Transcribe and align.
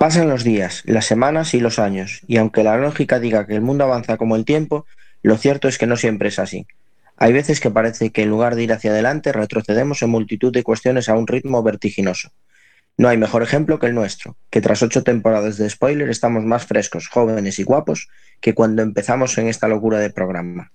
Pasan 0.00 0.30
los 0.30 0.44
días, 0.44 0.82
las 0.86 1.04
semanas 1.04 1.52
y 1.52 1.60
los 1.60 1.78
años, 1.78 2.22
y 2.26 2.38
aunque 2.38 2.64
la 2.64 2.78
lógica 2.78 3.20
diga 3.20 3.46
que 3.46 3.54
el 3.54 3.60
mundo 3.60 3.84
avanza 3.84 4.16
como 4.16 4.34
el 4.34 4.46
tiempo, 4.46 4.86
lo 5.22 5.36
cierto 5.36 5.68
es 5.68 5.76
que 5.76 5.86
no 5.86 5.98
siempre 5.98 6.30
es 6.30 6.38
así. 6.38 6.66
Hay 7.18 7.34
veces 7.34 7.60
que 7.60 7.70
parece 7.70 8.08
que 8.08 8.22
en 8.22 8.30
lugar 8.30 8.54
de 8.54 8.62
ir 8.62 8.72
hacia 8.72 8.92
adelante 8.92 9.30
retrocedemos 9.30 10.00
en 10.00 10.08
multitud 10.08 10.54
de 10.54 10.62
cuestiones 10.62 11.10
a 11.10 11.16
un 11.16 11.26
ritmo 11.26 11.62
vertiginoso. 11.62 12.30
No 12.96 13.10
hay 13.10 13.18
mejor 13.18 13.42
ejemplo 13.42 13.78
que 13.78 13.88
el 13.88 13.94
nuestro, 13.94 14.38
que 14.48 14.62
tras 14.62 14.82
ocho 14.82 15.02
temporadas 15.02 15.58
de 15.58 15.68
spoiler 15.68 16.08
estamos 16.08 16.44
más 16.44 16.64
frescos, 16.64 17.06
jóvenes 17.06 17.58
y 17.58 17.64
guapos 17.64 18.08
que 18.40 18.54
cuando 18.54 18.80
empezamos 18.80 19.36
en 19.36 19.48
esta 19.48 19.68
locura 19.68 19.98
de 19.98 20.08
programa. 20.08 20.72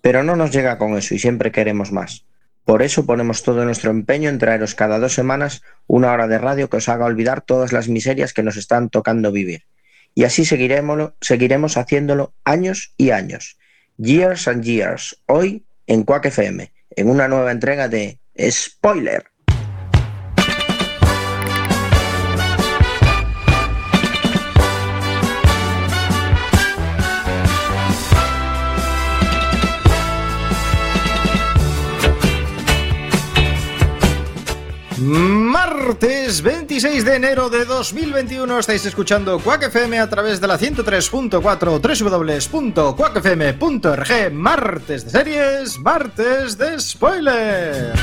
Pero 0.00 0.22
no 0.22 0.36
nos 0.36 0.52
llega 0.52 0.78
con 0.78 0.96
eso 0.96 1.12
y 1.12 1.18
siempre 1.18 1.50
queremos 1.50 1.90
más. 1.90 2.24
Por 2.70 2.82
eso 2.82 3.04
ponemos 3.04 3.42
todo 3.42 3.64
nuestro 3.64 3.90
empeño 3.90 4.28
en 4.28 4.38
traeros 4.38 4.76
cada 4.76 5.00
dos 5.00 5.12
semanas 5.12 5.62
una 5.88 6.12
hora 6.12 6.28
de 6.28 6.38
radio 6.38 6.70
que 6.70 6.76
os 6.76 6.88
haga 6.88 7.04
olvidar 7.04 7.40
todas 7.40 7.72
las 7.72 7.88
miserias 7.88 8.32
que 8.32 8.44
nos 8.44 8.56
están 8.56 8.90
tocando 8.90 9.32
vivir. 9.32 9.64
Y 10.14 10.22
así 10.22 10.44
seguiremos, 10.44 11.10
seguiremos 11.20 11.76
haciéndolo 11.76 12.32
años 12.44 12.94
y 12.96 13.10
años. 13.10 13.58
Years 13.96 14.46
and 14.46 14.62
Years, 14.62 15.20
hoy 15.26 15.64
en 15.88 16.04
Quack 16.04 16.26
FM, 16.26 16.72
en 16.94 17.10
una 17.10 17.26
nueva 17.26 17.50
entrega 17.50 17.88
de 17.88 18.20
Spoiler. 18.38 19.24
Martes 35.00 36.42
26 36.42 37.04
de 37.06 37.16
enero 37.16 37.48
de 37.48 37.64
2021 37.64 38.58
estáis 38.58 38.84
escuchando 38.84 39.40
Quack 39.40 39.62
FM 39.64 39.98
a 39.98 40.10
través 40.10 40.42
de 40.42 40.46
la 40.46 40.58
103.4 40.58 42.50
www.quackfm.org 42.52 44.32
Martes 44.32 45.04
de 45.04 45.10
series, 45.10 45.78
martes 45.78 46.58
de 46.58 46.78
spoiler. 46.78 47.94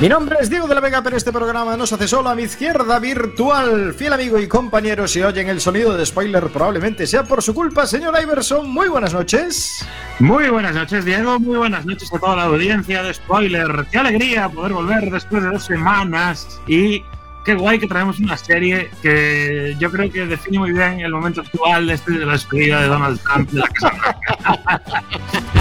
Mi 0.00 0.08
nombre 0.08 0.38
es 0.40 0.48
Diego 0.48 0.66
de 0.66 0.74
la 0.74 0.80
Vega, 0.80 1.02
pero 1.02 1.18
este 1.18 1.30
programa 1.30 1.76
no 1.76 1.86
se 1.86 1.94
hace 1.94 2.08
solo 2.08 2.30
a 2.30 2.34
mi 2.34 2.44
izquierda 2.44 2.98
virtual. 2.98 3.92
Fiel 3.92 4.14
amigo 4.14 4.38
y 4.38 4.48
compañero, 4.48 5.06
si 5.06 5.20
oyen 5.20 5.50
el 5.50 5.60
sonido 5.60 5.94
de 5.94 6.06
spoiler, 6.06 6.48
probablemente 6.48 7.06
sea 7.06 7.24
por 7.24 7.42
su 7.42 7.52
culpa. 7.52 7.86
Señor 7.86 8.14
Iverson, 8.18 8.70
muy 8.70 8.88
buenas 8.88 9.12
noches. 9.12 9.86
Muy 10.18 10.48
buenas 10.48 10.74
noches, 10.74 11.04
Diego. 11.04 11.38
Muy 11.38 11.58
buenas 11.58 11.84
noches 11.84 12.10
a 12.14 12.18
toda 12.18 12.36
la 12.36 12.44
audiencia 12.44 13.02
de 13.02 13.12
spoiler. 13.12 13.86
Qué 13.92 13.98
alegría 13.98 14.48
poder 14.48 14.72
volver 14.72 15.10
después 15.10 15.42
de 15.42 15.50
dos 15.50 15.66
semanas 15.66 16.62
y 16.66 17.04
qué 17.44 17.52
guay 17.52 17.78
que 17.78 17.86
traemos 17.86 18.18
una 18.20 18.38
serie 18.38 18.88
que 19.02 19.76
yo 19.78 19.90
creo 19.90 20.10
que 20.10 20.24
define 20.24 20.60
muy 20.60 20.72
bien 20.72 21.00
el 21.00 21.12
momento 21.12 21.42
actual 21.42 21.90
este 21.90 22.12
de 22.12 22.24
la 22.24 22.32
despedida 22.32 22.80
de 22.80 22.88
Donald 22.88 23.20
Trump 23.20 23.50
de 23.50 23.60
la 23.60 23.68
Casa 23.68 23.90
Blanca. 23.90 24.82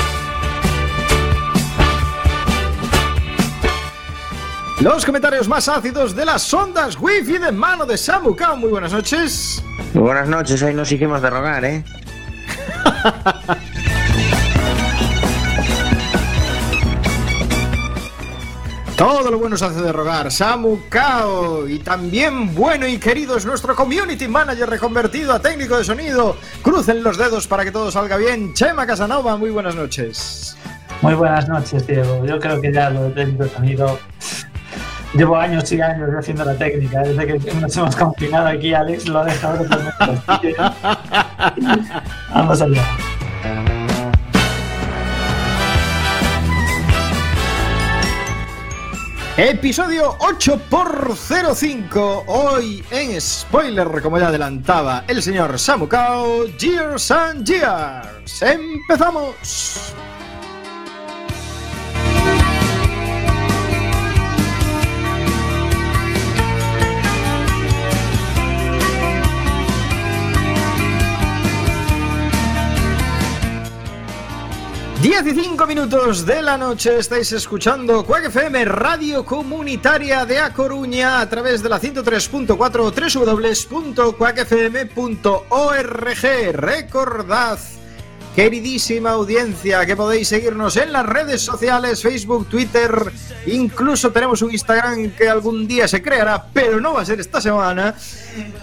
Los 4.81 5.05
comentarios 5.05 5.47
más 5.49 5.67
ácidos 5.67 6.15
de 6.15 6.23
las 6.23 6.53
ondas 6.53 6.97
wifi 6.97 7.37
de 7.37 7.51
mano 7.51 7.85
de 7.85 7.97
Samu 7.97 8.33
Kao. 8.33 8.55
Muy 8.55 8.69
buenas 8.69 8.93
noches. 8.93 9.61
Muy 9.93 10.03
buenas 10.03 10.29
noches, 10.29 10.63
hoy 10.63 10.73
nos 10.73 10.89
hicimos 10.89 11.21
de 11.21 11.29
rogar, 11.29 11.65
¿eh? 11.65 11.83
Todo 18.97 19.29
lo 19.29 19.37
bueno 19.37 19.57
se 19.57 19.65
hace 19.65 19.81
de 19.81 19.91
rogar. 19.91 20.31
Samu 20.31 20.79
Kao. 20.87 21.67
Y 21.67 21.79
también 21.79 22.55
bueno 22.55 22.87
y 22.87 22.97
querido 22.99 23.35
es 23.35 23.45
nuestro 23.45 23.75
community 23.75 24.29
manager 24.29 24.69
reconvertido 24.69 25.33
a 25.33 25.41
técnico 25.41 25.77
de 25.77 25.83
sonido. 25.83 26.37
Crucen 26.61 27.03
los 27.03 27.17
dedos 27.17 27.47
para 27.47 27.65
que 27.65 27.71
todo 27.71 27.91
salga 27.91 28.15
bien. 28.15 28.53
Chema 28.53 28.87
Casanova, 28.87 29.35
muy 29.35 29.49
buenas 29.49 29.75
noches. 29.75 30.55
Muy 31.01 31.15
buenas 31.15 31.49
noches, 31.49 31.85
Diego. 31.85 32.25
Yo 32.25 32.39
creo 32.39 32.61
que 32.61 32.71
ya 32.71 32.89
lo 32.89 33.03
de 33.03 33.09
técnico 33.09 33.43
de 33.43 33.49
sonido 33.49 33.99
Llevo 35.13 35.35
años 35.35 35.71
y 35.71 35.81
años 35.81 36.09
haciendo 36.17 36.45
la 36.45 36.55
técnica. 36.55 37.01
Desde 37.01 37.25
que 37.25 37.53
nos 37.55 37.75
hemos 37.75 37.95
confinado 37.95 38.47
aquí, 38.47 38.73
Alex 38.73 39.07
lo 39.07 39.19
ha 39.19 39.25
dejado 39.25 39.63
totalmente. 39.63 40.55
Vamos 42.33 42.61
allá. 42.61 42.83
Episodio 49.41 50.17
8 50.19 50.61
por 50.69 51.15
05 51.15 52.25
Hoy 52.27 52.83
en 52.91 53.21
spoiler, 53.21 54.01
como 54.01 54.19
ya 54.19 54.27
adelantaba 54.27 55.05
el 55.07 55.23
señor 55.23 55.57
Samukao, 55.57 56.45
Years 56.57 57.09
and 57.09 57.47
Years. 57.47 58.41
¡Empezamos! 58.41 59.95
Diez 75.01 75.25
y 75.25 75.31
cinco 75.31 75.65
minutos 75.65 76.25
de 76.25 76.41
la 76.41 76.57
noche 76.57 76.97
estáis 76.97 77.31
escuchando 77.31 78.05
Quack 78.05 78.25
FM, 78.25 78.65
radio 78.65 79.23
comunitaria 79.23 80.25
de 80.25 80.39
A 80.39 80.51
Coruña, 80.51 81.21
a 81.21 81.29
través 81.29 81.63
de 81.63 81.69
la 81.69 81.79
103.4 81.79 83.71
www.quackfm.org. 83.71 86.51
Recordad 86.51 87.59
queridísima 88.39 89.09
audiencia, 89.09 89.85
que 89.85 89.97
podéis 89.97 90.29
seguirnos 90.29 90.77
en 90.77 90.93
las 90.93 91.05
redes 91.05 91.41
sociales, 91.41 92.01
Facebook, 92.01 92.47
Twitter, 92.47 93.11
incluso 93.47 94.13
tenemos 94.13 94.41
un 94.41 94.53
Instagram 94.53 95.11
que 95.11 95.27
algún 95.27 95.67
día 95.67 95.89
se 95.89 96.01
creará, 96.01 96.45
pero 96.53 96.79
no 96.79 96.93
va 96.93 97.01
a 97.01 97.05
ser 97.05 97.19
esta 97.19 97.41
semana. 97.41 97.95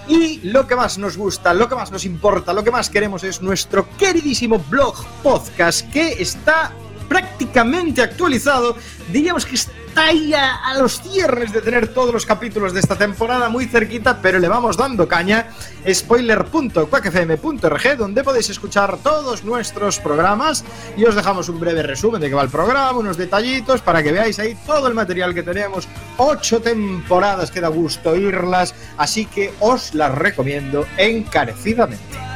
Y 0.08 0.40
lo 0.48 0.66
que 0.66 0.76
más 0.76 0.96
nos 0.96 1.18
gusta, 1.18 1.52
lo 1.52 1.68
que 1.68 1.74
más 1.74 1.92
nos 1.92 2.06
importa, 2.06 2.54
lo 2.54 2.64
que 2.64 2.70
más 2.70 2.88
queremos 2.88 3.22
es 3.22 3.42
nuestro 3.42 3.86
queridísimo 3.98 4.58
blog 4.70 5.04
podcast 5.22 5.86
que 5.92 6.22
está 6.22 6.72
prácticamente 7.06 8.00
actualizado. 8.00 8.78
Diríamos 9.12 9.44
que 9.44 9.56
está 9.56 9.75
ahí 9.96 10.32
a, 10.34 10.74
los 10.78 11.00
cierres 11.00 11.52
de 11.52 11.60
tener 11.60 11.88
todos 11.88 12.12
los 12.12 12.26
capítulos 12.26 12.72
de 12.72 12.80
esta 12.80 12.96
temporada 12.96 13.48
muy 13.48 13.66
cerquita, 13.66 14.20
pero 14.20 14.38
le 14.38 14.48
vamos 14.48 14.76
dando 14.76 15.08
caña. 15.08 15.48
Spoiler.quackfm.org, 15.88 17.96
donde 17.96 18.24
podéis 18.24 18.50
escuchar 18.50 18.98
todos 18.98 19.44
nuestros 19.44 19.98
programas 19.98 20.64
y 20.96 21.04
os 21.04 21.14
dejamos 21.14 21.48
un 21.48 21.60
breve 21.60 21.82
resumen 21.82 22.20
de 22.20 22.28
qué 22.28 22.34
va 22.34 22.42
el 22.42 22.50
programa, 22.50 22.98
unos 22.98 23.16
detallitos 23.16 23.80
para 23.80 24.02
que 24.02 24.12
veáis 24.12 24.38
ahí 24.38 24.56
todo 24.66 24.88
el 24.88 24.94
material 24.94 25.34
que 25.34 25.42
tenemos. 25.42 25.88
Ocho 26.18 26.60
temporadas 26.60 27.50
que 27.50 27.60
da 27.60 27.68
gusto 27.68 28.10
oírlas, 28.10 28.74
así 28.96 29.26
que 29.26 29.52
os 29.60 29.94
las 29.94 30.14
recomiendo 30.14 30.86
encarecidamente. 30.96 32.26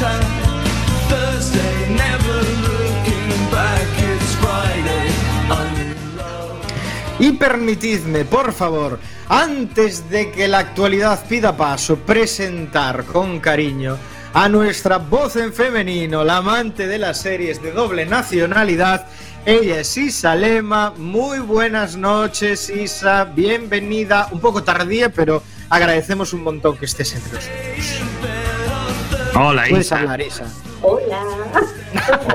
Tuesday. 0.00 0.29
Y 7.20 7.32
permitidme, 7.32 8.24
por 8.24 8.54
favor, 8.54 8.98
antes 9.28 10.08
de 10.08 10.30
que 10.30 10.48
la 10.48 10.60
actualidad 10.60 11.22
pida 11.28 11.54
paso, 11.54 11.96
presentar 11.96 13.04
con 13.04 13.40
cariño 13.40 13.98
a 14.32 14.48
nuestra 14.48 14.96
voz 14.96 15.36
en 15.36 15.52
femenino, 15.52 16.24
la 16.24 16.38
amante 16.38 16.86
de 16.86 16.98
las 16.98 17.20
series 17.20 17.62
de 17.62 17.72
doble 17.72 18.06
nacionalidad. 18.06 19.06
Ella 19.44 19.80
es 19.80 19.94
Isa 19.98 20.34
Lema. 20.34 20.94
Muy 20.96 21.40
buenas 21.40 21.94
noches, 21.94 22.70
Isa. 22.70 23.24
Bienvenida. 23.24 24.28
Un 24.30 24.40
poco 24.40 24.62
tardía, 24.62 25.10
pero 25.10 25.42
agradecemos 25.68 26.32
un 26.32 26.42
montón 26.42 26.78
que 26.78 26.86
estés 26.86 27.14
entre 27.14 27.34
nosotros. 27.34 28.29
Hola, 29.34 29.64
Puedes 29.68 29.86
Isa. 29.86 29.98
hablar, 29.98 30.20
Isa. 30.20 30.44
Hola. 30.82 31.22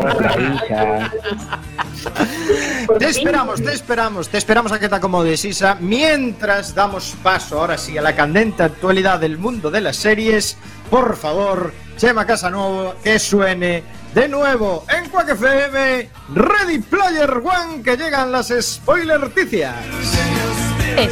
Hola, 0.02 0.36
hija. 0.40 1.12
Te 3.00 3.08
esperamos, 3.10 3.64
te 3.64 3.74
esperamos, 3.74 4.30
te 4.30 4.38
esperamos 4.38 4.72
a 4.72 4.80
que 4.80 4.88
te 4.88 4.96
acomodes, 4.96 5.44
Isa. 5.44 5.76
Mientras 5.80 6.76
damos 6.76 7.16
paso 7.24 7.60
ahora 7.60 7.78
sí 7.80 7.98
a 7.98 8.02
la 8.02 8.16
candente 8.16 8.62
actualidad 8.64 9.20
del 9.20 9.40
mundo 9.40 9.72
de 9.72 9.82
las 9.82 9.96
series, 9.96 10.56
por 10.92 11.16
favor, 11.18 11.74
Chema 11.98 12.26
Casanova, 12.28 12.96
que 13.04 13.18
suene 13.18 13.84
de 14.14 14.28
nuevo 14.28 14.86
en 14.96 15.10
Quack 15.10 15.30
FM, 15.30 16.10
Ready 16.36 16.80
Player 16.80 17.32
One, 17.32 17.82
que 17.82 17.98
llegan 17.98 18.32
las 18.32 18.54
spoiler 18.62 19.34
ticias. 19.34 19.74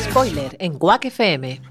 Spoiler 0.09 0.55
en 0.59 0.77
Quack 0.77 1.05
FM. 1.05 1.61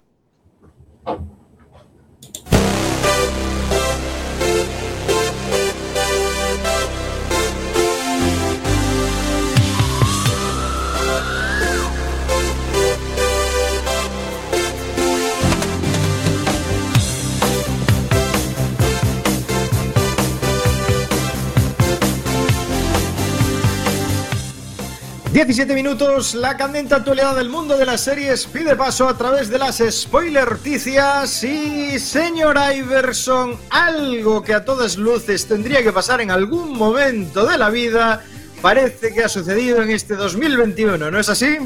17 25.32 25.74
minutos, 25.74 26.34
la 26.34 26.58
candente 26.58 26.94
actualidad 26.94 27.34
del 27.34 27.48
mundo 27.48 27.78
de 27.78 27.86
las 27.86 28.02
series 28.02 28.44
pide 28.44 28.76
paso 28.76 29.08
a 29.08 29.16
través 29.16 29.48
de 29.48 29.58
las 29.58 29.82
spoilerticias 29.90 31.42
y 31.42 31.98
señor 31.98 32.58
Iverson, 32.76 33.56
algo 33.70 34.42
que 34.42 34.52
a 34.52 34.66
todas 34.66 34.98
luces 34.98 35.48
tendría 35.48 35.82
que 35.82 35.90
pasar 35.90 36.20
en 36.20 36.30
algún 36.30 36.76
momento 36.76 37.46
de 37.46 37.56
la 37.56 37.70
vida, 37.70 38.22
parece 38.60 39.14
que 39.14 39.24
ha 39.24 39.28
sucedido 39.30 39.80
en 39.80 39.92
este 39.92 40.16
2021, 40.16 41.10
¿no 41.10 41.18
es 41.18 41.30
así? 41.30 41.56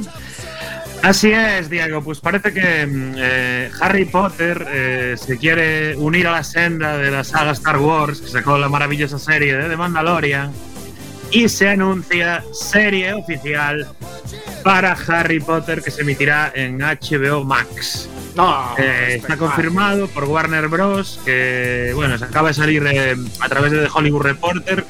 Así 1.02 1.32
es, 1.32 1.68
Diego. 1.68 2.02
Pues 2.02 2.20
parece 2.20 2.52
que 2.52 2.86
mm, 2.86 3.14
eh, 3.16 3.70
Harry 3.80 4.04
Potter 4.04 4.64
eh, 4.70 5.16
se 5.18 5.38
quiere 5.38 5.96
unir 5.96 6.28
a 6.28 6.32
la 6.32 6.44
senda 6.44 6.96
de 6.98 7.10
la 7.10 7.24
saga 7.24 7.50
Star 7.50 7.78
Wars, 7.78 8.20
que 8.20 8.28
sacó 8.28 8.58
la 8.58 8.68
maravillosa 8.68 9.18
serie 9.18 9.56
de 9.56 9.68
The 9.68 9.76
Mandalorian 9.76 10.52
y 11.31 11.49
se 11.49 11.69
anuncia 11.69 12.44
serie 12.52 13.12
oficial 13.14 13.87
para 14.62 14.93
Harry 14.93 15.40
Potter 15.40 15.82
que 15.82 15.90
se 15.90 16.02
emitirá 16.02 16.52
en 16.55 16.78
HBO 16.78 17.44
Max. 17.44 18.08
No, 18.34 18.75
Eh, 18.78 19.17
está 19.17 19.37
confirmado 19.37 20.08
por 20.08 20.25
Warner 20.25 20.69
Bros. 20.69 21.20
que 21.25 21.93
bueno, 21.94 22.19
se 22.19 22.25
acaba 22.25 22.49
de 22.49 22.55
salir 22.55 22.84
eh, 22.87 23.17
a 23.40 23.49
través 23.49 23.73
de 23.73 23.82
The 23.82 23.88
Hollywood 23.93 24.23
Reporter. 24.23 24.84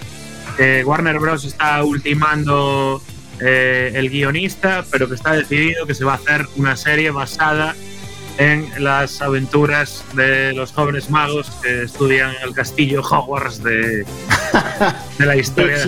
que 0.56 0.82
Warner 0.84 1.18
Bros. 1.18 1.44
está 1.44 1.84
ultimando 1.84 3.02
eh, 3.40 3.92
el 3.94 4.08
guionista, 4.10 4.84
pero 4.90 5.08
que 5.08 5.14
está 5.14 5.32
decidido 5.34 5.86
que 5.86 5.94
se 5.94 6.04
va 6.04 6.12
a 6.12 6.16
hacer 6.16 6.46
una 6.56 6.76
serie 6.76 7.10
basada 7.10 7.74
en 8.38 8.70
las 8.82 9.22
aventuras 9.22 10.04
de 10.14 10.52
los 10.52 10.72
jóvenes 10.72 11.08
magos 11.10 11.50
que 11.62 11.84
estudian 11.84 12.32
el 12.44 12.52
castillo 12.54 13.00
Hogwarts 13.02 13.62
de, 13.62 14.04
de 15.18 15.26
la 15.26 15.36
historia 15.36 15.78
de 15.78 15.84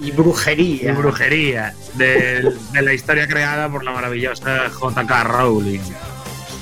y 0.00 0.10
brujería. 0.10 0.90
y 0.90 0.92
brujería 0.92 1.74
de, 1.94 2.52
de 2.72 2.82
la 2.82 2.92
historia 2.92 3.28
creada 3.28 3.68
por 3.70 3.84
la 3.84 3.92
maravillosa 3.92 4.68
J.K. 4.70 5.24
Rowling. 5.24 5.80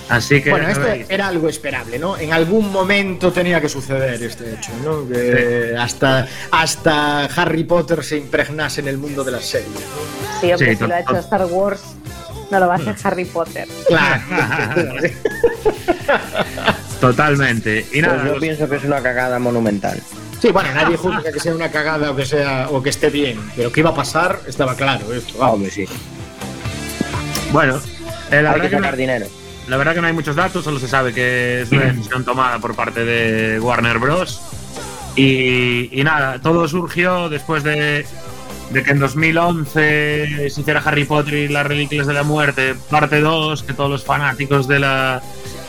Así 0.09 0.43
que 0.43 0.50
Bueno, 0.50 0.69
esto 0.69 0.87
era 1.09 1.29
algo 1.29 1.49
esperable, 1.49 1.99
¿no? 1.99 2.19
En 2.19 2.35
algún 2.35 2.71
momento 2.71 3.33
tenía 3.33 3.62
que 3.62 3.69
suceder 3.71 4.23
este 4.23 4.53
hecho, 4.55 4.71
¿no? 4.85 5.09
Que 5.09 5.75
hasta, 5.79 6.27
hasta 6.50 7.25
Harry 7.27 7.65
Potter 7.65 8.05
se 8.05 8.19
impregnase 8.19 8.83
en 8.83 8.89
el 8.89 8.99
mundo 8.99 9.25
de 9.25 9.31
las 9.33 9.44
series. 9.47 9.71
Sí, 10.41 10.53
hombre, 10.53 10.73
Sí, 10.73 10.77
si 10.77 10.87
lo 10.87 10.94
ha 10.94 11.00
hecho 11.00 11.17
Star 11.17 11.47
Wars, 11.47 11.81
no 12.53 12.61
lo 12.61 12.69
va 12.69 12.75
a 12.75 12.77
hacer 12.77 12.95
Harry 13.03 13.25
Potter. 13.25 13.67
Claro. 13.89 14.23
Totalmente. 17.01 17.87
Y 17.93 18.01
nada, 18.01 18.15
Pues 18.15 18.25
yo 18.27 18.31
los- 18.33 18.41
pienso 18.41 18.69
que 18.69 18.77
es 18.77 18.85
una 18.85 19.03
cagada 19.03 19.39
monumental. 19.39 20.01
Sí, 20.41 20.51
bueno, 20.51 20.73
nadie 20.75 20.97
juzga 20.97 21.33
que 21.33 21.41
sea 21.41 21.55
una 21.55 21.71
cagada 21.71 22.11
o 22.11 22.17
que 22.17 22.25
sea 22.27 22.69
o 22.71 22.83
que 22.83 22.91
esté 22.91 23.11
bien, 23.11 23.39
pero 23.57 23.71
que 23.73 23.81
iba 23.81 23.91
a 23.91 23.95
pasar 23.95 24.41
estaba 24.47 24.75
claro 24.77 25.13
esto. 25.13 25.39
Vamos. 25.39 25.55
hombre, 25.55 25.71
sí. 25.71 25.85
bueno, 27.53 27.81
eh, 28.31 28.43
la, 28.43 28.53
Hay 28.53 28.53
verdad 28.61 28.61
que 28.63 28.71
que 28.71 28.77
no, 28.77 28.83
sacar 28.83 28.97
dinero. 28.97 29.27
la 29.69 29.77
verdad 29.77 29.95
que 29.95 30.01
no 30.01 30.07
hay 30.09 30.13
muchos 30.13 30.35
datos, 30.35 30.65
solo 30.65 30.81
se 30.81 30.89
sabe 30.89 31.13
que 31.15 31.63
es 31.63 31.71
una 31.71 31.85
decisión 31.93 32.25
tomada 32.25 32.59
por 32.59 32.75
parte 32.75 33.05
de 33.05 33.61
Warner 33.61 33.99
Bros. 33.99 34.41
Y, 35.15 35.91
y 36.01 36.05
nada, 36.05 36.41
todo 36.41 36.67
surgió 36.67 37.29
después 37.29 37.63
de, 37.63 38.05
de 38.73 38.83
que 38.83 38.91
en 38.93 38.99
2011 38.99 40.49
se 40.51 40.61
hiciera 40.61 40.81
Harry 40.85 41.05
Potter 41.05 41.35
y 41.35 41.49
las 41.49 41.67
Reliquias 41.67 42.07
de 42.07 42.15
la 42.15 42.23
Muerte, 42.23 42.75
parte 42.91 43.21
2, 43.21 43.63
que 43.63 43.75
todos 43.75 43.91
los 43.91 44.05
fanáticos 44.05 44.67
de 44.67 44.79
la, 44.79 45.23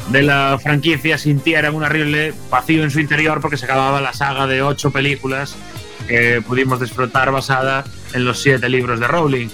de 0.10 0.24
la 0.24 0.58
franquicia 0.62 1.18
sintieran 1.18 1.76
un 1.76 1.84
horrible 1.84 2.34
vacío 2.50 2.84
en 2.84 2.92
su 2.92 3.00
interior 3.00 3.42
porque 3.42 3.58
se 3.58 3.66
acababa 3.66 4.00
la 4.00 4.14
saga 4.14 4.48
de 4.48 4.62
ocho 4.62 4.92
películas 4.92 5.56
que 6.08 6.42
pudimos 6.46 6.80
disfrutar 6.80 7.32
basada 7.32 7.84
en 8.14 8.26
los 8.26 8.42
siete 8.42 8.70
libros 8.70 9.00
de 9.00 9.08
Rowling. 9.08 9.50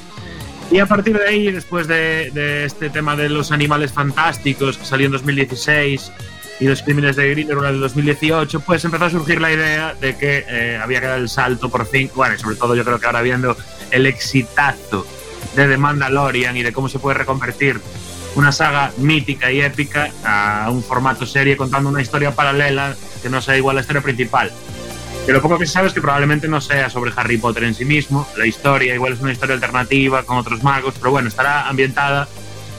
Y 0.72 0.78
a 0.78 0.86
partir 0.86 1.18
de 1.18 1.28
ahí, 1.28 1.52
después 1.52 1.88
de, 1.88 2.30
de 2.32 2.66
este 2.66 2.92
tema 2.92 3.16
de 3.16 3.30
los 3.30 3.52
animales 3.52 3.92
fantásticos 3.92 4.78
que 4.78 4.86
salió 4.86 5.08
en 5.08 5.14
2016 5.14 6.12
y 6.60 6.66
los 6.66 6.82
crímenes 6.82 7.16
de 7.16 7.30
Grindelwald 7.30 7.76
en 7.76 7.82
2018, 7.82 8.60
pues 8.62 8.84
empezó 8.84 9.06
a 9.06 9.10
surgir 9.10 9.40
la 9.40 9.52
idea 9.52 9.96
de 10.00 10.18
que 10.18 10.46
eh, 10.48 10.80
había 10.82 11.00
que 11.00 11.08
dar 11.08 11.20
el 11.20 11.30
salto 11.30 11.70
por 11.70 11.86
fin, 11.88 12.12
bueno, 12.16 12.36
y 12.36 12.38
sobre 12.38 12.58
todo 12.58 12.76
yo 12.76 12.84
creo 12.84 13.00
que 13.00 13.06
ahora 13.06 13.22
viendo 13.22 13.56
el 13.92 14.06
exitazo 14.06 15.08
de 15.56 15.68
The 15.68 15.78
Mandalorian 15.78 16.58
y 16.58 16.64
de 16.64 16.74
cómo 16.74 16.90
se 16.90 17.00
puede 17.00 17.18
reconvertir 17.18 17.80
una 18.36 18.52
saga 18.52 18.92
mítica 18.98 19.52
y 19.52 19.62
épica 19.62 20.12
a 20.24 20.70
un 20.70 20.84
formato 20.84 21.26
serie 21.26 21.58
contando 21.58 21.90
una 21.90 22.02
historia 22.02 22.32
paralela 22.32 22.96
que 23.22 23.30
no 23.30 23.42
sea 23.42 23.58
igual 23.58 23.76
a 23.76 23.78
la 23.78 23.82
historia 23.82 24.02
principal. 24.02 24.52
Que 25.26 25.32
lo 25.32 25.42
poco 25.42 25.58
que 25.58 25.66
se 25.66 25.74
sabe 25.74 25.88
es 25.88 25.94
que 25.94 26.02
probablemente 26.02 26.48
no 26.48 26.62
sea 26.62 26.90
sobre 26.90 27.12
Harry 27.16 27.38
Potter 27.38 27.64
en 27.64 27.74
sí 27.74 27.86
mismo, 27.86 28.28
la 28.38 28.46
historia 28.46 28.94
igual 28.94 29.14
es 29.14 29.22
una 29.22 29.32
historia 29.32 29.56
alternativa 29.56 30.24
con 30.24 30.38
otros 30.38 30.62
magos, 30.62 30.96
pero 30.98 31.12
bueno, 31.12 31.30
estará 31.30 31.68
ambientada 31.68 32.28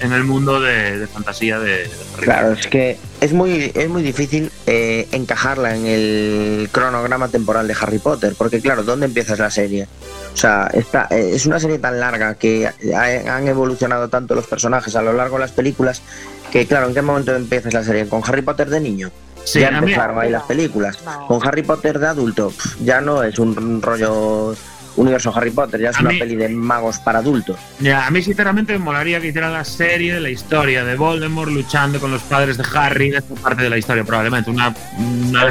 en 0.00 0.12
el 0.12 0.24
mundo 0.24 0.60
de, 0.60 0.98
de 0.98 1.06
fantasía 1.06 1.58
de, 1.58 1.84
de 1.84 1.90
Harry 2.14 2.24
Claro, 2.24 2.52
es 2.52 2.66
que 2.66 2.98
es 3.20 3.32
muy, 3.32 3.70
es 3.74 3.88
muy 3.88 4.02
difícil 4.02 4.50
eh, 4.66 5.06
encajarla 5.12 5.76
en 5.76 5.86
el 5.86 6.68
cronograma 6.72 7.28
temporal 7.28 7.68
de 7.68 7.76
Harry 7.80 7.98
Potter, 7.98 8.34
porque 8.36 8.60
claro, 8.60 8.82
¿dónde 8.82 9.06
empiezas 9.06 9.38
la 9.38 9.50
serie? 9.50 9.86
O 10.32 10.36
sea, 10.36 10.70
esta, 10.72 11.06
eh, 11.10 11.32
es 11.34 11.44
una 11.46 11.60
serie 11.60 11.78
tan 11.78 12.00
larga 12.00 12.34
que 12.34 12.66
ha- 12.66 13.36
han 13.36 13.46
evolucionado 13.48 14.08
tanto 14.08 14.34
los 14.34 14.46
personajes 14.46 14.94
a 14.96 15.02
lo 15.02 15.12
largo 15.12 15.36
de 15.36 15.40
las 15.40 15.52
películas 15.52 16.02
que 16.50 16.66
claro, 16.66 16.88
¿en 16.88 16.94
qué 16.94 17.02
momento 17.02 17.34
empiezas 17.34 17.72
la 17.74 17.84
serie? 17.84 18.06
¿Con 18.08 18.22
Harry 18.26 18.42
Potter 18.42 18.68
de 18.70 18.80
niño? 18.80 19.10
Sí, 19.44 19.60
ya 19.60 19.68
empezaron 19.68 20.18
ahí 20.18 20.30
las 20.30 20.42
películas. 20.42 20.98
No. 21.04 21.26
Con 21.26 21.46
Harry 21.46 21.62
Potter 21.62 21.98
de 21.98 22.06
adulto, 22.08 22.52
ya 22.84 23.00
no 23.00 23.22
es 23.22 23.38
un 23.38 23.80
rollo 23.80 24.54
universo 25.00 25.32
Harry 25.36 25.50
Potter, 25.50 25.80
ya 25.80 25.90
es 25.90 25.96
A 25.96 26.00
una 26.00 26.10
mí- 26.10 26.18
peli 26.18 26.36
de 26.36 26.48
magos 26.48 26.98
para 26.98 27.18
adultos. 27.20 27.56
Ya, 27.80 28.06
a 28.06 28.10
mí 28.10 28.22
sinceramente 28.22 28.72
me 28.72 28.78
molaría 28.78 29.20
que 29.20 29.28
hicieran 29.28 29.52
la 29.52 29.64
serie 29.64 30.14
de 30.14 30.20
la 30.20 30.30
historia 30.30 30.84
de 30.84 30.96
Voldemort 30.96 31.50
luchando 31.50 31.98
con 32.00 32.10
los 32.10 32.22
padres 32.22 32.56
de 32.56 32.64
Harry, 32.74 33.10
de 33.10 33.18
esta 33.18 33.34
parte 33.34 33.62
de 33.62 33.70
la 33.70 33.78
historia 33.78 34.04
probablemente, 34.04 34.50
una, 34.50 34.74
una 34.98 35.42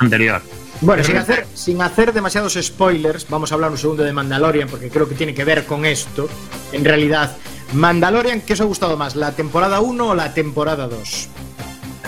anterior. 0.00 0.42
Bueno, 0.80 1.02
sin 1.04 1.16
hacer, 1.16 1.46
sin 1.54 1.80
hacer 1.80 2.12
demasiados 2.12 2.58
spoilers, 2.60 3.26
vamos 3.30 3.50
a 3.52 3.54
hablar 3.54 3.70
un 3.70 3.78
segundo 3.78 4.02
de 4.02 4.12
Mandalorian 4.12 4.68
porque 4.68 4.90
creo 4.90 5.08
que 5.08 5.14
tiene 5.14 5.32
que 5.34 5.44
ver 5.44 5.64
con 5.64 5.84
esto. 5.86 6.28
En 6.72 6.84
realidad, 6.84 7.36
Mandalorian, 7.72 8.42
¿qué 8.42 8.52
os 8.52 8.60
ha 8.60 8.64
gustado 8.64 8.96
más? 8.96 9.16
¿La 9.16 9.32
temporada 9.32 9.80
1 9.80 10.06
o 10.08 10.14
la 10.14 10.34
temporada 10.34 10.86
2? 10.88 11.28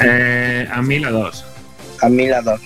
Eh, 0.03 0.69
a 0.71 0.83
mí 0.83 0.99
la 0.99 1.11
2. 1.11 1.45
A 2.03 2.09
mí 2.11 2.27
la 2.27 2.43
dos. 2.43 2.61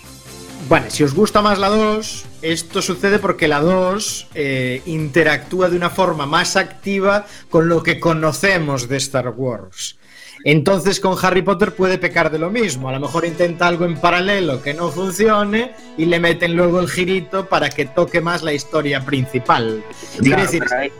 Bueno, 0.70 0.86
si 0.88 1.02
os 1.02 1.14
gusta 1.14 1.42
más 1.42 1.58
la 1.58 1.68
2, 1.68 2.24
esto 2.42 2.80
sucede 2.80 3.18
porque 3.18 3.48
la 3.48 3.60
2 3.60 4.28
eh, 4.34 4.82
interactúa 4.86 5.68
de 5.68 5.76
una 5.76 5.90
forma 5.90 6.26
más 6.26 6.54
activa 6.54 7.26
con 7.48 7.68
lo 7.68 7.82
que 7.82 7.98
conocemos 7.98 8.88
de 8.88 8.96
Star 8.98 9.30
Wars. 9.36 9.98
Entonces 10.44 11.00
con 11.00 11.16
Harry 11.20 11.42
Potter 11.42 11.74
puede 11.74 11.98
pecar 11.98 12.30
de 12.30 12.38
lo 12.38 12.50
mismo. 12.50 12.88
A 12.88 12.92
lo 12.92 13.00
mejor 13.00 13.24
intenta 13.26 13.66
algo 13.66 13.84
en 13.84 13.96
paralelo 13.96 14.62
que 14.62 14.72
no 14.72 14.92
funcione 14.92 15.72
y 15.98 16.04
le 16.04 16.20
meten 16.20 16.54
luego 16.54 16.78
el 16.78 16.88
girito 16.88 17.48
para 17.48 17.68
que 17.68 17.86
toque 17.86 18.20
más 18.20 18.44
la 18.44 18.52
historia 18.52 19.04
principal. 19.04 19.82
Claro, 20.22 20.42
decir, 20.42 20.62
pero 20.68 20.80
ahí- 20.82 20.92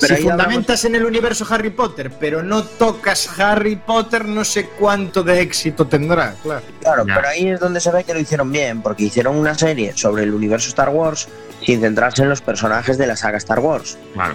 pero 0.00 0.16
si 0.16 0.22
hablamos- 0.22 0.42
fundamentas 0.44 0.84
en 0.84 0.94
el 0.94 1.04
universo 1.04 1.46
Harry 1.50 1.70
Potter, 1.70 2.10
pero 2.18 2.42
no 2.42 2.64
tocas 2.64 3.38
Harry 3.38 3.76
Potter, 3.76 4.24
no 4.26 4.44
sé 4.44 4.68
cuánto 4.78 5.22
de 5.22 5.40
éxito 5.40 5.86
tendrá, 5.86 6.34
claro. 6.42 7.04
Pero 7.06 7.28
ahí 7.28 7.48
es 7.48 7.60
donde 7.60 7.80
se 7.80 7.90
ve 7.90 8.04
que 8.04 8.14
lo 8.14 8.20
hicieron 8.20 8.50
bien, 8.52 8.82
porque 8.82 9.04
hicieron 9.04 9.36
una 9.36 9.54
serie 9.56 9.92
sobre 9.96 10.24
el 10.24 10.34
universo 10.34 10.68
Star 10.68 10.88
Wars 10.90 11.28
sin 11.64 11.80
centrarse 11.80 12.22
en 12.22 12.28
los 12.28 12.40
personajes 12.42 12.98
de 12.98 13.06
la 13.06 13.16
saga 13.16 13.38
Star 13.38 13.60
Wars. 13.60 13.96
Claro. 14.14 14.34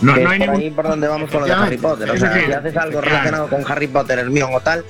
No, 0.00 0.14
que 0.14 0.20
no 0.22 0.32
es 0.32 0.32
hay 0.32 0.38
por 0.38 0.46
ningún. 0.48 0.62
ahí 0.62 0.70
por 0.70 0.88
donde 0.88 1.08
vamos 1.08 1.30
con 1.30 1.40
lo 1.40 1.46
de 1.46 1.52
Harry 1.52 1.76
Potter. 1.76 2.10
O 2.10 2.16
sea, 2.16 2.32
si 2.32 2.52
haces 2.52 2.76
algo 2.76 3.00
relacionado 3.00 3.48
con 3.48 3.64
Harry 3.70 3.88
Potter, 3.88 4.18
Hermione 4.20 4.54
o 4.54 4.60
tal, 4.60 4.84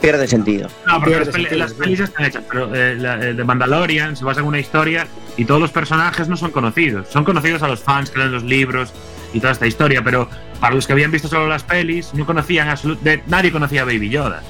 pierde 0.00 0.26
sentido. 0.28 0.68
No, 0.86 0.94
porque 1.00 1.10
Pierde 1.10 1.24
las, 1.26 1.34
sentido, 1.34 1.58
las 1.58 1.70
sí. 1.72 1.76
pelis 1.78 2.00
están 2.00 2.24
hechas, 2.26 2.42
pero 2.50 2.74
eh, 2.74 2.94
la 2.96 3.14
eh, 3.16 3.34
de 3.34 3.44
Mandalorian 3.44 4.16
se 4.16 4.24
basa 4.24 4.40
en 4.40 4.46
una 4.46 4.58
historia 4.58 5.06
y 5.36 5.44
todos 5.44 5.60
los 5.60 5.70
personajes 5.70 6.28
no 6.28 6.36
son 6.36 6.50
conocidos. 6.50 7.08
Son 7.08 7.24
conocidos 7.24 7.62
a 7.62 7.68
los 7.68 7.80
fans 7.80 8.10
que 8.10 8.18
leen 8.18 8.32
los 8.32 8.42
libros 8.44 8.92
y 9.32 9.40
toda 9.40 9.52
esta 9.52 9.66
historia, 9.66 10.02
pero 10.02 10.28
para 10.60 10.74
los 10.74 10.86
que 10.86 10.92
habían 10.92 11.10
visto 11.10 11.28
solo 11.28 11.46
las 11.48 11.62
pelis, 11.62 12.14
no 12.14 12.24
conocían 12.26 12.68
absolutamente. 12.68 13.24
Nadie 13.26 13.50
conocía 13.52 13.82
a 13.82 13.84
Baby 13.84 14.08
Yoda. 14.10 14.42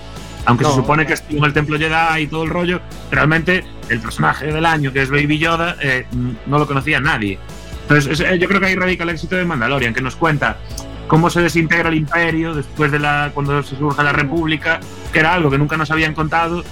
Aunque 0.45 0.63
No. 0.65 0.71
se 0.71 0.77
supone 0.77 1.07
que 1.07 1.15
estuvo 1.15 1.39
en 1.39 1.45
el 1.45 1.53
Templo 1.53 1.77
Jedi 1.77 2.21
y 2.23 2.27
todo 2.29 2.45
el 2.45 2.51
rollo, 2.51 2.81
realmente 3.11 3.65
el 3.89 3.99
personaje 4.01 4.47
del 4.53 4.65
año, 4.65 4.93
que 4.93 5.03
es 5.03 5.11
Baby 5.11 5.39
Yoda, 5.39 5.77
eh, 5.81 6.07
no 6.47 6.59
lo 6.59 6.67
conocía 6.69 7.01
nadie. 7.01 7.39
Entonces, 7.83 8.21
es- 8.21 8.27
eh, 8.33 8.39
yo 8.39 8.47
creo 8.47 8.61
que 8.61 8.67
ahí 8.67 8.75
radica 8.77 9.03
el 9.05 9.11
éxito 9.11 9.35
de 9.37 9.45
Mandalorian, 9.45 9.93
que 9.95 10.01
nos 10.03 10.15
cuenta 10.15 10.57
cómo 11.09 11.31
se 11.31 11.41
desintegra 11.43 11.89
el 11.89 11.95
imperio 11.97 12.55
después 12.55 12.91
de 12.93 12.99
la 12.99 13.31
cuando 13.35 13.63
se 13.63 13.77
surge 13.77 14.03
la 14.03 14.13
república, 14.13 14.81
que 15.13 15.21
era 15.21 15.35
algo 15.35 15.51
que 15.51 15.59
nunca 15.59 15.77
nos 15.77 15.91
habían 15.91 16.15
contado, 16.15 16.63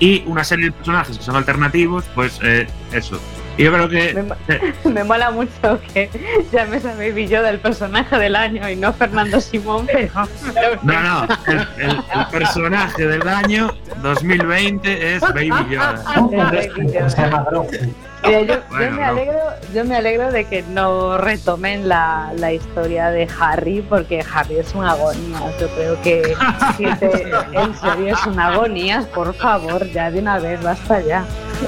y 0.00 0.22
una 0.26 0.44
serie 0.44 0.66
de 0.66 0.72
personajes 0.72 1.18
que 1.18 1.24
son 1.24 1.36
alternativos, 1.36 2.04
pues 2.14 2.38
eh, 2.42 2.66
eso. 2.92 3.20
Y 3.56 3.64
yo 3.64 3.72
creo 3.72 3.88
que 3.88 4.14
Me, 4.14 4.54
eh, 4.54 4.72
me 4.84 5.02
mola 5.02 5.32
mucho 5.32 5.80
que 5.92 6.08
llames 6.52 6.84
a 6.86 6.94
Baby 6.94 7.26
Yoda 7.26 7.50
el 7.50 7.58
personaje 7.58 8.16
del 8.16 8.36
año 8.36 8.68
y 8.70 8.76
no 8.76 8.92
Fernando 8.92 9.40
Simón, 9.40 9.84
pero. 9.92 10.12
no, 10.84 11.00
no, 11.02 11.26
el, 11.48 11.58
el- 11.78 11.90
el 12.14 12.26
personaje 12.30 13.04
del 13.06 13.26
año 13.26 13.74
2020 14.00 15.16
es 15.16 15.20
Baby 15.22 15.50
Yoda. 15.70 16.04
Se 17.10 17.20
llama. 17.20 17.44
Mira, 18.24 18.42
yo, 18.42 18.54
me 18.92 19.04
alegro, 19.04 19.38
yo 19.74 19.84
me 19.84 19.96
alegro 19.96 20.32
de 20.32 20.44
que 20.44 20.62
no 20.62 21.18
retomen 21.18 21.88
la, 21.88 22.32
la 22.36 22.52
historia 22.52 23.10
de 23.10 23.28
Harry, 23.40 23.80
porque 23.88 24.24
Harry 24.34 24.58
es 24.58 24.74
una 24.74 24.92
agonía. 24.92 25.38
Yo 25.60 25.68
creo 25.68 26.00
que 26.02 26.34
si 26.76 26.84
te- 26.98 27.26
en 27.52 27.74
serio 27.76 28.14
es 28.14 28.26
una 28.26 28.48
agonía, 28.48 29.06
por 29.14 29.34
favor, 29.34 29.86
ya 29.90 30.10
de 30.10 30.20
una 30.20 30.38
vez, 30.38 30.62
basta 30.62 31.00
ya. 31.00 31.24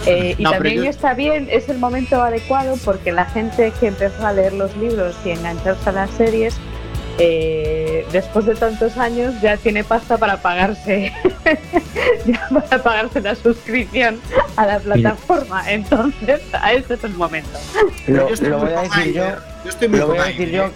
Eh, 0.06 0.34
y 0.38 0.42
No, 0.44 0.52
también 0.52 0.82
yo- 0.84 0.90
está 0.90 1.14
bien, 1.14 1.48
es 1.50 1.68
el 1.68 1.78
momento 1.78 2.22
adecuado 2.22 2.76
porque 2.84 3.10
la 3.12 3.24
gente 3.26 3.72
que 3.80 3.88
empezó 3.88 4.26
a 4.26 4.32
leer 4.32 4.52
los 4.52 4.76
libros 4.76 5.16
y 5.24 5.30
engancharse 5.30 5.88
a 5.88 5.92
las 5.92 6.10
series, 6.10 6.56
eh, 7.22 8.06
después 8.12 8.46
de 8.46 8.54
tantos 8.54 8.96
años 8.96 9.34
ya 9.42 9.56
tiene 9.58 9.84
pasta 9.84 10.16
para 10.16 10.40
pagarse, 10.40 11.12
ya 12.26 12.48
para 12.48 12.82
pagarse 12.82 13.20
la 13.20 13.34
suscripción 13.34 14.18
a 14.56 14.66
la 14.66 14.78
plataforma. 14.80 15.70
Entonces, 15.70 16.40
a 16.52 16.72
ese 16.72 16.94
es 16.94 17.04
el 17.04 17.12
momento. 17.14 17.58
Pero 18.06 18.22
Lo, 18.22 18.28
yo 18.28 18.34
estoy 18.34 18.48
lo 18.48 18.58
voy 18.58 18.72
a 18.72 18.80
decir 18.82 19.12
yo. 19.12 19.24
Yo 19.64 19.70
estoy 19.70 19.88
muy 19.88 19.98
Lo 19.98 20.06
voy 20.06 20.16
con 20.16 20.24
a 20.24 20.28
decir 20.28 20.46
Aider, 20.46 20.54
yo. 20.56 20.66
eh. 20.66 20.70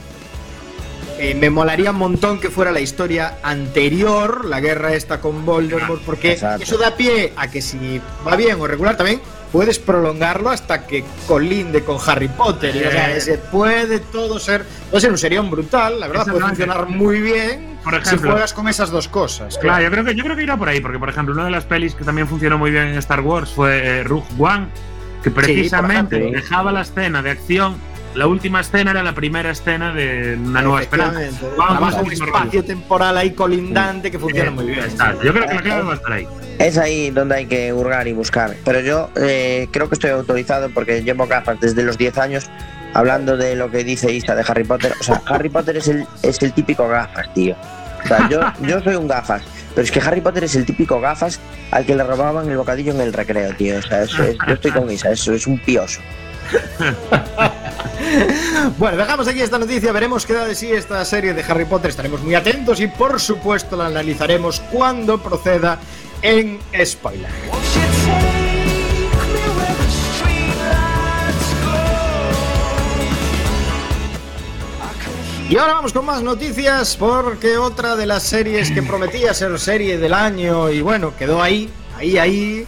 Eh, 1.17 1.35
me 1.37 1.49
molaría 1.49 1.93
un 1.93 1.97
montón 1.97 2.41
que 2.41 2.51
fuera 2.51 2.73
la 2.73 2.81
historia 2.81 3.37
anterior, 3.43 4.45
la 4.45 4.61
guerra 4.61 4.95
esta 4.95 5.21
con 5.21 5.47
Voldemort, 5.47 6.03
porque 6.03 6.33
Exacto. 6.33 6.65
eso 6.65 6.77
da 6.77 6.97
pie 6.97 7.33
a 7.37 7.49
que 7.51 7.63
si 7.63 8.01
va 8.27 8.35
bien 8.37 8.61
o 8.61 8.67
regular 8.67 8.97
también, 8.97 9.21
puedes 9.55 9.79
prolongarlo 9.79 10.51
hasta 10.51 10.85
que 10.85 11.05
colinde 11.29 11.85
con 11.85 11.97
Harry 12.05 12.27
Potter. 12.27 12.75
Y, 12.75 12.81
o 12.83 12.91
sea, 12.91 13.17
Eh. 13.17 13.21
se 13.21 13.39
puede 13.39 14.01
todo 14.01 14.41
ser, 14.41 14.65
puede 14.91 15.01
ser 15.03 15.13
un 15.13 15.19
serión 15.19 15.49
brutal, 15.49 16.01
la 16.01 16.09
verdad, 16.09 16.25
puede 16.27 16.41
funcionar 16.45 16.89
muy 16.89 17.21
bien 17.21 17.79
Por 17.85 17.95
si 17.95 18.01
ejemplo. 18.01 18.33
juegas 18.33 18.53
con 18.53 18.67
esas 18.67 18.91
dos 18.91 19.07
cosas. 19.07 19.57
Claro, 19.59 19.85
yo 19.85 19.91
creo 19.93 20.05
que 20.05 20.15
yo 20.17 20.25
creo 20.25 20.35
que 20.37 20.43
irá 20.43 20.57
por 20.57 20.69
ahí, 20.69 20.81
porque 20.81 20.99
por 20.99 21.09
ejemplo, 21.09 21.35
una 21.35 21.45
de 21.45 21.53
las 21.53 21.65
pelis 21.67 21.95
que 21.95 22.03
también 22.03 22.27
funcionó 22.27 22.59
muy 22.59 22.73
bien 22.73 22.89
en 22.89 22.99
Star 22.99 23.21
Wars 23.21 23.53
fue 23.55 24.01
eh, 24.01 24.03
Rogue 24.03 24.27
One, 24.41 24.67
que 25.23 25.31
precisamente 25.31 26.19
dejaba 26.19 26.73
la 26.73 26.81
escena 26.83 27.23
de 27.23 27.31
acción. 27.31 27.77
La 28.15 28.27
última 28.29 28.61
escena 28.61 28.93
era 28.93 29.03
la 29.03 29.13
primera 29.15 29.51
escena 29.51 29.93
de 29.93 30.37
Una 30.41 30.63
Nueva 30.63 30.83
Esperanza. 30.83 31.21
Vamos 31.59 31.95
a 31.95 32.01
un 32.03 32.13
espacio 32.13 32.65
temporal 32.65 33.17
ahí 33.19 33.33
colindante 33.33 34.11
que 34.11 34.19
funciona 34.21 34.51
muy 34.53 34.67
bien. 34.67 34.79
Exacto. 34.85 35.23
Yo 35.25 35.33
creo 35.33 35.49
que 35.49 35.55
la 35.55 35.63
clave 35.63 35.83
va 35.83 35.93
a 35.93 35.97
estar 35.97 36.13
ahí. 36.13 36.29
Es 36.61 36.79
ahí 36.79 37.11
donde 37.11 37.35
hay 37.35 37.47
que 37.47 37.73
hurgar 37.73 38.07
y 38.07 38.13
buscar. 38.13 38.55
Pero 38.65 38.81
yo 38.81 39.11
eh, 39.17 39.67
creo 39.73 39.89
que 39.89 39.95
estoy 39.97 40.11
autorizado 40.11 40.71
porque 40.71 41.03
llevo 41.03 41.27
gafas 41.27 41.59
desde 41.61 41.83
los 41.83 41.99
10 41.99 42.19
años 42.19 42.51
hablando 42.93 43.37
de 43.37 43.57
lo 43.57 43.71
que 43.73 43.83
dice 43.83 44.13
Isa 44.13 44.37
de 44.37 44.45
Harry 44.47 44.63
Potter. 44.65 44.93
O 45.01 45.03
sea, 45.03 45.21
Harry 45.27 45.49
Potter 45.49 45.77
es 45.77 45.89
el, 45.89 46.07
es 46.23 46.41
el 46.43 46.53
típico 46.53 46.87
gafas, 46.87 47.33
tío. 47.35 47.57
O 48.05 48.07
sea, 48.07 48.29
yo, 48.29 48.41
yo 48.63 48.81
soy 48.83 48.95
un 48.95 49.09
gafas. 49.09 49.43
Pero 49.75 49.85
es 49.85 49.91
que 49.91 49.99
Harry 50.01 50.21
Potter 50.21 50.45
es 50.45 50.55
el 50.55 50.65
típico 50.65 51.01
gafas 51.01 51.41
al 51.73 51.85
que 51.85 51.97
le 51.97 52.05
robaban 52.05 52.49
el 52.49 52.57
bocadillo 52.57 52.93
en 52.93 53.01
el 53.01 53.13
recreo, 53.13 53.53
tío. 53.57 53.79
O 53.79 53.83
sea, 53.83 54.03
eso 54.05 54.23
es- 54.23 54.37
yo 54.47 54.55
estoy 54.55 54.71
con 54.71 54.89
Isa, 54.89 55.11
eso 55.11 55.33
es 55.33 55.49
un 55.49 55.59
pioso. 55.59 56.01
Bueno, 58.79 58.97
dejamos 58.97 59.29
aquí 59.29 59.41
esta 59.41 59.59
noticia, 59.59 59.93
veremos 59.93 60.27
qué 60.27 60.33
da 60.33 60.45
de 60.45 60.55
sí 60.55 60.73
esta 60.73 61.05
serie 61.05 61.35
de 61.35 61.43
Harry 61.43 61.65
Potter, 61.65 61.91
estaremos 61.91 62.23
muy 62.23 62.35
atentos 62.35 62.81
y 62.81 62.87
por 62.87 63.21
supuesto 63.21 63.77
la 63.77 63.87
analizaremos 63.87 64.61
cuando 64.73 65.23
proceda 65.23 65.79
en 66.23 66.59
spoiler. 66.85 67.31
Y 75.49 75.59
ahora 75.59 75.75
vamos 75.75 75.93
con 75.93 76.07
más 76.07 76.23
noticias 76.23 76.97
porque 76.97 77.59
otra 77.59 77.97
de 77.97 78.07
las 78.07 78.23
series 78.23 78.71
que 78.71 78.83
prometía 78.83 79.35
ser 79.35 79.59
serie 79.61 79.99
del 79.99 80.15
año 80.15 80.71
y 80.71 80.81
bueno, 80.81 81.15
quedó 81.17 81.43
ahí, 81.43 81.71
ahí, 81.97 82.19
ahí, 82.19 82.67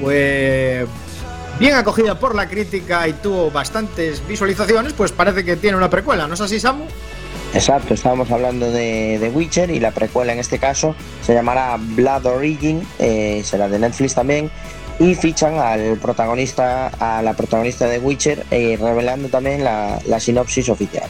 fue 0.00 0.86
bien 1.62 1.76
acogida 1.76 2.18
por 2.18 2.34
la 2.34 2.48
crítica 2.48 3.06
y 3.06 3.12
tuvo 3.12 3.48
bastantes 3.52 4.26
visualizaciones, 4.26 4.94
pues 4.94 5.12
parece 5.12 5.44
que 5.44 5.54
tiene 5.54 5.76
una 5.76 5.88
precuela, 5.88 6.26
¿no 6.26 6.34
es 6.34 6.40
así, 6.40 6.58
Samu? 6.58 6.86
Exacto, 7.54 7.94
estábamos 7.94 8.32
hablando 8.32 8.72
de, 8.72 9.20
de 9.20 9.28
Witcher 9.28 9.70
y 9.70 9.78
la 9.78 9.92
precuela 9.92 10.32
en 10.32 10.40
este 10.40 10.58
caso 10.58 10.96
se 11.24 11.34
llamará 11.34 11.78
Blood 11.78 12.26
Origin, 12.26 12.84
eh, 12.98 13.42
será 13.44 13.68
de 13.68 13.78
Netflix 13.78 14.12
también, 14.12 14.50
y 14.98 15.14
fichan 15.14 15.56
al 15.58 15.98
protagonista, 15.98 16.88
a 16.98 17.22
la 17.22 17.34
protagonista 17.34 17.86
de 17.86 18.00
Witcher, 18.00 18.44
eh, 18.50 18.76
revelando 18.80 19.28
también 19.28 19.62
la, 19.62 20.00
la 20.06 20.18
sinopsis 20.18 20.68
oficial. 20.68 21.08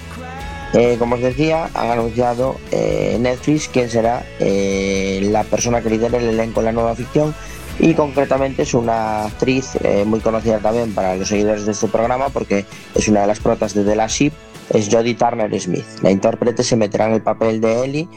Eh, 0.74 0.96
como 0.98 1.16
os 1.16 1.22
decía, 1.22 1.70
han 1.74 1.90
anunciado 1.90 2.58
eh, 2.70 3.16
Netflix 3.20 3.68
quién 3.68 3.90
será 3.90 4.24
eh, 4.38 5.20
la 5.30 5.44
persona 5.44 5.82
que 5.82 5.90
lidera 5.90 6.18
el 6.18 6.28
elenco 6.28 6.60
en 6.60 6.66
la 6.66 6.72
nueva 6.72 6.94
ficción 6.94 7.34
y 7.82 7.94
concretamente 7.94 8.62
es 8.62 8.74
una 8.74 9.24
actriz 9.24 9.76
eh, 9.82 10.04
muy 10.06 10.20
conocida 10.20 10.60
también 10.60 10.94
para 10.94 11.16
los 11.16 11.28
seguidores 11.28 11.66
de 11.66 11.72
este 11.72 11.88
programa 11.88 12.28
porque 12.28 12.64
es 12.94 13.08
una 13.08 13.22
de 13.22 13.26
las 13.26 13.40
protas 13.40 13.74
de 13.74 13.84
The 13.84 13.96
Last 13.96 14.14
Ship, 14.14 14.32
es 14.70 14.88
Jodie 14.88 15.16
Turner 15.16 15.60
Smith. 15.60 15.84
La 16.00 16.12
intérprete 16.12 16.62
se 16.62 16.76
meterá 16.76 17.08
en 17.08 17.14
el 17.14 17.22
papel 17.22 17.60
de 17.60 17.84
Ellie, 17.84 18.08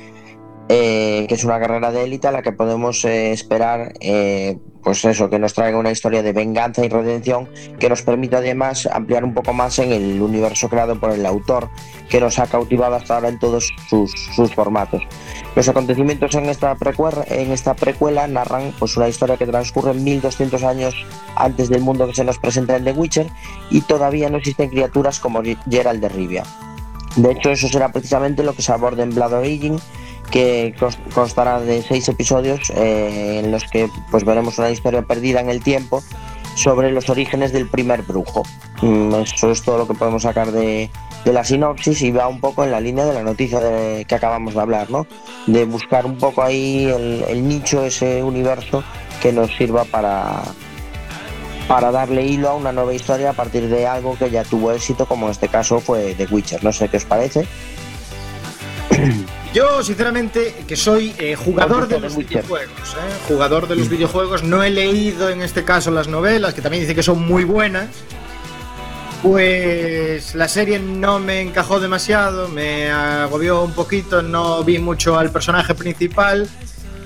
eh, 0.69 1.25
que 1.27 1.33
es 1.33 1.43
una 1.43 1.57
guerrera 1.57 1.91
de 1.91 2.03
élite 2.03 2.27
a 2.27 2.31
la 2.31 2.43
que 2.43 2.51
podemos 2.51 3.03
eh, 3.05 3.31
esperar, 3.31 3.93
pues 4.85 5.03
eso, 5.03 5.31
que 5.31 5.39
nos 5.39 5.55
traiga 5.55 5.79
una 5.79 5.89
historia 5.89 6.21
de 6.21 6.31
venganza 6.31 6.85
y 6.85 6.89
redención 6.89 7.49
que 7.79 7.89
nos 7.89 8.03
permita 8.03 8.37
además 8.37 8.85
ampliar 8.85 9.23
un 9.23 9.33
poco 9.33 9.51
más 9.51 9.79
en 9.79 9.91
el 9.91 10.21
universo 10.21 10.69
creado 10.69 10.99
por 10.99 11.09
el 11.11 11.25
autor, 11.25 11.69
que 12.07 12.21
nos 12.21 12.37
ha 12.37 12.45
cautivado 12.45 12.95
hasta 12.95 13.15
ahora 13.15 13.29
en 13.29 13.39
todos 13.39 13.73
sus, 13.89 14.13
formatos. 14.53 15.01
Los 15.55 15.67
acontecimientos 15.67 16.35
en 16.35 16.45
esta, 16.45 16.75
precuela, 16.75 18.27
narran 18.27 18.73
pues, 18.77 18.95
una 18.95 19.09
historia 19.09 19.37
que 19.37 19.47
transcurre 19.47 19.95
1200 19.95 20.63
años 20.63 20.93
antes 21.35 21.69
del 21.69 21.81
mundo 21.81 22.05
que 22.05 22.13
se 22.13 22.23
nos 22.23 22.37
presenta 22.37 22.75
en 22.75 22.83
The 22.83 22.91
Witcher 22.91 23.27
y 23.71 23.81
todavía 23.81 24.29
no 24.29 24.37
existen 24.37 24.69
criaturas 24.69 25.19
como 25.19 25.41
Geralt 25.67 25.99
de 25.99 26.09
Rivia. 26.09 26.43
De 27.15 27.31
hecho, 27.31 27.49
eso 27.49 27.67
será 27.69 27.91
precisamente 27.91 28.43
lo 28.43 28.53
que 28.53 28.61
se 28.61 28.71
aborda 28.71 29.01
en 29.01 29.15
Blood 29.15 29.33
Origin, 29.33 29.79
que 30.31 30.73
cons- 30.79 30.97
constará 31.13 31.59
de 31.61 31.81
seis 31.81 32.07
episodios 32.09 32.69
eh, 32.75 33.41
en 33.43 33.51
los 33.51 33.63
que 33.65 33.89
pues 34.11 34.23
veremos 34.25 34.57
una 34.57 34.69
historia 34.69 35.01
perdida 35.03 35.39
en 35.39 35.49
el 35.49 35.61
tiempo 35.63 36.01
sobre 36.55 36.91
los 36.91 37.09
orígenes 37.09 37.51
del 37.51 37.67
primer 37.69 38.01
brujo. 38.03 38.43
Mm, 38.81 39.13
Eso 39.15 39.51
es 39.51 39.61
todo 39.61 39.77
lo 39.79 39.87
que 39.87 39.93
podemos 39.93 40.23
sacar 40.23 40.51
de, 40.51 40.89
de 41.25 41.33
la 41.33 41.43
sinopsis 41.43 42.01
y 42.01 42.11
va 42.11 42.27
un 42.27 42.39
poco 42.39 42.63
en 42.63 42.71
la 42.71 42.79
línea 42.79 43.05
de 43.05 43.13
la 43.13 43.23
noticia 43.23 43.59
de- 43.59 44.05
que 44.05 44.15
acabamos 44.15 44.53
de 44.53 44.61
hablar, 44.61 44.89
¿no? 44.89 45.05
De 45.47 45.65
buscar 45.65 46.05
un 46.05 46.17
poco 46.17 46.41
ahí 46.43 46.85
el, 46.85 47.23
el 47.27 47.47
nicho, 47.47 47.83
ese 47.83 48.23
universo 48.23 48.83
que 49.21 49.31
nos 49.33 49.53
sirva 49.55 49.83
para, 49.85 50.43
para 51.67 51.91
darle 51.91 52.25
hilo 52.25 52.49
a 52.49 52.55
una 52.55 52.71
nueva 52.71 52.93
historia 52.93 53.31
a 53.31 53.33
partir 53.33 53.67
de 53.69 53.87
algo 53.87 54.15
que 54.17 54.29
ya 54.29 54.43
tuvo 54.43 54.71
éxito, 54.71 55.05
como 55.07 55.25
en 55.25 55.31
este 55.31 55.47
caso 55.49 55.79
fue 55.79 56.13
The 56.15 56.27
Witcher. 56.31 56.63
No 56.63 56.71
sé 56.71 56.87
qué 56.89 56.97
os 56.97 57.05
parece. 57.05 57.45
Yo, 59.55 59.81
sinceramente, 59.81 60.53
que 60.67 60.75
soy 60.75 61.15
eh, 61.17 61.37
jugador 61.37 61.87
de 61.87 61.97
los 62.01 62.17
videojuegos, 62.17 62.93
¿eh? 62.93 63.13
jugador 63.25 63.69
de 63.69 63.77
los 63.77 63.87
videojuegos, 63.87 64.43
no 64.43 64.61
he 64.63 64.69
leído 64.69 65.29
en 65.29 65.41
este 65.41 65.63
caso 65.63 65.91
las 65.91 66.09
novelas, 66.09 66.53
que 66.53 66.61
también 66.61 66.81
dice 66.83 66.93
que 66.93 67.01
son 67.01 67.25
muy 67.25 67.45
buenas. 67.45 67.87
Pues 69.23 70.35
la 70.35 70.49
serie 70.49 70.77
no 70.77 71.19
me 71.19 71.39
encajó 71.39 71.79
demasiado, 71.79 72.49
me 72.49 72.91
agobió 72.91 73.63
un 73.63 73.71
poquito, 73.71 74.21
no 74.21 74.61
vi 74.65 74.77
mucho 74.77 75.17
al 75.17 75.31
personaje 75.31 75.73
principal 75.73 76.49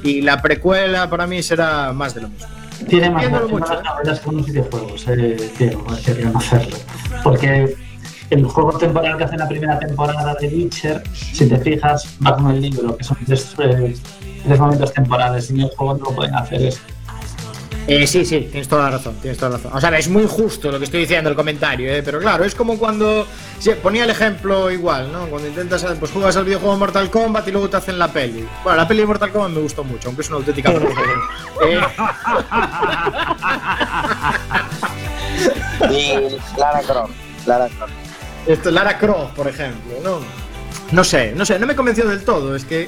y 0.02 0.22
la 0.22 0.42
precuela 0.42 1.08
para 1.08 1.28
mí 1.28 1.44
será 1.44 1.94
más 1.94 2.16
de 2.16 2.22
lo 2.22 2.30
mismo. 2.30 2.48
Tiene 2.88 3.12
más 3.12 3.30
mucho, 3.48 3.60
más 3.60 3.80
¿eh? 3.80 3.84
novelas 3.84 4.20
que 4.22 4.30
unos 4.30 4.48
videojuegos, 4.48 5.06
eh, 5.08 5.52
Diego, 5.60 5.86
querían 6.04 6.36
hacerlo. 6.36 6.78
Porque 7.24 7.78
el 8.30 8.46
juego 8.46 8.78
temporal 8.78 9.18
que 9.18 9.24
hace 9.24 9.38
la 9.38 9.48
primera 9.48 9.80
temporada 9.80 10.36
de 10.36 10.48
Witcher, 10.48 11.04
si 11.14 11.48
te 11.48 11.58
fijas, 11.58 12.16
va 12.26 12.36
con 12.36 12.52
el 12.52 12.62
libro, 12.62 12.96
que 12.96 13.04
son 13.04 13.18
tres, 13.26 13.56
eh, 13.60 13.96
tres 14.44 14.60
momentos 14.60 14.94
temporales, 14.94 15.50
y 15.50 15.54
en 15.54 15.62
el 15.62 15.70
juego 15.70 15.96
no 15.96 16.06
lo 16.06 16.16
pueden 16.16 16.36
hacer 16.36 16.62
eso. 16.62 16.82
Eh, 17.88 18.06
sí, 18.06 18.24
sí, 18.24 18.48
tienes 18.52 18.68
toda 18.68 18.84
la 18.84 18.92
razón, 18.92 19.16
tienes 19.16 19.40
toda 19.40 19.52
la 19.52 19.58
razón. 19.58 19.72
O 19.74 19.82
sea, 19.82 19.98
es 19.98 20.08
muy 20.10 20.28
justo 20.28 20.72
lo 20.72 20.78
que 20.78 20.86
estoy 20.86 21.02
diciendo 21.02 21.28
el 21.28 21.36
comentario, 21.36 21.92
¿eh? 21.92 22.04
pero 22.04 22.20
claro, 22.20 22.44
es 22.44 22.54
como 22.54 22.78
cuando 22.78 23.26
sí, 23.58 23.72
ponía 23.82 24.04
el 24.04 24.12
ejemplo 24.12 24.70
igual, 24.70 25.12
¿no? 25.12 25.26
Cuando 25.26 25.48
intentas, 25.48 25.84
pues 26.00 26.12
juegas 26.12 26.38
al 26.38 26.46
videojuego 26.46 26.78
Mortal 26.78 27.10
Kombat 27.10 27.48
y 27.48 27.52
luego 27.52 27.68
te 27.68 27.78
hacen 27.78 27.98
la 27.98 28.10
peli. 28.10 28.48
Bueno, 28.64 28.78
la 28.78 28.88
peli 28.88 29.00
de 29.00 29.08
Mortal 29.08 29.32
Kombat 29.32 29.52
me 29.52 29.62
gustó 29.62 29.84
mucho, 29.84 30.10
aunque 30.10 30.22
es 30.22 30.30
una 30.30 30.38
auténtica. 30.38 30.72
Eh, 31.66 31.80
Y 35.92 36.38
Lara 36.58 36.82
Croft. 36.82 37.14
Lara 37.46 37.70
Croft. 37.70 38.09
Esto, 38.48 38.72
Lara 38.72 38.98
Croft, 38.98 39.36
por 39.36 39.48
ejemplo, 39.48 39.94
¿no? 40.04 40.20
No 40.92 41.04
sé, 41.04 41.34
no 41.36 41.46
sé, 41.46 41.60
no 41.60 41.68
me 41.68 41.76
convenció 41.76 42.08
del 42.08 42.24
todo, 42.24 42.56
es 42.56 42.66
que 42.66 42.88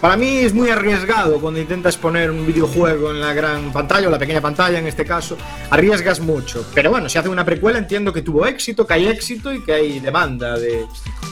para 0.00 0.16
mí 0.16 0.38
es 0.38 0.54
muy 0.54 0.70
arriesgado 0.70 1.38
cuando 1.40 1.60
intentas 1.60 1.96
poner 1.98 2.30
un 2.30 2.46
videojuego 2.46 3.10
en 3.10 3.20
la 3.20 3.34
gran 3.34 3.70
pantalla 3.70 4.08
o 4.08 4.10
la 4.10 4.18
pequeña 4.18 4.40
pantalla 4.40 4.78
en 4.78 4.86
este 4.86 5.04
caso, 5.04 5.36
arriesgas 5.70 6.20
mucho. 6.20 6.66
Pero 6.74 6.88
bueno, 6.90 7.08
si 7.10 7.18
hace 7.18 7.28
una 7.28 7.44
precuela 7.44 7.78
entiendo 7.78 8.10
que 8.12 8.22
tuvo 8.22 8.46
éxito, 8.46 8.86
que 8.86 8.94
hay 8.94 9.08
éxito 9.08 9.52
y 9.52 9.62
que 9.62 9.72
hay 9.74 10.00
demanda 10.00 10.58
de, 10.58 10.86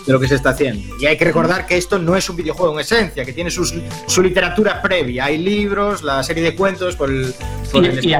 de 0.06 0.12
lo 0.12 0.20
que 0.20 0.28
se 0.28 0.34
está 0.34 0.50
haciendo. 0.50 0.96
Y 0.98 1.06
hay 1.06 1.16
que 1.16 1.24
recordar 1.24 1.66
que 1.66 1.78
esto 1.78 1.98
no 1.98 2.14
es 2.14 2.28
un 2.28 2.36
videojuego 2.36 2.74
en 2.74 2.80
esencia, 2.80 3.24
que 3.24 3.32
tiene 3.32 3.50
sus- 3.50 3.74
su 4.06 4.22
literatura 4.22 4.82
previa. 4.82 5.24
Hay 5.26 5.38
libros, 5.38 6.02
la 6.02 6.22
serie 6.22 6.42
de 6.42 6.54
cuentos 6.54 6.94
por 6.94 7.08
el, 7.08 7.34
por 7.72 7.82
el 7.86 8.04
Y, 8.04 8.10
y 8.10 8.14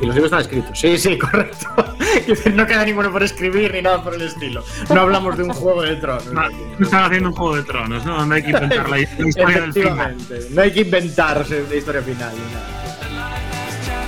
Y 0.00 0.06
los 0.06 0.14
libros 0.14 0.24
están 0.32 0.40
escritos. 0.40 0.78
Sí, 0.78 0.96
sí, 0.98 1.18
correcto. 1.18 1.66
no 2.54 2.66
queda 2.66 2.84
ninguno 2.84 3.12
por 3.12 3.22
escribir 3.22 3.72
ni 3.74 3.82
nada 3.82 4.02
por 4.02 4.14
el 4.14 4.22
estilo. 4.22 4.64
No 4.88 5.02
hablamos 5.02 5.36
de 5.36 5.42
un 5.44 5.52
juego 5.52 5.82
de 5.82 5.96
tronos. 5.96 6.26
No, 6.32 6.42
no 6.48 6.84
están 6.86 7.04
haciendo 7.04 7.28
un 7.28 7.34
juego 7.34 7.56
de 7.56 7.62
tronos, 7.64 8.04
¿no? 8.04 8.20
Hay 8.32 8.42
que 8.42 8.50
inventar 8.50 8.88
la, 8.88 8.98
historia 9.00 9.60
del 9.60 9.72
final. 9.72 10.16
No 10.50 10.62
hay 10.62 10.70
que 10.72 10.80
inventarse 10.80 11.64
la 11.68 11.76
historia 11.76 12.02
final. 12.02 12.32
ni 12.32 12.54
nada. 12.54 12.66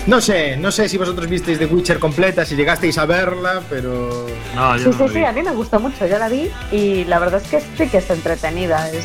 No 0.06 0.20
sé, 0.20 0.56
no 0.56 0.72
sé 0.72 0.88
si 0.88 0.98
vosotros 0.98 1.28
visteis 1.28 1.58
The 1.60 1.66
Witcher 1.66 2.00
completa, 2.00 2.44
si 2.44 2.56
llegasteis 2.56 2.98
a 2.98 3.06
verla, 3.06 3.62
pero. 3.70 4.26
No, 4.54 4.76
Sí, 4.76 4.84
yo 4.84 4.90
no 4.90 4.96
sí, 4.96 5.02
lo 5.04 5.08
sí, 5.08 5.14
vi. 5.18 5.24
a 5.24 5.32
mí 5.32 5.42
me 5.42 5.52
gustó 5.52 5.78
mucho, 5.78 6.06
yo 6.06 6.18
la 6.18 6.28
vi 6.28 6.50
y 6.72 7.04
la 7.04 7.20
verdad 7.20 7.40
es 7.40 7.48
que 7.48 7.60
sí 7.60 7.88
que 7.88 7.98
es 7.98 8.10
entretenida, 8.10 8.90
es 8.90 9.04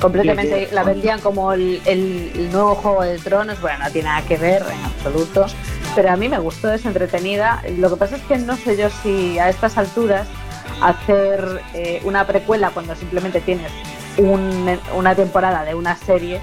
completamente, 0.00 0.68
la 0.72 0.82
vendían 0.82 1.20
como 1.20 1.52
el, 1.52 1.80
el- 1.84 2.32
el 2.34 2.50
nuevo 2.50 2.74
Juego 2.74 3.02
de 3.04 3.18
Tronos, 3.20 3.60
bueno, 3.60 3.84
no 3.84 3.90
tiene 3.92 4.08
nada 4.08 4.22
que 4.26 4.36
ver 4.36 4.62
en 4.68 4.84
absoluto, 4.84 5.46
pero 5.94 6.10
a 6.10 6.16
mí 6.16 6.28
me 6.28 6.38
gustó, 6.38 6.72
es 6.72 6.84
entretenida, 6.84 7.62
lo 7.78 7.90
que 7.90 7.96
pasa 7.96 8.16
es 8.16 8.22
que 8.22 8.38
no 8.38 8.56
sé 8.56 8.76
yo 8.76 8.88
si 9.02 9.38
a 9.38 9.48
estas 9.48 9.76
alturas 9.78 10.26
hacer 10.80 11.60
eh, 11.74 12.00
una 12.04 12.26
precuela 12.26 12.70
cuando 12.70 12.94
simplemente 12.96 13.40
tienes 13.40 13.70
un- 14.16 14.78
una 14.94 15.14
temporada 15.14 15.64
de 15.64 15.74
una 15.74 15.96
serie 15.96 16.40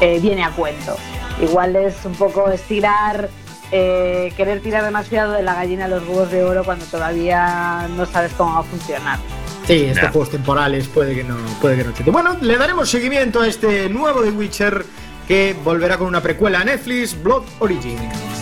eh, 0.00 0.18
viene 0.20 0.44
a 0.44 0.50
cuento. 0.50 0.96
Igual 1.40 1.76
es 1.76 2.04
un 2.04 2.14
poco 2.14 2.48
estirar, 2.50 3.28
eh, 3.72 4.32
querer 4.36 4.60
tirar 4.60 4.84
demasiado 4.84 5.32
de 5.32 5.42
la 5.42 5.54
gallina 5.54 5.84
a 5.84 5.88
los 5.88 6.02
huevos 6.06 6.30
de 6.30 6.42
oro 6.44 6.64
cuando 6.64 6.84
todavía 6.86 7.88
no 7.96 8.06
sabes 8.06 8.32
cómo 8.36 8.54
va 8.54 8.60
a 8.60 8.64
funcionar. 8.64 9.18
Sí, 9.66 9.84
estos 9.84 10.10
juegos 10.10 10.30
temporales 10.30 10.88
puede 10.88 11.14
que 11.14 11.24
no, 11.24 11.36
puede 11.60 11.76
que 11.76 11.84
no. 12.04 12.12
Bueno, 12.12 12.36
le 12.40 12.56
daremos 12.56 12.88
seguimiento 12.90 13.42
a 13.42 13.46
este 13.46 13.88
nuevo 13.90 14.22
The 14.22 14.30
Witcher 14.30 14.84
que 15.28 15.54
volverá 15.62 15.98
con 15.98 16.06
una 16.06 16.22
precuela 16.22 16.60
a 16.60 16.64
Netflix, 16.64 17.20
Blood 17.22 17.42
Origin. 17.58 17.98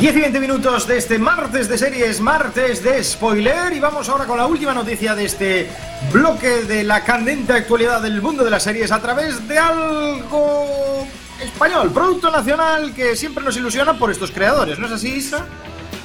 Diez 0.00 0.16
y 0.16 0.20
20 0.20 0.40
minutos 0.40 0.86
de 0.86 0.96
este 0.96 1.18
martes 1.18 1.68
de 1.68 1.76
series, 1.76 2.20
martes 2.20 2.82
de 2.82 3.04
spoiler. 3.04 3.72
Y 3.74 3.80
vamos 3.80 4.08
ahora 4.08 4.24
con 4.24 4.38
la 4.38 4.46
última 4.46 4.72
noticia 4.72 5.14
de 5.14 5.26
este 5.26 5.68
bloque 6.10 6.62
de 6.62 6.84
la 6.84 7.04
candente 7.04 7.52
actualidad 7.52 8.00
del 8.00 8.22
mundo 8.22 8.42
de 8.42 8.50
las 8.50 8.62
series 8.62 8.92
a 8.92 9.00
través 9.00 9.46
de 9.46 9.58
algo 9.58 11.06
español, 11.42 11.90
producto 11.92 12.30
nacional 12.30 12.94
que 12.94 13.14
siempre 13.14 13.44
nos 13.44 13.56
ilusiona 13.58 13.98
por 13.98 14.10
estos 14.10 14.30
creadores, 14.30 14.78
¿no 14.78 14.86
es 14.86 14.92
así, 14.92 15.08
Isa? 15.08 15.44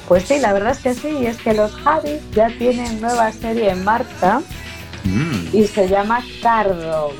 Pues 0.07 0.23
sí, 0.27 0.39
la 0.39 0.51
verdad 0.53 0.71
es 0.71 0.79
que 0.79 0.93
sí, 0.93 1.09
y 1.21 1.25
es 1.27 1.37
que 1.37 1.53
los 1.53 1.71
Javis 1.75 2.19
ya 2.31 2.47
tienen 2.57 2.99
nueva 3.01 3.31
serie 3.31 3.69
en 3.69 3.83
marcha 3.83 4.41
Mm. 5.03 5.49
y 5.55 5.67
se 5.67 5.87
llama 5.87 6.19
Cardo. 6.41 7.11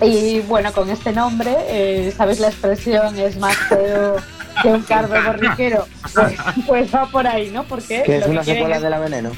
Y 0.00 0.38
bueno, 0.42 0.72
con 0.72 0.88
este 0.90 1.12
nombre, 1.12 1.52
eh, 1.66 2.14
¿sabéis 2.16 2.38
la 2.38 2.48
expresión 2.48 3.18
es 3.18 3.36
más 3.36 3.56
feo 3.68 4.16
que 4.62 4.68
un 4.68 4.82
cardo 4.82 5.14
borriquero? 5.24 5.86
Pues, 6.14 6.34
pues 6.66 6.94
va 6.94 7.06
por 7.06 7.26
ahí, 7.26 7.50
¿no? 7.50 7.64
Porque 7.64 8.02
Que 8.04 8.16
es 8.18 8.26
lo 8.26 8.32
una 8.32 8.44
secuela 8.44 8.76
es- 8.76 8.82
de 8.82 8.90
la 8.90 8.98
veneno. 8.98 9.30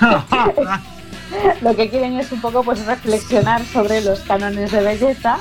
lo 1.62 1.74
que 1.74 1.88
quieren 1.88 2.18
es 2.20 2.30
un 2.32 2.40
poco 2.40 2.62
pues 2.62 2.84
reflexionar 2.86 3.64
sobre 3.64 4.00
los 4.00 4.20
cánones 4.20 4.70
de 4.72 4.80
belleza 4.82 5.38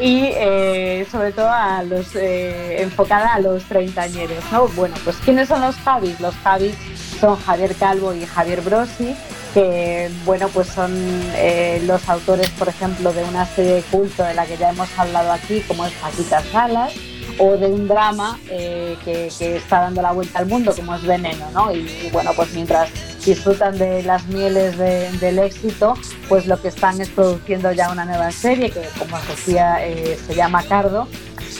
y 0.00 0.24
eh, 0.34 1.06
sobre 1.10 1.32
todo 1.32 1.50
a 1.50 1.82
los 1.82 2.14
eh, 2.16 2.82
enfocada 2.82 3.34
a 3.34 3.40
los 3.40 3.62
treintañeros, 3.64 4.42
¿no? 4.50 4.68
Bueno, 4.68 4.94
pues 5.04 5.16
¿quiénes 5.24 5.48
son 5.48 5.60
los 5.60 5.76
Javis? 5.76 6.18
Los 6.20 6.34
Javis 6.42 6.74
son 7.20 7.36
Javier 7.40 7.74
Calvo 7.76 8.12
y 8.14 8.24
Javier 8.26 8.60
Brosi, 8.62 9.14
que 9.54 10.10
bueno, 10.24 10.48
pues 10.48 10.68
son 10.68 10.92
eh, 11.34 11.80
los 11.86 12.08
autores, 12.08 12.48
por 12.50 12.68
ejemplo, 12.68 13.12
de 13.12 13.22
una 13.24 13.44
serie 13.46 13.74
de 13.74 13.82
culto 13.82 14.22
de 14.24 14.34
la 14.34 14.46
que 14.46 14.56
ya 14.56 14.70
hemos 14.70 14.88
hablado 14.98 15.32
aquí, 15.32 15.60
como 15.68 15.84
es 15.86 15.92
Paquita 15.94 16.42
Salas, 16.50 16.92
o 17.38 17.56
de 17.56 17.66
un 17.66 17.86
drama 17.88 18.38
eh, 18.50 18.96
que, 19.04 19.30
que 19.38 19.56
está 19.56 19.80
dando 19.82 20.02
la 20.02 20.12
vuelta 20.12 20.38
al 20.40 20.46
mundo, 20.46 20.74
como 20.74 20.94
es 20.94 21.02
Veneno, 21.02 21.50
¿no? 21.52 21.72
Y, 21.74 22.08
bueno, 22.12 22.32
pues 22.34 22.52
mientras 22.52 22.90
disfrutan 23.24 23.78
de 23.78 24.02
las 24.02 24.26
mieles 24.26 24.76
de- 24.78 25.10
del 25.18 25.38
éxito, 25.38 25.94
pues 26.28 26.46
lo 26.46 26.60
que 26.60 26.68
están 26.68 27.00
es 27.00 27.08
produciendo 27.08 27.70
ya 27.72 27.90
una 27.90 28.04
nueva 28.04 28.30
serie 28.32 28.70
que, 28.70 28.82
como 28.98 29.16
os 29.16 29.28
decía, 29.28 29.86
eh, 29.86 30.18
se 30.26 30.34
llama 30.34 30.62
Cardo 30.64 31.06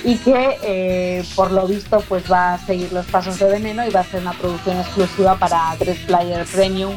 y 0.04 0.16
que 0.18 0.56
eh, 0.62 1.24
por 1.34 1.50
lo 1.50 1.66
visto 1.66 2.00
pues 2.08 2.30
va 2.30 2.54
a 2.54 2.58
seguir 2.58 2.92
los 2.92 3.06
pasos 3.06 3.38
de 3.38 3.46
Veneno 3.48 3.86
y 3.86 3.90
va 3.90 4.00
a 4.00 4.04
ser 4.04 4.20
una 4.20 4.32
producción 4.32 4.78
exclusiva 4.78 5.36
para 5.36 5.74
3 5.78 5.98
Player 6.06 6.44
Premium 6.46 6.92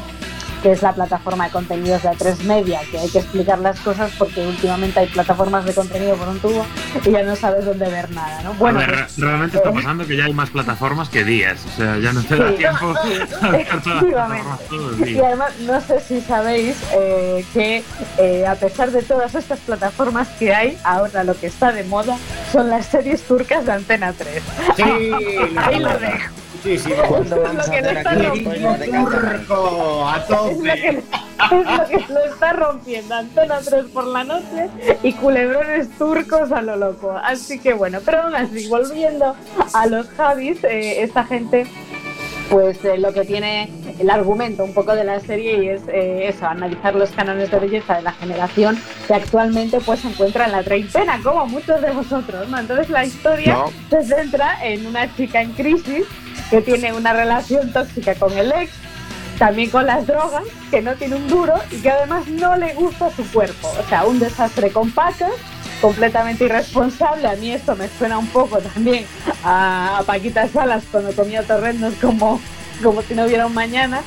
que 0.62 0.72
es 0.72 0.82
la 0.82 0.92
plataforma 0.92 1.46
de 1.46 1.50
contenidos 1.50 2.02
de 2.02 2.10
A3 2.10 2.42
Media, 2.44 2.80
que 2.90 2.98
hay 2.98 3.08
que 3.08 3.18
explicar 3.18 3.58
las 3.58 3.80
cosas 3.80 4.12
porque 4.18 4.46
últimamente 4.46 5.00
hay 5.00 5.08
plataformas 5.08 5.64
de 5.64 5.74
contenido 5.74 6.16
por 6.16 6.28
un 6.28 6.38
tubo 6.38 6.64
y 7.04 7.10
ya 7.10 7.22
no 7.22 7.34
sabes 7.36 7.64
dónde 7.64 7.88
ver 7.88 8.10
nada, 8.12 8.42
¿no? 8.42 8.54
Bueno, 8.54 8.78
ver, 8.78 8.90
pues, 8.94 9.18
realmente 9.18 9.56
está 9.56 9.72
pasando 9.72 10.06
que 10.06 10.16
ya 10.16 10.24
hay 10.26 10.32
más 10.34 10.50
plataformas 10.50 11.08
que 11.08 11.24
días. 11.24 11.58
O 11.72 11.76
sea, 11.76 11.98
ya 11.98 12.12
no 12.12 12.22
te 12.22 12.36
da 12.36 12.48
Sí, 12.50 12.56
tiempo 12.56 12.94
a 12.94 13.02
ver 13.04 13.28
todas 13.28 13.42
las 13.42 13.60
efectivamente. 13.60 14.12
plataformas 14.12 14.60
todos 14.68 14.98
los 14.98 15.08
Y 15.08 15.18
además, 15.20 15.52
no 15.60 15.80
sé 15.80 16.00
si 16.00 16.20
sabéis 16.20 16.76
eh, 16.94 17.44
que 17.52 17.82
eh, 18.18 18.46
a 18.46 18.54
pesar 18.54 18.90
de 18.90 19.02
todas 19.02 19.34
estas 19.34 19.58
plataformas 19.60 20.28
que 20.38 20.54
hay, 20.54 20.78
ahora 20.84 21.24
lo 21.24 21.34
que 21.38 21.46
está 21.48 21.72
de 21.72 21.84
moda 21.84 22.16
son 22.52 22.68
las 22.70 22.86
series 22.86 23.22
turcas 23.22 23.66
de 23.66 23.72
Antena 23.72 24.12
3. 24.12 24.42
Sí, 24.76 24.82
Ahí 25.56 25.80
lo 25.80 25.98
dejo. 25.98 26.41
Muchísimo. 26.64 27.02
¿Cuándo 27.08 27.36
Es 27.36 27.42
vamos 27.42 27.54
lo 27.54 27.60
a 27.60 27.78
hacer 27.78 28.26
aquí 28.26 28.44
de? 28.44 28.88
Turco, 28.88 30.08
a 30.08 30.16
Es 30.18 30.28
lo, 30.30 30.36
que, 30.46 30.60
tope. 30.60 30.88
es 30.88 31.66
lo 31.66 31.86
que 31.88 32.12
lo 32.12 32.24
está 32.24 32.52
rompiendo 32.52 33.14
Antena 33.14 33.58
3 33.64 33.84
por 33.86 34.06
la 34.06 34.22
noche 34.24 34.68
y 35.02 35.12
culebrones 35.14 35.90
turcos 35.98 36.52
a 36.52 36.62
lo 36.62 36.76
loco. 36.76 37.12
Así 37.24 37.58
que 37.58 37.72
bueno, 37.74 37.98
pero 38.04 38.22
aún 38.22 38.36
así, 38.36 38.68
volviendo 38.68 39.34
a 39.72 39.86
los 39.86 40.08
Javis, 40.10 40.62
eh, 40.64 41.02
esta 41.02 41.24
gente 41.24 41.66
pues 42.48 42.84
eh, 42.84 42.98
lo 42.98 43.12
que 43.12 43.24
tiene 43.24 43.70
el 43.98 44.10
argumento 44.10 44.64
un 44.64 44.72
poco 44.74 44.94
de 44.94 45.04
la 45.04 45.20
serie 45.20 45.62
y 45.64 45.68
es 45.68 45.82
eh, 45.88 46.28
eso, 46.28 46.46
analizar 46.46 46.94
los 46.94 47.10
cánones 47.10 47.50
de 47.50 47.58
belleza 47.58 47.96
de 47.96 48.02
la 48.02 48.12
generación 48.12 48.78
que 49.06 49.14
actualmente 49.14 49.80
pues 49.80 50.00
se 50.00 50.08
encuentra 50.08 50.46
en 50.46 50.52
la 50.52 50.62
treintena, 50.62 51.20
como 51.22 51.46
muchos 51.46 51.80
de 51.80 51.90
vosotros, 51.90 52.48
¿no? 52.48 52.58
Entonces 52.58 52.90
la 52.90 53.04
historia 53.04 53.54
No. 53.54 53.70
se 53.90 54.04
centra 54.04 54.58
en 54.64 54.86
una 54.86 55.14
chica 55.16 55.40
en 55.42 55.52
crisis 55.52 56.04
que 56.50 56.60
tiene 56.62 56.92
una 56.92 57.12
relación 57.12 57.72
tóxica 57.72 58.14
con 58.14 58.32
el 58.36 58.52
ex, 58.52 58.70
también 59.38 59.70
con 59.70 59.86
las 59.86 60.06
drogas, 60.06 60.44
que 60.70 60.82
no 60.82 60.94
tiene 60.94 61.16
un 61.16 61.26
duro 61.28 61.54
y 61.70 61.80
que 61.80 61.90
además 61.90 62.26
no 62.28 62.56
le 62.56 62.74
gusta 62.74 63.10
su 63.10 63.24
cuerpo. 63.32 63.68
O 63.80 63.88
sea, 63.88 64.04
un 64.04 64.18
desastre 64.18 64.70
con 64.70 64.90
pacas, 64.92 65.32
completamente 65.80 66.44
irresponsable. 66.44 67.26
A 67.26 67.34
mí 67.36 67.50
esto 67.50 67.74
me 67.74 67.88
suena 67.88 68.18
un 68.18 68.26
poco 68.28 68.58
también 68.58 69.04
a, 69.42 69.98
a 69.98 70.02
Paquita 70.04 70.46
Salas 70.46 70.84
cuando 70.92 71.12
comía 71.12 71.42
torrendos 71.42 71.94
como, 71.94 72.40
como 72.84 73.02
si 73.02 73.14
no 73.14 73.24
hubiera 73.24 73.46
un 73.46 73.54
mañana 73.54 74.02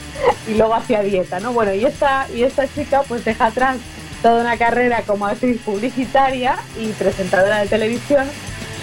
y 0.48 0.54
luego 0.54 0.76
hacía 0.76 1.02
dieta, 1.02 1.40
¿no? 1.40 1.54
Bueno, 1.54 1.74
y 1.74 1.86
esta, 1.86 2.28
y 2.34 2.44
esta 2.44 2.68
chica 2.68 3.04
pues 3.08 3.26
deja 3.26 3.48
atrás 3.48 3.78
toda 4.22 4.42
una 4.42 4.58
carrera 4.58 5.04
como 5.06 5.26
actriz 5.26 5.62
publicitaria 5.62 6.58
y 6.80 6.88
presentadora 6.94 7.60
de 7.60 7.68
televisión 7.68 8.28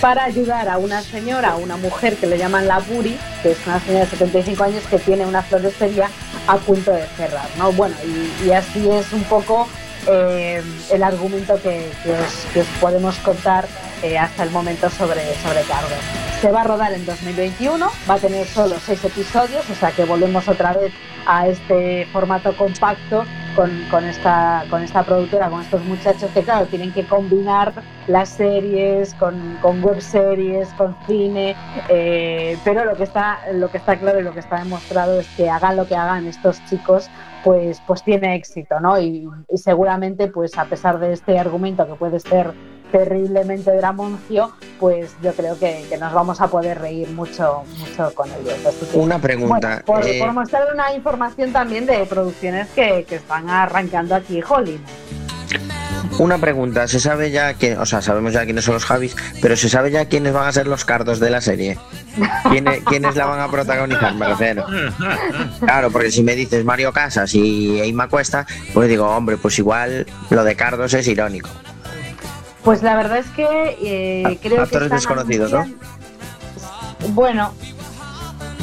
para 0.00 0.24
ayudar 0.24 0.68
a 0.68 0.78
una 0.78 1.00
señora, 1.02 1.50
a 1.50 1.56
una 1.56 1.76
mujer 1.76 2.16
que 2.16 2.26
le 2.26 2.36
llaman 2.36 2.66
la 2.66 2.80
Buri, 2.80 3.16
que 3.42 3.52
es 3.52 3.58
una 3.66 3.78
señora 3.80 4.04
de 4.04 4.10
75 4.10 4.64
años 4.64 4.82
que 4.90 4.98
tiene 4.98 5.24
una 5.24 5.42
florestería 5.42 6.08
a 6.48 6.56
punto 6.56 6.90
de 6.90 7.06
cerrar, 7.16 7.46
¿no? 7.56 7.70
Bueno, 7.72 7.94
y, 8.04 8.48
y 8.48 8.52
así 8.52 8.88
es 8.90 9.12
un 9.12 9.22
poco 9.24 9.68
eh, 10.08 10.62
el 10.90 11.02
argumento 11.02 11.54
que, 11.56 11.90
que 12.02 12.12
os, 12.12 12.46
que 12.52 12.60
os 12.60 12.66
podemos 12.80 13.16
contar 13.18 13.66
eh, 14.02 14.18
hasta 14.18 14.42
el 14.42 14.50
momento 14.50 14.90
sobre, 14.90 15.22
sobre 15.36 15.62
Cargo. 15.62 15.94
Se 16.40 16.50
va 16.50 16.62
a 16.62 16.64
rodar 16.64 16.92
en 16.92 17.06
2021, 17.06 17.88
va 18.10 18.14
a 18.14 18.18
tener 18.18 18.46
solo 18.48 18.74
seis 18.84 19.04
episodios, 19.04 19.68
o 19.70 19.74
sea 19.76 19.92
que 19.92 20.04
volvemos 20.04 20.48
otra 20.48 20.72
vez 20.72 20.92
a 21.24 21.46
este 21.46 22.06
formato 22.06 22.56
compacto 22.56 23.24
con, 23.54 23.70
con 23.90 24.04
esta, 24.04 24.64
con 24.70 24.82
esta 24.82 25.04
productora, 25.04 25.48
con 25.50 25.62
estos 25.62 25.84
muchachos 25.84 26.30
que, 26.32 26.42
claro, 26.42 26.66
tienen 26.66 26.92
que 26.92 27.06
combinar 27.06 27.72
las 28.08 28.30
series 28.30 29.14
con, 29.14 29.56
con 29.62 29.82
web 29.84 30.00
series, 30.00 30.68
con 30.70 30.96
cine, 31.06 31.54
eh, 31.88 32.58
pero 32.64 32.84
lo 32.84 32.96
que, 32.96 33.04
está, 33.04 33.38
lo 33.52 33.70
que 33.70 33.78
está 33.78 33.96
claro 33.96 34.18
y 34.18 34.24
lo 34.24 34.32
que 34.32 34.40
está 34.40 34.58
demostrado 34.58 35.20
es 35.20 35.28
que 35.36 35.48
hagan 35.48 35.76
lo 35.76 35.86
que 35.86 35.94
hagan 35.94 36.26
estos 36.26 36.64
chicos, 36.64 37.08
pues, 37.44 37.80
pues 37.86 38.02
tiene 38.02 38.34
éxito, 38.34 38.80
¿no? 38.80 38.98
Y, 38.98 39.28
y 39.52 39.58
seguramente, 39.58 40.28
pues 40.28 40.56
a 40.58 40.64
pesar 40.64 40.98
de 40.98 41.12
este 41.12 41.38
argumento 41.38 41.86
que 41.86 41.94
puede 41.94 42.20
ser 42.20 42.52
terriblemente 42.92 43.74
dramoncio, 43.74 44.52
pues 44.78 45.16
yo 45.22 45.32
creo 45.32 45.58
que, 45.58 45.84
que 45.88 45.96
nos 45.96 46.12
vamos 46.12 46.40
a 46.40 46.48
poder 46.48 46.78
reír 46.78 47.08
mucho, 47.10 47.64
mucho 47.78 48.14
con 48.14 48.28
ellos. 48.30 48.54
Que, 48.92 48.98
Una 48.98 49.18
pregunta. 49.18 49.56
bueno, 49.56 49.82
por, 49.86 50.06
eh, 50.06 50.20
por 50.20 50.32
mostrar 50.34 50.68
una 50.72 50.94
información 50.94 51.52
también 51.52 51.86
de 51.86 52.04
producciones 52.04 52.68
que, 52.68 53.04
que 53.08 53.16
están 53.16 53.48
arrancando 53.48 54.14
aquí 54.14 54.42
Hollywood. 54.46 54.80
Una 56.22 56.38
pregunta, 56.38 56.86
¿se 56.86 57.00
sabe 57.00 57.32
ya 57.32 57.54
que, 57.54 57.76
o 57.76 57.84
sea, 57.84 58.00
sabemos 58.00 58.32
ya 58.32 58.44
quiénes 58.44 58.64
son 58.64 58.74
los 58.74 58.84
Javis, 58.84 59.16
pero 59.40 59.56
se 59.56 59.68
sabe 59.68 59.90
ya 59.90 60.04
quiénes 60.04 60.32
van 60.32 60.46
a 60.46 60.52
ser 60.52 60.68
los 60.68 60.84
cardos 60.84 61.18
de 61.18 61.30
la 61.30 61.40
serie? 61.40 61.80
¿Quiénes, 62.48 62.80
quiénes 62.84 63.16
la 63.16 63.26
van 63.26 63.40
a 63.40 63.50
protagonizar? 63.50 64.14
Me 64.14 64.28
refiero. 64.28 64.64
Claro, 65.58 65.90
porque 65.90 66.12
si 66.12 66.22
me 66.22 66.36
dices 66.36 66.64
Mario 66.64 66.92
Casas 66.92 67.34
y 67.34 67.80
Emma 67.80 68.06
Cuesta, 68.06 68.46
pues 68.72 68.88
digo, 68.88 69.04
hombre, 69.08 69.36
pues 69.36 69.58
igual 69.58 70.06
lo 70.30 70.44
de 70.44 70.54
cardos 70.54 70.94
es 70.94 71.08
irónico. 71.08 71.50
Pues 72.62 72.84
la 72.84 72.94
verdad 72.94 73.18
es 73.18 73.26
que 73.30 73.76
eh, 73.82 74.38
creo 74.40 74.58
que 74.58 74.62
Actores 74.62 74.92
están 74.92 74.98
desconocidos, 74.98 75.50
¿no? 75.50 75.66
Bueno, 77.08 77.52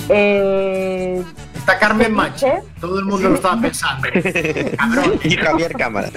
eh, 0.08 1.26
Está 1.60 1.78
Carmen 1.78 2.14
Machi. 2.14 2.46
Todo 2.80 3.00
el 3.00 3.06
mundo 3.06 3.30
lo 3.30 3.36
estaba 3.36 3.62
pensando. 3.62 4.08
Cabrón. 4.78 5.20
Y 5.24 5.36
Javier 5.36 5.74
Cámara. 5.74 6.10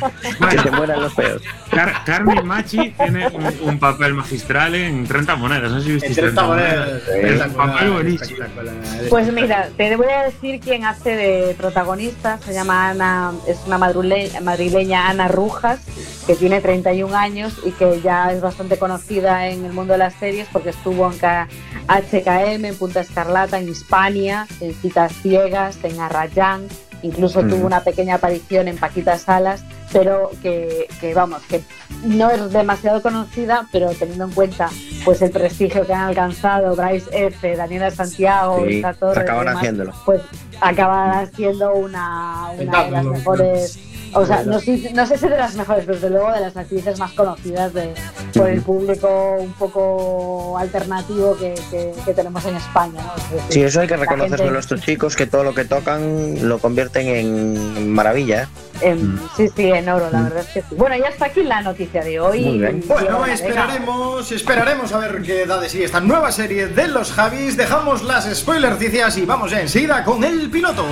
Que 0.50 0.58
se 0.58 0.70
mueran 0.70 1.00
los 1.02 1.12
feos. 1.14 1.42
Car- 1.70 2.04
Carmen 2.04 2.46
Machi 2.46 2.90
tiene 2.90 3.28
un, 3.28 3.52
un 3.62 3.78
papel 3.78 4.14
magistral 4.14 4.74
en 4.74 5.06
30 5.06 5.36
monedas. 5.36 5.70
No 5.70 5.80
sé 5.80 5.86
si 5.86 5.92
Entre 6.06 6.14
30 6.14 6.28
esta 6.28 6.42
monedas. 6.46 7.02
moneda, 7.06 7.28
Es 7.28 7.46
un 7.46 7.54
papel 7.54 7.90
buenísimo. 7.90 8.38
Pues 9.10 9.32
mira, 9.32 9.68
te 9.76 9.96
voy 9.96 10.06
a 10.08 10.22
decir 10.24 10.60
quién 10.60 10.84
hace 10.84 11.16
de 11.16 11.54
protagonista. 11.54 12.38
Se 12.38 12.52
llama 12.54 12.90
Ana, 12.90 13.32
es 13.46 13.58
una 13.66 13.78
madrileña 13.78 15.08
Ana 15.10 15.28
Rujas, 15.28 15.80
que 16.26 16.34
tiene 16.36 16.60
31 16.60 17.14
años 17.16 17.54
y 17.64 17.72
que 17.72 18.00
ya 18.00 18.32
es 18.32 18.40
bastante 18.40 18.78
conocida 18.78 19.48
en 19.48 19.64
el 19.64 19.72
mundo 19.72 19.92
de 19.94 19.98
las 19.98 20.14
series 20.14 20.46
porque 20.52 20.70
estuvo 20.70 21.10
en 21.10 21.18
K- 21.18 21.48
HKM, 21.88 22.64
en 22.64 22.76
Punta 22.78 23.00
Escarlata, 23.00 23.58
en 23.58 23.68
Hispania, 23.68 24.46
en 24.60 24.72
Citas 24.74 25.12
Ciegas, 25.36 25.78
en 25.82 25.98
Arrayán. 25.98 26.66
Incluso 27.00 27.42
Mm. 27.42 27.48
tuvo 27.48 27.66
una 27.66 27.80
pequeña 27.82 28.16
aparición 28.16 28.68
en 28.68 28.76
Paquitas 28.76 29.22
Salas, 29.22 29.64
pero 29.92 30.30
que, 30.42 30.86
que, 31.00 31.14
vamos, 31.14 31.42
que 31.48 31.62
no 32.04 32.30
es 32.30 32.52
demasiado 32.52 33.00
conocida, 33.02 33.66
pero 33.72 33.88
teniendo 33.90 34.24
en 34.26 34.30
cuenta 34.32 34.68
pues 35.04 35.20
el 35.22 35.30
prestigio 35.30 35.84
que 35.86 35.92
han 35.94 36.02
alcanzado 36.02 36.76
Bryce 36.76 37.08
F, 37.26 37.56
Daniela 37.56 37.90
Santiago, 37.90 38.62
Sí, 38.66 38.74
Isa 38.74 38.92
Torres, 38.92 39.18
y 39.18 39.22
acaban 39.22 39.46
demás, 39.46 39.56
haciéndolo. 39.58 39.92
pues 40.04 40.20
acabará 40.60 41.26
siendo 41.34 41.72
una, 41.74 42.50
una 42.50 42.58
de 42.58 42.64
las 42.66 43.04
Espectáculo. 43.06 43.10
mejores, 43.12 43.78
o 44.14 44.26
sea, 44.26 44.42
no 44.44 44.58
sé, 44.60 44.90
no 44.94 45.06
sé 45.06 45.16
si 45.18 45.28
de 45.28 45.36
las 45.38 45.54
mejores, 45.54 45.84
pero 45.84 45.94
desde 45.94 46.10
luego 46.10 46.30
de 46.32 46.40
las 46.40 46.56
actrices 46.56 46.98
más 46.98 47.12
conocidas 47.12 47.72
de, 47.74 47.94
por 48.34 48.48
el 48.48 48.60
público 48.62 49.36
un 49.38 49.52
poco 49.54 50.56
alternativo 50.58 51.36
que, 51.36 51.54
que- 51.70 51.92
que 52.04 52.14
tenemos 52.14 52.44
en 52.44 52.56
España. 52.56 53.00
¿no? 53.02 53.14
Es 53.16 53.30
decir, 53.32 53.52
Sí, 53.52 53.62
eso 53.62 53.80
hay 53.80 53.86
que 53.88 53.96
reconocerlo 53.96 54.36
gente- 54.44 54.56
a 54.56 54.60
estos 54.60 54.80
chicos, 54.82 55.16
que 55.16 55.26
todo 55.26 55.44
lo 55.44 55.54
que 55.54 55.64
tocan 55.64 56.48
lo 56.48 56.58
convierten 56.58 57.06
en 57.08 57.90
maravilla. 57.92 58.42
¿eh? 58.44 58.46
em, 58.82 59.18
sí, 59.36 59.48
sí, 59.54 59.70
en 59.70 59.88
oro, 59.88 60.08
la 60.10 60.22
verdad 60.22 60.40
es 60.40 60.48
que 60.48 60.60
sí. 60.62 60.74
Bueno, 60.76 60.96
y 60.96 61.02
hasta 61.02 61.26
aquí 61.26 61.42
la 61.44 61.62
noticia 61.62 62.02
de 62.02 62.18
hoy. 62.20 62.40
Muy 62.44 62.58
bien. 62.58 62.80
Diego 62.80 62.94
Bueno, 62.94 63.26
esperaremos, 63.26 64.32
esperaremos 64.32 64.92
a 64.92 64.98
ver 64.98 65.22
qué 65.22 65.46
da 65.46 65.58
de 65.60 65.68
sí 65.68 65.82
esta 65.82 66.00
nueva 66.00 66.32
serie 66.32 66.66
de 66.66 66.88
los 66.88 67.12
Javis. 67.12 67.56
Dejamos 67.56 68.02
las 68.02 68.24
spoilercicias 68.34 69.16
y 69.18 69.24
vamos 69.24 69.50
ya 69.52 69.60
enseguida 69.60 70.02
con 70.04 70.24
el 70.24 70.50
piloto. 70.50 70.84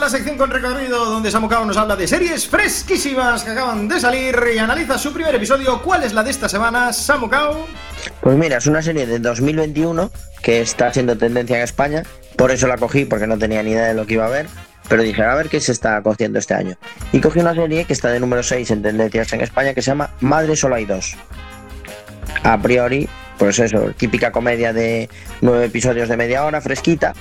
La 0.00 0.08
sección 0.08 0.38
con 0.38 0.50
recorrido 0.50 1.04
donde 1.04 1.30
Samucao 1.30 1.64
nos 1.64 1.76
habla 1.76 1.96
de 1.96 2.06
series 2.06 2.46
fresquísimas 2.46 3.42
que 3.42 3.50
acaban 3.50 3.88
de 3.88 4.00
salir 4.00 4.38
y 4.54 4.58
analiza 4.58 4.96
su 4.96 5.12
primer 5.12 5.34
episodio. 5.34 5.82
¿Cuál 5.82 6.04
es 6.04 6.14
la 6.14 6.22
de 6.22 6.30
esta 6.30 6.48
semana, 6.48 6.92
Samucao? 6.92 7.66
Pues 8.22 8.36
mira, 8.36 8.58
es 8.58 8.66
una 8.66 8.80
serie 8.80 9.06
de 9.06 9.18
2021 9.18 10.10
que 10.40 10.60
está 10.60 10.92
siendo 10.92 11.18
tendencia 11.18 11.58
en 11.58 11.64
España. 11.64 12.04
Por 12.36 12.52
eso 12.52 12.68
la 12.68 12.78
cogí, 12.78 13.04
porque 13.04 13.26
no 13.26 13.36
tenía 13.38 13.62
ni 13.62 13.72
idea 13.72 13.86
de 13.86 13.94
lo 13.94 14.06
que 14.06 14.14
iba 14.14 14.24
a 14.24 14.30
ver. 14.30 14.46
Pero 14.88 15.02
dije, 15.02 15.22
a 15.22 15.34
ver 15.34 15.48
qué 15.48 15.60
se 15.60 15.72
está 15.72 16.00
cociendo 16.00 16.38
este 16.38 16.54
año. 16.54 16.76
Y 17.12 17.20
cogí 17.20 17.40
una 17.40 17.54
serie 17.54 17.84
que 17.84 17.92
está 17.92 18.08
de 18.08 18.20
número 18.20 18.42
6 18.42 18.70
en 18.70 18.82
tendencias 18.82 19.32
en 19.32 19.40
España 19.42 19.74
que 19.74 19.82
se 19.82 19.90
llama 19.90 20.10
Madre 20.20 20.56
Solo 20.56 20.76
hay 20.76 20.86
dos. 20.86 21.16
A 22.44 22.56
priori, 22.56 23.08
pues 23.36 23.58
eso, 23.58 23.92
típica 23.96 24.32
comedia 24.32 24.72
de 24.72 25.10
nueve 25.40 25.66
episodios 25.66 26.08
de 26.08 26.16
media 26.16 26.44
hora, 26.44 26.60
fresquita. 26.60 27.14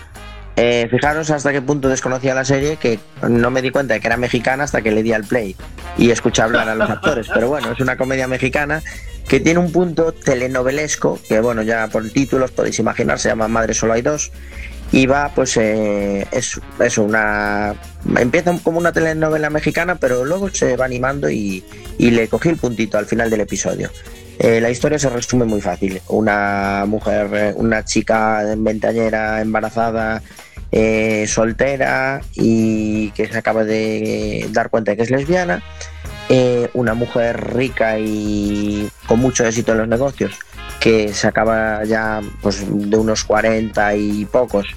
Eh, 0.59 0.87
fijaros 0.89 1.29
hasta 1.29 1.51
qué 1.51 1.61
punto 1.61 1.87
desconocía 1.87 2.33
la 2.33 2.43
serie 2.43 2.77
que 2.77 2.99
no 3.29 3.51
me 3.51 3.61
di 3.61 3.69
cuenta 3.69 3.93
de 3.93 3.99
que 3.99 4.07
era 4.07 4.17
mexicana 4.17 4.63
hasta 4.63 4.81
que 4.81 4.89
le 4.91 5.03
di 5.03 5.13
al 5.13 5.23
play 5.23 5.55
y 5.99 6.09
escuché 6.09 6.41
hablar 6.41 6.67
a 6.67 6.73
los 6.73 6.89
actores. 6.89 7.27
Pero 7.31 7.47
bueno, 7.47 7.71
es 7.71 7.79
una 7.79 7.95
comedia 7.95 8.27
mexicana 8.27 8.81
que 9.27 9.39
tiene 9.39 9.59
un 9.59 9.71
punto 9.71 10.13
telenovelesco, 10.13 11.19
que 11.29 11.41
bueno, 11.41 11.61
ya 11.61 11.87
por 11.89 12.09
títulos 12.09 12.49
podéis 12.51 12.79
imaginar, 12.79 13.19
se 13.19 13.29
llama 13.29 13.47
Madre 13.47 13.75
Solo 13.75 13.93
hay 13.93 14.01
dos. 14.01 14.31
Y 14.89 15.05
va, 15.05 15.33
pues, 15.35 15.57
eh, 15.57 16.25
es, 16.31 16.61
es 16.79 16.97
una. 16.97 17.75
Empieza 18.17 18.57
como 18.63 18.79
una 18.79 18.93
telenovela 18.93 19.49
mexicana, 19.49 19.95
pero 19.95 20.23
luego 20.23 20.49
se 20.49 20.77
va 20.77 20.85
animando 20.85 21.29
y, 21.29 21.61
y 21.97 22.11
le 22.11 22.29
cogí 22.29 22.47
el 22.47 22.55
puntito 22.55 22.97
al 22.97 23.05
final 23.05 23.29
del 23.29 23.41
episodio. 23.41 23.91
Eh, 24.39 24.61
la 24.61 24.69
historia 24.69 24.97
se 24.97 25.09
resume 25.09 25.45
muy 25.45 25.59
fácil. 25.59 26.01
Una 26.07 26.85
mujer, 26.87 27.29
eh, 27.33 27.53
una 27.57 27.83
chica 27.83 28.43
ventañera 28.55 29.41
embarazada, 29.41 30.21
eh, 30.71 31.25
soltera 31.27 32.21
y 32.33 33.11
que 33.11 33.27
se 33.27 33.37
acaba 33.37 33.63
de 33.63 34.47
dar 34.51 34.69
cuenta 34.69 34.91
de 34.91 34.97
que 34.97 35.03
es 35.03 35.11
lesbiana. 35.11 35.63
Eh, 36.29 36.69
una 36.73 36.93
mujer 36.93 37.55
rica 37.55 37.97
y 37.99 38.89
con 39.07 39.19
mucho 39.19 39.45
éxito 39.45 39.71
en 39.71 39.77
los 39.77 39.87
negocios 39.87 40.37
que 40.79 41.13
se 41.13 41.27
acaba 41.27 41.83
ya 41.83 42.21
pues, 42.41 42.65
de 42.67 42.97
unos 42.97 43.23
40 43.23 43.95
y 43.95 44.25
pocos, 44.25 44.67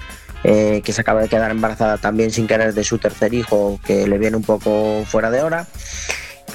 eh, 0.44 0.80
que 0.84 0.92
se 0.92 1.00
acaba 1.00 1.22
de 1.22 1.28
quedar 1.28 1.50
embarazada 1.50 1.98
también 1.98 2.30
sin 2.30 2.46
querer 2.46 2.74
de 2.74 2.84
su 2.84 2.98
tercer 2.98 3.34
hijo, 3.34 3.78
que 3.84 4.06
le 4.06 4.18
viene 4.18 4.36
un 4.36 4.42
poco 4.42 5.04
fuera 5.06 5.30
de 5.30 5.42
hora. 5.42 5.66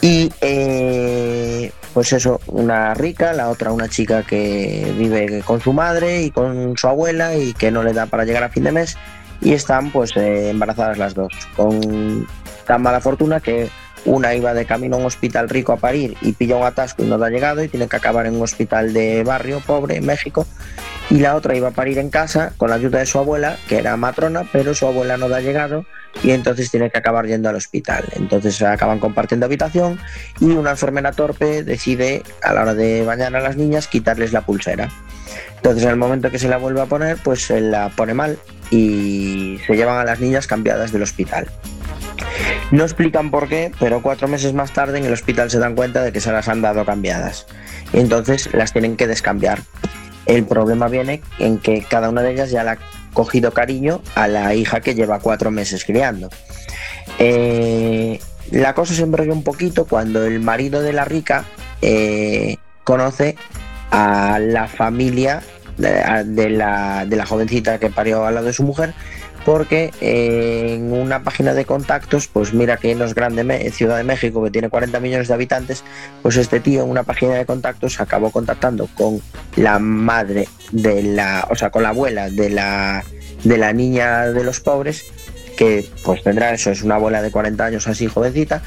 Y 0.02 0.32
eh, 0.41 1.71
pues 1.93 2.12
eso, 2.13 2.41
una 2.48 2.93
rica, 2.93 3.34
la 3.34 3.50
otra 3.50 3.71
una 3.71 3.88
chica 3.88 4.24
que 4.24 4.93
vive 4.98 5.41
con 5.45 5.62
su 5.62 5.74
madre 5.74 6.24
y 6.24 6.32
con 6.32 6.78
su 6.78 6.88
abuela 6.88 7.36
y 7.36 7.54
que 7.54 7.71
no 7.71 7.82
le 7.82 7.93
da 7.93 8.06
para 8.06 8.26
llegar 8.26 8.43
a 8.43 8.50
fin 8.50 8.63
de 8.65 8.71
mes. 8.71 8.98
Y 9.41 9.54
están 9.54 9.91
pues 9.91 10.15
eh, 10.15 10.50
embarazadas 10.50 10.98
las 10.98 11.13
dos, 11.13 11.34
con 11.56 12.28
tan 12.65 12.82
mala 12.82 13.00
fortuna 13.00 13.39
que 13.39 13.69
una 14.06 14.36
iba 14.36 14.54
de 14.54 14.65
camino 14.65 14.95
a 14.95 15.00
un 15.00 15.06
hospital 15.06 15.50
rico 15.50 15.74
a 15.74 15.78
parir 15.78 16.15
y 16.21 16.34
pilla 16.34 16.56
un 16.56 16.63
atasco 16.63 17.04
y 17.04 17.08
no 17.08 17.17
da 17.17 17.30
llegado 17.30 17.63
y 17.63 17.67
tiene 17.67 17.88
que 17.88 17.95
acabar 17.95 18.28
en 18.28 18.36
un 18.36 18.43
hospital 18.43 18.93
de 18.93 19.24
barrio 19.24 19.62
pobre 19.65 19.98
en 19.98 20.06
México. 20.06 20.45
Y 21.10 21.19
la 21.19 21.36
otra 21.36 21.56
iba 21.56 21.67
a 21.67 21.71
parir 21.71 22.00
en 22.00 22.10
casa 22.10 22.54
con 22.58 22.69
la 22.69 22.78
ayuda 22.78 23.00
de 23.00 23.06
su 23.06 23.19
abuela, 23.19 23.58
que 23.67 23.78
era 23.78 23.95
matrona, 23.95 24.43
pero 24.52 24.74
su 24.74 24.88
abuela 24.88 25.17
no 25.17 25.30
da 25.30 25.39
llegado 25.39 25.86
y 26.24 26.32
entonces 26.32 26.71
tiene 26.71 26.89
que 26.89 26.98
acabar 26.98 27.28
yendo 27.28 27.50
al 27.50 27.56
hospital. 27.56 28.06
Entonces 28.13 28.62
acaban 28.62 29.00
compartiendo 29.00 29.45
habitación 29.45 30.00
y 30.39 30.45
una 30.45 30.71
enfermera 30.71 31.12
torpe 31.12 31.63
decide 31.63 32.24
a 32.41 32.54
la 32.54 32.62
hora 32.62 32.74
de 32.74 33.04
bañar 33.04 33.36
a 33.36 33.39
las 33.39 33.56
niñas 33.56 33.88
quitarles 33.88 34.34
la 34.34 34.41
pulsera. 34.41 34.89
Entonces 35.58 35.84
en 35.84 35.89
el 35.89 35.95
momento 35.95 36.32
que 36.32 36.39
se 36.39 36.48
la 36.48 36.58
vuelve 36.58 36.82
a 36.82 36.86
poner, 36.86 37.17
pues 37.24 37.45
se 37.45 37.62
la 37.62 37.89
pone 37.89 38.13
mal 38.13 38.38
y 38.71 39.60
se 39.65 39.75
llevan 39.75 39.97
a 39.97 40.04
las 40.04 40.19
niñas 40.19 40.47
cambiadas 40.47 40.91
del 40.91 41.04
hospital. 41.04 41.49
No 42.71 42.84
explican 42.84 43.32
por 43.32 43.47
qué, 43.47 43.71
pero 43.80 44.01
cuatro 44.01 44.28
meses 44.28 44.54
más 44.54 44.71
tarde 44.73 44.97
en 44.97 45.06
el 45.06 45.13
hospital 45.13 45.51
se 45.51 45.60
dan 45.60 45.75
cuenta 45.75 46.04
de 46.04 46.12
que 46.12 46.19
se 46.19 46.32
las 46.32 46.47
han 46.47 46.62
dado 46.62 46.86
cambiadas. 46.86 47.45
Y 47.93 47.99
entonces 47.99 48.49
las 48.54 48.73
tienen 48.73 48.97
que 48.97 49.08
descambiar. 49.08 49.62
El 50.25 50.45
problema 50.45 50.88
viene 50.88 51.21
en 51.38 51.60
que 51.60 51.86
cada 51.88 52.10
una 52.10 52.23
de 52.23 52.32
ellas 52.32 52.49
ya 52.49 52.63
le 52.63 52.71
ha 52.71 52.78
cogido 53.13 53.51
cariño 53.51 54.01
a 54.15 54.28
la 54.28 54.54
hija 54.56 54.82
que 54.82 54.95
lleva 54.95 55.19
cuatro 55.19 55.51
meses 55.51 55.86
criando. 55.86 56.30
Eh, 57.19 58.19
la 58.51 58.73
cosa 58.73 58.93
se 58.93 59.04
embrolla 59.04 59.34
un 59.34 59.43
poquito 59.43 59.86
cuando 59.86 60.25
el 60.25 60.39
marido 60.39 60.82
de 60.82 60.93
la 60.93 61.06
rica 61.06 61.45
eh, 61.82 62.58
conoce 62.84 63.36
a 63.91 64.39
la 64.39 64.67
familia 64.67 65.41
de, 65.78 66.50
la, 66.50 67.06
de 67.06 67.16
la 67.16 67.26
jovencita 67.26 67.80
que 67.80 67.90
parió 67.90 68.26
al 68.26 68.36
lado 68.36 68.48
de 68.48 68.54
su 68.54 68.64
mujer, 68.64 68.94
porque 69.46 69.92
eh, 70.02 70.74
en 70.76 70.92
una 70.92 71.24
página 71.24 71.54
de 71.54 71.66
contactos, 71.66 72.28
pues 72.28 72.54
mira 72.54 72.78
que 72.78 72.96
no 72.96 73.06
es 73.06 73.14
grande 73.14 73.72
Ciudad 73.72 73.98
de 73.98 74.04
México, 74.04 74.44
que 74.44 74.50
tiene 74.50 74.70
40 74.70 75.00
millones 75.00 75.28
de 75.28 75.34
habitantes, 75.36 75.84
pues 76.24 76.36
este 76.38 76.60
tío 76.60 76.84
en 76.84 76.90
una 76.90 77.04
página 77.04 77.36
de 77.36 77.46
contactos 77.46 78.02
acabó 78.02 78.32
contactando 78.32 78.90
con 78.96 79.22
la 79.56 79.78
madre 79.78 80.48
de 80.72 81.04
la, 81.04 81.48
o 81.52 81.56
sea, 81.56 81.70
con 81.70 81.84
la 81.84 81.90
abuela 81.90 82.30
de 82.30 82.50
la, 82.50 83.04
de 83.44 83.58
la 83.58 83.72
niña 83.72 84.28
de 84.32 84.44
los 84.44 84.60
pobres, 84.60 85.06
que 85.56 85.88
pues 86.04 86.24
tendrá 86.24 86.52
eso, 86.52 86.72
es 86.72 86.82
una 86.82 86.96
abuela 86.96 87.22
de 87.22 87.30
40 87.32 87.64
años 87.64 87.88
así 87.88 88.08
jovencita, 88.08 88.64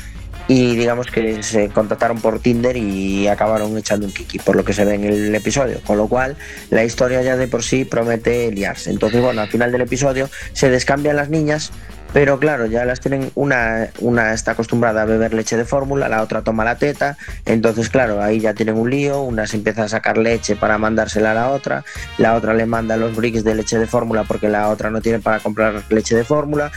y 0.48 0.76
digamos 0.76 1.08
que 1.08 1.42
se 1.42 1.68
contactaron 1.68 2.20
por 2.20 2.40
Tinder 2.40 2.76
y 2.76 3.28
acabaron 3.28 3.76
echando 3.76 4.06
un 4.06 4.12
kiki, 4.12 4.38
por 4.38 4.56
lo 4.56 4.64
que 4.64 4.72
se 4.72 4.87
ve 4.87 4.94
en 4.94 5.04
el 5.04 5.34
episodio, 5.34 5.80
con 5.87 5.98
lo 5.98 6.08
cual 6.08 6.37
la 6.70 6.84
historia 6.84 7.22
ya 7.22 7.37
de 7.37 7.46
por 7.46 7.62
sí 7.62 7.84
promete 7.84 8.50
liarse. 8.50 8.90
Entonces, 8.90 9.20
bueno, 9.20 9.42
al 9.42 9.48
final 9.48 9.70
del 9.70 9.82
episodio 9.82 10.30
se 10.54 10.70
descambian 10.70 11.16
las 11.16 11.28
niñas, 11.28 11.70
pero 12.14 12.38
claro, 12.38 12.64
ya 12.64 12.87
las 12.87 13.00
tienen, 13.00 13.30
una, 13.34 13.88
una 14.00 14.32
está 14.32 14.52
acostumbrada 14.52 15.02
a 15.02 15.04
beber 15.04 15.34
leche 15.34 15.58
de 15.58 15.66
fórmula, 15.66 16.08
la 16.08 16.22
otra 16.22 16.40
toma 16.40 16.64
la 16.64 16.78
teta, 16.78 17.18
entonces 17.44 17.90
claro, 17.90 18.22
ahí 18.22 18.40
ya 18.40 18.54
tienen 18.54 18.76
un 18.76 18.88
lío, 18.88 19.20
una 19.20 19.46
se 19.46 19.56
empieza 19.56 19.84
a 19.84 19.88
sacar 19.88 20.16
leche 20.16 20.56
para 20.56 20.78
mandársela 20.78 21.32
a 21.32 21.34
la 21.34 21.50
otra, 21.50 21.84
la 22.16 22.34
otra 22.34 22.54
le 22.54 22.64
manda 22.64 22.96
los 22.96 23.14
bricks 23.14 23.44
de 23.44 23.54
leche 23.54 23.78
de 23.78 23.87
fórmula 23.87 24.24
porque 24.24 24.48
la 24.48 24.70
otra 24.70 24.90
no 24.90 25.02
tiene 25.02 25.18
para 25.18 25.40
comprar 25.40 25.82
leche 25.90 26.16
de 26.16 26.24
fórmula, 26.24 26.72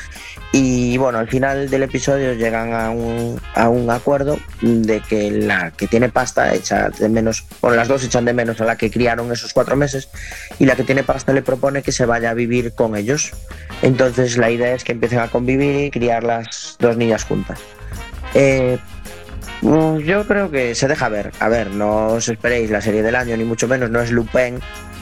y 0.54 0.98
bueno, 0.98 1.20
al 1.20 1.30
final 1.30 1.70
del 1.70 1.84
episodio 1.84 2.34
llegan 2.34 2.74
a 2.74 2.90
un, 2.90 3.40
a 3.56 3.70
un 3.70 3.90
acuerdo 3.90 4.38
de 4.62 5.00
que 5.00 5.32
la 5.32 5.72
que 5.72 5.88
tiene 5.88 6.10
pasta 6.10 6.54
echa 6.54 6.90
de 6.90 7.08
menos, 7.08 7.46
bueno, 7.62 7.78
las 7.78 7.88
dos 7.88 8.04
echan 8.04 8.26
de 8.26 8.34
menos 8.34 8.60
a 8.60 8.66
la 8.66 8.76
que 8.76 8.92
criaron 8.92 9.32
esos 9.32 9.54
cuatro 9.54 9.78
meses 9.78 10.10
y 10.60 10.66
la 10.66 10.76
que 10.76 10.84
tiene 10.84 11.04
pasta 11.04 11.32
le 11.32 11.42
propone 11.42 11.84
que 11.84 11.94
se 11.94 12.06
vaya 12.06 12.32
a 12.32 12.34
vivir 12.34 12.74
con 12.74 12.98
ellos. 12.98 13.32
Entonces 13.82 14.38
la 14.38 14.52
idea 14.52 14.76
es 14.76 14.84
que 14.84 14.92
empiecen 14.92 15.20
a 15.20 15.30
convivir 15.30 15.86
y 15.86 15.92
criar 15.92 16.24
las 16.26 16.76
dos 16.80 16.98
niñas 16.98 17.24
juntas. 17.24 17.60
Eh, 18.34 18.78
mm, 19.62 20.00
yo 20.00 20.28
creo 20.28 20.52
que 20.52 20.76
se 20.76 20.90
deja 20.90 21.08
ver. 21.08 21.32
A 21.40 21.48
ver, 21.48 21.72
no 21.72 22.08
os 22.08 22.28
esperéis 22.28 22.70
la 22.70 22.82
serie 22.82 23.04
del 23.04 23.16
año, 23.16 23.38
ni 23.38 23.46
mucho 23.46 23.70
menos, 23.70 23.90
no 23.90 24.02
es 24.02 24.12
Lupin, 24.12 24.60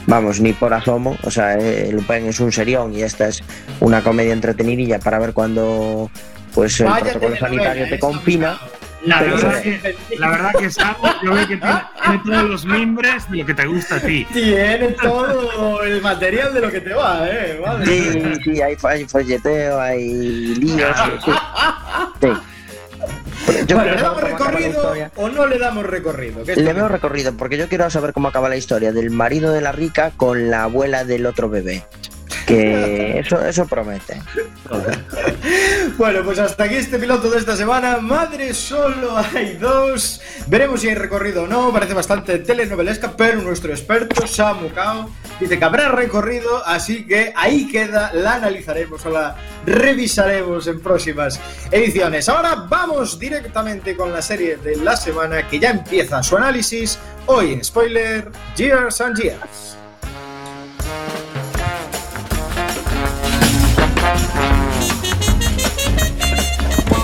vamos, 0.08 0.40
ni 0.40 0.54
por 0.54 0.74
asomo. 0.74 1.18
O 1.24 1.32
sea, 1.32 1.56
eh, 1.56 1.90
Lupin 1.92 2.26
es 2.28 2.40
un 2.40 2.52
serión 2.52 2.94
y 2.94 3.02
esta 3.02 3.28
es 3.28 3.44
una 3.80 4.04
comedia 4.04 4.34
entretenidilla 4.34 5.00
para 5.00 5.20
ver 5.20 5.34
cuando 5.34 6.10
pues 6.54 6.80
el 6.80 6.88
Vaya 6.88 7.12
protocolo 7.12 7.38
sanitario 7.38 7.90
te 7.90 8.00
confina. 8.00 8.60
La 9.06 9.22
verdad, 9.22 9.62
que, 9.62 9.96
la 10.18 10.30
verdad 10.30 10.52
que 10.60 10.70
Sam, 10.70 10.94
yo 11.24 11.34
veo 11.34 11.48
que 11.48 11.56
tiene, 11.56 11.82
tiene 12.04 12.22
todos 12.26 12.50
los 12.50 12.66
mimbres 12.66 13.32
de 13.32 13.38
lo 13.38 13.46
que 13.46 13.54
te 13.54 13.66
gusta 13.66 13.96
a 13.96 14.00
ti. 14.02 14.28
Tiene 14.34 14.90
todo 15.02 15.84
el 15.84 16.02
material 16.02 16.54
de 16.54 16.60
lo 16.60 16.70
que 16.70 16.82
te 16.82 16.94
va, 16.94 17.26
eh. 17.30 17.62
Madre 17.66 17.86
Sí, 17.86 18.22
sí, 18.44 18.62
hay, 18.62 18.76
hay 18.84 19.06
folleteo, 19.06 19.80
hay 19.80 20.56
líos. 20.56 20.98
sí. 21.26 21.32
Sí. 22.22 22.28
Yo 23.68 23.76
Bueno, 23.76 23.96
¿le 23.96 24.02
damos 24.02 24.22
recorrido 24.22 24.94
o 25.16 25.30
no 25.30 25.48
le 25.48 25.58
damos 25.58 25.86
recorrido? 25.86 26.44
¿Qué 26.44 26.56
Le 26.56 26.74
veo 26.74 26.88
recorrido 26.88 27.34
porque 27.36 27.58
yo 27.58 27.68
quiero 27.68 27.90
saber 27.90 28.14
cómo 28.14 28.28
acaba 28.28 28.50
la 28.50 28.58
historia 28.58 28.92
del 28.92 29.10
marido 29.12 29.52
de 29.52 29.62
la 29.62 29.72
rica 29.72 30.12
con 30.16 30.50
la 30.50 30.64
abuela 30.64 31.06
del 31.06 31.26
otro 31.26 31.50
bebé. 31.50 31.84
Que 32.50 33.20
eso, 33.20 33.46
eso 33.46 33.68
promete. 33.68 34.20
Bueno, 35.98 36.24
pues 36.24 36.40
hasta 36.40 36.64
aquí 36.64 36.76
este 36.76 36.98
piloto 36.98 37.30
de 37.30 37.38
esta 37.38 37.56
semana. 37.56 37.98
Madre, 37.98 38.56
solo 38.56 39.16
hay 39.18 39.56
dos. 39.58 40.20
Veremos 40.48 40.82
si 40.82 40.90
hay 40.90 40.96
recorrido 40.96 41.44
o 41.44 41.48
no. 41.48 41.72
Parece 41.72 41.94
bastante 41.94 42.40
telenovelesca, 42.40 43.12
pero 43.16 43.40
nuestro 43.44 43.72
experto, 43.72 44.26
Samu 44.26 44.70
Kao, 44.70 45.12
dice 45.40 45.60
que 45.60 45.66
habrá 45.66 45.90
recorrido. 45.90 46.66
Así 46.66 47.06
que 47.06 47.32
ahí 47.36 47.68
queda, 47.68 48.12
la 48.14 48.36
analizaremos 48.36 49.06
o 49.06 49.12
la 49.12 49.36
revisaremos 49.68 50.66
en 50.66 50.80
próximas 50.80 51.40
ediciones. 51.70 52.28
Ahora 52.30 52.66
vamos 52.68 53.20
directamente 53.20 53.96
con 53.96 54.12
la 54.12 54.24
serie 54.24 54.58
de 54.58 54.76
la 54.78 54.98
semana 54.98 55.48
que 55.48 55.60
ya 55.60 55.70
empieza 55.70 56.24
su 56.24 56.36
análisis. 56.36 56.98
Hoy 57.28 57.54
en 57.54 57.64
spoiler, 57.64 58.32
Years 58.56 59.02
and 59.02 59.22
Years. 59.22 59.78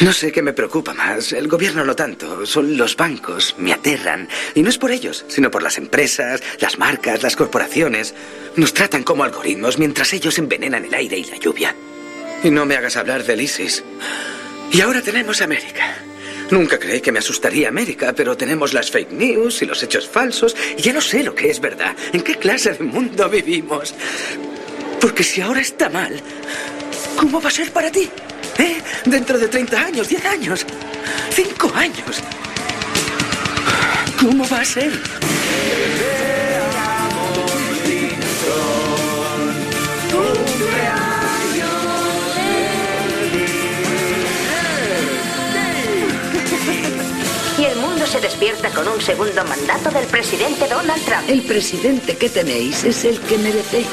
No 0.00 0.12
sé 0.12 0.30
qué 0.30 0.42
me 0.42 0.52
preocupa 0.52 0.94
más. 0.94 1.32
El 1.32 1.48
gobierno 1.48 1.84
no 1.84 1.96
tanto. 1.96 2.46
Son 2.46 2.76
los 2.76 2.96
bancos. 2.96 3.54
Me 3.58 3.72
aterran. 3.72 4.28
Y 4.54 4.62
no 4.62 4.70
es 4.70 4.78
por 4.78 4.90
ellos, 4.90 5.24
sino 5.28 5.50
por 5.50 5.62
las 5.62 5.78
empresas, 5.78 6.42
las 6.60 6.78
marcas, 6.78 7.22
las 7.22 7.36
corporaciones. 7.36 8.14
Nos 8.56 8.74
tratan 8.74 9.02
como 9.04 9.24
algoritmos 9.24 9.78
mientras 9.78 10.12
ellos 10.12 10.38
envenenan 10.38 10.84
el 10.84 10.94
aire 10.94 11.18
y 11.18 11.24
la 11.24 11.36
lluvia. 11.36 11.74
Y 12.42 12.50
no 12.50 12.66
me 12.66 12.76
hagas 12.76 12.96
hablar 12.96 13.24
del 13.24 13.40
ISIS. 13.40 13.82
Y 14.70 14.80
ahora 14.80 15.02
tenemos 15.02 15.40
América. 15.40 15.96
Nunca 16.50 16.78
creí 16.78 17.00
que 17.00 17.12
me 17.12 17.18
asustaría 17.18 17.68
América, 17.68 18.12
pero 18.14 18.36
tenemos 18.36 18.72
las 18.72 18.90
fake 18.90 19.12
news 19.12 19.60
y 19.62 19.66
los 19.66 19.82
hechos 19.82 20.08
falsos. 20.08 20.56
Y 20.76 20.82
ya 20.82 20.92
no 20.92 21.00
sé 21.00 21.22
lo 21.22 21.34
que 21.34 21.50
es 21.50 21.60
verdad. 21.60 21.96
¿En 22.12 22.22
qué 22.22 22.36
clase 22.36 22.72
de 22.72 22.84
mundo 22.84 23.28
vivimos? 23.28 23.94
Porque 25.00 25.24
si 25.24 25.40
ahora 25.40 25.60
está 25.60 25.88
mal, 25.88 26.20
¿cómo 27.16 27.40
va 27.40 27.48
a 27.48 27.52
ser 27.52 27.70
para 27.72 27.90
ti? 27.90 28.08
¿Eh? 28.58 28.82
Dentro 29.04 29.38
de 29.38 29.48
30 29.48 29.80
años, 29.80 30.08
10 30.08 30.24
años, 30.26 30.66
5 31.30 31.72
años. 31.74 32.22
¿Cómo 34.20 34.48
va 34.48 34.60
a 34.60 34.64
ser? 34.64 34.92
Y 47.58 47.64
el 47.64 47.76
mundo 47.76 48.06
se 48.06 48.20
despierta 48.20 48.70
con 48.70 48.86
un 48.88 49.00
segundo 49.00 49.44
mandato 49.44 49.90
del 49.90 50.06
presidente 50.06 50.68
Donald 50.68 51.04
Trump. 51.04 51.28
El 51.28 51.42
presidente 51.42 52.16
que 52.16 52.28
tenéis 52.28 52.84
es 52.84 53.04
el 53.04 53.20
que 53.20 53.38
merecéis. 53.38 53.86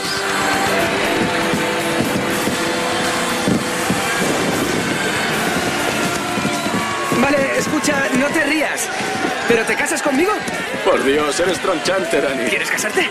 Escucha, 7.85 8.17
no 8.17 8.27
te 8.27 8.43
rías. 8.43 8.87
¿Pero 9.47 9.63
te 9.65 9.75
casas 9.75 10.01
conmigo? 10.01 10.31
Por 10.83 11.03
Dios, 11.03 11.39
eres 11.39 11.59
tronchante, 11.59 12.19
Dani. 12.21 12.49
¿Quieres 12.49 12.69
casarte? 12.69 13.09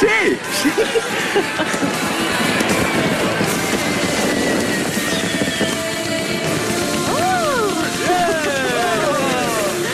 Sí. 0.00 0.38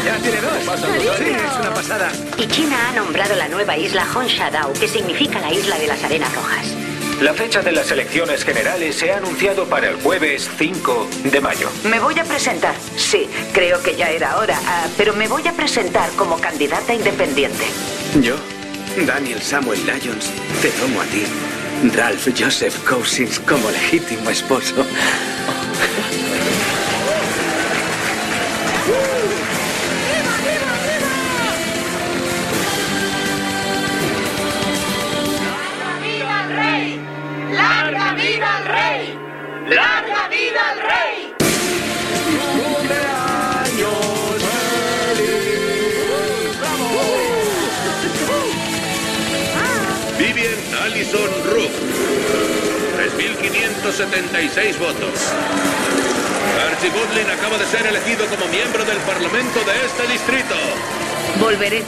Ya 0.05 0.19
tiene 0.19 0.41
dos. 0.41 1.19
Sí, 1.19 1.25
es 1.25 1.61
una 1.61 1.75
pasada. 1.75 2.13
Y 2.39 2.47
China 2.47 2.77
ha 2.89 2.93
nombrado 2.93 3.35
la 3.35 3.49
nueva 3.49 3.77
isla 3.77 4.07
Honsha-Dao, 4.15 4.73
que 4.79 4.87
significa 4.89 5.41
la 5.41 5.53
isla 5.53 5.79
de 5.79 5.87
las 5.89 6.03
arenas 6.05 6.33
rojas. 6.35 6.86
La 7.21 7.33
fecha 7.33 7.63
de 7.63 7.73
las 7.73 7.91
elecciones 7.91 8.45
generales 8.45 8.97
se 8.97 9.11
ha 9.11 9.17
anunciado 9.17 9.65
para 9.67 9.89
el 9.89 9.97
jueves 9.97 10.51
5 10.59 11.09
de 11.25 11.41
mayo. 11.41 11.71
Me 11.89 11.99
voy 11.99 12.19
a 12.19 12.25
presentar. 12.25 12.75
Sí, 12.97 13.27
creo 13.55 13.83
que 13.83 13.97
ya 13.97 14.11
era 14.11 14.37
hora, 14.37 14.59
ah, 14.67 14.87
pero 14.99 15.15
me 15.15 15.27
voy 15.27 15.49
a 15.49 15.53
presentar 15.53 16.11
como 16.11 16.39
candidata 16.39 16.93
independiente. 16.93 17.65
Yo, 18.21 18.37
Daniel 19.07 19.41
Samuel 19.41 19.81
Lyons, 19.87 20.31
te 20.61 20.69
tomo 20.69 21.01
a 21.01 21.05
ti, 21.07 21.25
Ralph 21.97 22.29
Joseph 22.39 22.77
Cousins, 22.85 23.41
como 23.41 23.71
legítimo 23.71 24.29
esposo. 24.29 24.87
¡Larga 39.69 40.29
vida 40.29 40.71
al 40.71 40.81
rey! 40.81 41.35
Vivian 50.19 50.83
Allison 50.83 51.31
Rook. 51.51 51.73
3.576 53.19 54.79
votos. 54.79 55.33
Archie 56.71 56.91
Goodlin 56.91 57.29
acaba 57.29 57.59
de 57.59 57.67
ser 57.67 57.87
elegido 57.87 58.25
como 58.27 58.47
miembro 58.47 58.85
del 58.85 58.99
Parlamento 58.99 59.59
de 59.65 59.85
este 59.85 60.13
distrito. 60.13 60.55
Volveré. 61.41 61.83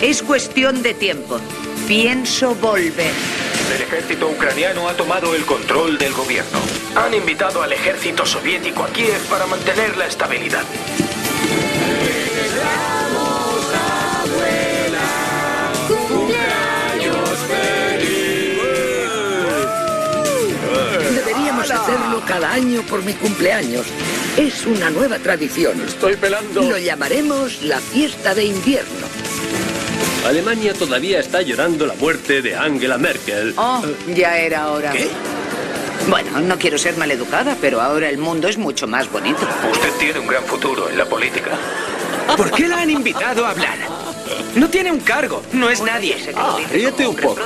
Es 0.00 0.22
cuestión 0.22 0.80
de 0.80 0.94
tiempo. 0.94 1.40
Pienso 1.88 2.54
volver. 2.54 3.35
El 3.74 3.82
ejército 3.82 4.28
ucraniano 4.28 4.88
ha 4.88 4.94
tomado 4.94 5.34
el 5.34 5.44
control 5.44 5.98
del 5.98 6.12
gobierno. 6.12 6.58
Han 6.94 7.14
invitado 7.14 7.62
al 7.62 7.72
ejército 7.72 8.24
soviético 8.24 8.84
a 8.84 8.88
Kiev 8.88 9.20
para 9.28 9.46
mantener 9.46 9.96
la 9.96 10.06
estabilidad. 10.06 10.62
Deberíamos 21.10 21.70
hacerlo 21.70 22.22
cada 22.26 22.52
año 22.52 22.82
por 22.82 23.02
mi 23.02 23.14
cumpleaños. 23.14 23.86
Es 24.36 24.64
una 24.66 24.90
nueva 24.90 25.18
tradición. 25.18 25.80
Estoy 25.80 26.16
pelando. 26.16 26.62
Lo 26.62 26.78
llamaremos 26.78 27.62
la 27.62 27.80
fiesta 27.80 28.34
de 28.34 28.44
invierno. 28.44 29.25
Alemania 30.26 30.74
todavía 30.74 31.20
está 31.20 31.40
llorando 31.40 31.86
la 31.86 31.94
muerte 31.94 32.42
de 32.42 32.56
Angela 32.56 32.98
Merkel. 32.98 33.54
Oh, 33.56 33.80
ya 34.12 34.36
era 34.38 34.72
hora. 34.72 34.92
Bueno, 36.08 36.40
no 36.40 36.58
quiero 36.58 36.78
ser 36.78 36.96
maleducada, 36.96 37.56
pero 37.60 37.80
ahora 37.80 38.08
el 38.08 38.18
mundo 38.18 38.48
es 38.48 38.58
mucho 38.58 38.88
más 38.88 39.08
bonito. 39.10 39.46
Usted 39.70 39.92
tiene 40.00 40.18
un 40.18 40.26
gran 40.26 40.42
futuro 40.42 40.90
en 40.90 40.98
la 40.98 41.04
política. 41.04 41.52
¿Por 42.36 42.50
qué 42.50 42.66
la 42.66 42.80
han 42.80 42.90
invitado 42.90 43.46
a 43.46 43.50
hablar? 43.50 43.78
No 44.56 44.68
tiene 44.68 44.90
un 44.90 44.98
cargo, 44.98 45.44
no 45.52 45.70
es 45.70 45.80
nadie. 45.80 46.16
Ah, 46.34 46.58
ríete 46.72 47.06
un 47.06 47.14
poco. 47.14 47.40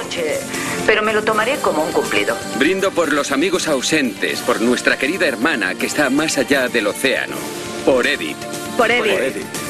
Pero 0.87 1.03
me 1.03 1.13
lo 1.13 1.23
tomaré 1.23 1.57
como 1.57 1.85
un 1.85 1.93
cumplido. 1.93 2.35
Brindo 2.59 2.91
por 2.93 3.13
los 3.13 3.31
amigos 3.31 3.69
ausentes, 3.69 4.41
por 4.41 4.63
nuestra 4.63 4.97
querida 4.97 5.27
hermana 5.27 5.75
que 5.75 5.85
está 5.85 6.09
más 6.09 6.39
allá 6.39 6.69
del 6.69 6.87
océano. 6.87 7.37
Por 7.85 8.07
Edith. 8.07 8.39
Por 8.79 8.91
Eddie. 8.91 9.70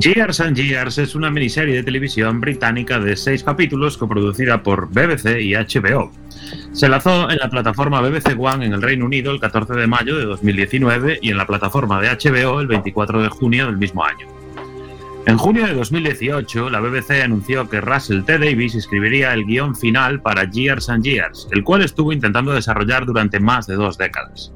Years 0.00 0.40
and 0.40 0.56
Years 0.56 0.98
es 0.98 1.16
una 1.16 1.28
miniserie 1.28 1.74
de 1.74 1.82
televisión 1.82 2.40
británica 2.40 3.00
de 3.00 3.16
seis 3.16 3.42
capítulos 3.42 3.98
coproducida 3.98 4.62
por 4.62 4.88
BBC 4.90 5.40
y 5.40 5.54
HBO. 5.54 6.12
Se 6.72 6.88
lanzó 6.88 7.28
en 7.28 7.38
la 7.38 7.50
plataforma 7.50 8.00
BBC 8.00 8.38
One 8.38 8.66
en 8.66 8.74
el 8.74 8.82
Reino 8.82 9.06
Unido 9.06 9.32
el 9.32 9.40
14 9.40 9.72
de 9.74 9.88
mayo 9.88 10.16
de 10.16 10.24
2019 10.26 11.18
y 11.20 11.30
en 11.30 11.36
la 11.36 11.48
plataforma 11.48 12.00
de 12.00 12.10
HBO 12.10 12.60
el 12.60 12.68
24 12.68 13.22
de 13.22 13.28
junio 13.28 13.66
del 13.66 13.76
mismo 13.76 14.04
año. 14.04 14.28
En 15.26 15.36
junio 15.36 15.66
de 15.66 15.74
2018, 15.74 16.70
la 16.70 16.78
BBC 16.78 17.22
anunció 17.24 17.68
que 17.68 17.80
Russell 17.80 18.22
T. 18.22 18.38
Davis 18.38 18.76
escribiría 18.76 19.34
el 19.34 19.46
guion 19.46 19.74
final 19.74 20.20
para 20.22 20.48
Years 20.48 20.88
and 20.90 21.02
Years, 21.02 21.48
el 21.50 21.64
cual 21.64 21.82
estuvo 21.82 22.12
intentando 22.12 22.52
desarrollar 22.52 23.04
durante 23.04 23.40
más 23.40 23.66
de 23.66 23.74
dos 23.74 23.98
décadas. 23.98 24.52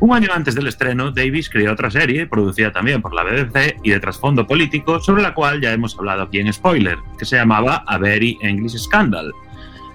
Un 0.00 0.14
año 0.14 0.28
antes 0.32 0.54
del 0.54 0.66
estreno, 0.66 1.10
Davis 1.10 1.50
creó 1.50 1.72
otra 1.72 1.90
serie, 1.90 2.26
producida 2.26 2.72
también 2.72 3.02
por 3.02 3.12
la 3.12 3.22
BBC 3.22 3.76
y 3.82 3.90
de 3.90 4.00
trasfondo 4.00 4.46
político, 4.46 4.98
sobre 4.98 5.22
la 5.22 5.34
cual 5.34 5.60
ya 5.60 5.72
hemos 5.72 5.94
hablado 5.98 6.22
aquí 6.22 6.40
en 6.40 6.50
Spoiler, 6.50 6.96
que 7.18 7.26
se 7.26 7.36
llamaba 7.36 7.84
A 7.86 7.98
Very 7.98 8.38
English 8.40 8.78
Scandal. 8.78 9.30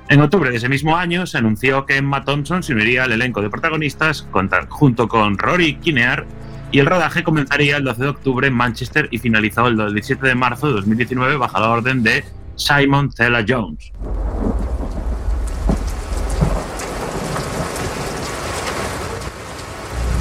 En 0.08 0.22
octubre 0.22 0.52
de 0.52 0.58
ese 0.58 0.70
mismo 0.70 0.96
año 0.96 1.26
se 1.26 1.40
anunció 1.40 1.88
que 1.88 1.98
Emma 1.98 2.24
Thompson 2.24 2.62
se 2.62 2.74
uniría 2.74 3.06
al 3.06 3.14
elenco 3.14 3.42
de 3.42 3.50
protagonistas 3.50 4.28
junto 4.70 5.08
con 5.08 5.40
Rory 5.40 5.78
Kinnear 5.78 6.28
y 6.72 6.78
el 6.78 6.86
rodaje 6.86 7.24
comenzaría 7.24 7.78
el 7.78 7.84
12 7.84 8.04
de 8.04 8.10
octubre 8.10 8.48
en 8.48 8.54
Manchester 8.54 9.08
y 9.10 9.18
finalizó 9.18 9.66
el 9.66 9.76
17 9.76 10.28
de 10.28 10.36
marzo 10.36 10.68
de 10.68 10.74
2019 10.74 11.38
bajo 11.38 11.60
la 11.60 11.70
orden 11.72 12.04
de 12.04 12.24
Simon 12.56 13.10
Thela 13.10 13.44
Jones. 13.48 13.92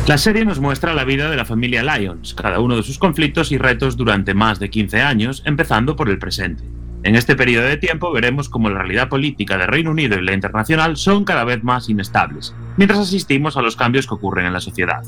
La 0.07 0.19
serie 0.19 0.45
nos 0.45 0.61
muestra 0.61 0.93
la 0.93 1.05
vida 1.05 1.31
de 1.31 1.37
la 1.37 1.47
familia 1.47 1.83
Lyons, 1.83 2.35
cada 2.35 2.61
uno 2.61 2.77
de 2.77 2.83
sus 2.83 2.99
conflictos 2.99 3.51
y 3.53 3.57
retos 3.57 3.97
durante 3.97 4.35
más 4.35 4.59
de 4.59 4.69
15 4.69 5.01
años, 5.01 5.43
empezando 5.47 5.97
por 5.97 6.11
el 6.11 6.19
presente. 6.19 6.63
En 7.05 7.17
este 7.17 7.35
periodo 7.35 7.65
de 7.65 7.79
tiempo 7.79 8.13
veremos 8.13 8.51
cómo 8.51 8.69
la 8.69 8.81
realidad 8.81 9.09
política 9.09 9.57
del 9.57 9.69
Reino 9.69 9.93
Unido 9.93 10.19
y 10.19 10.23
la 10.23 10.35
internacional 10.35 10.99
son 10.99 11.25
cada 11.25 11.45
vez 11.45 11.65
más 11.65 11.89
inestables, 11.89 12.55
mientras 12.77 13.01
asistimos 13.01 13.57
a 13.57 13.63
los 13.63 13.77
cambios 13.77 14.07
que 14.07 14.13
ocurren 14.13 14.45
en 14.45 14.53
la 14.53 14.61
sociedad. 14.61 15.03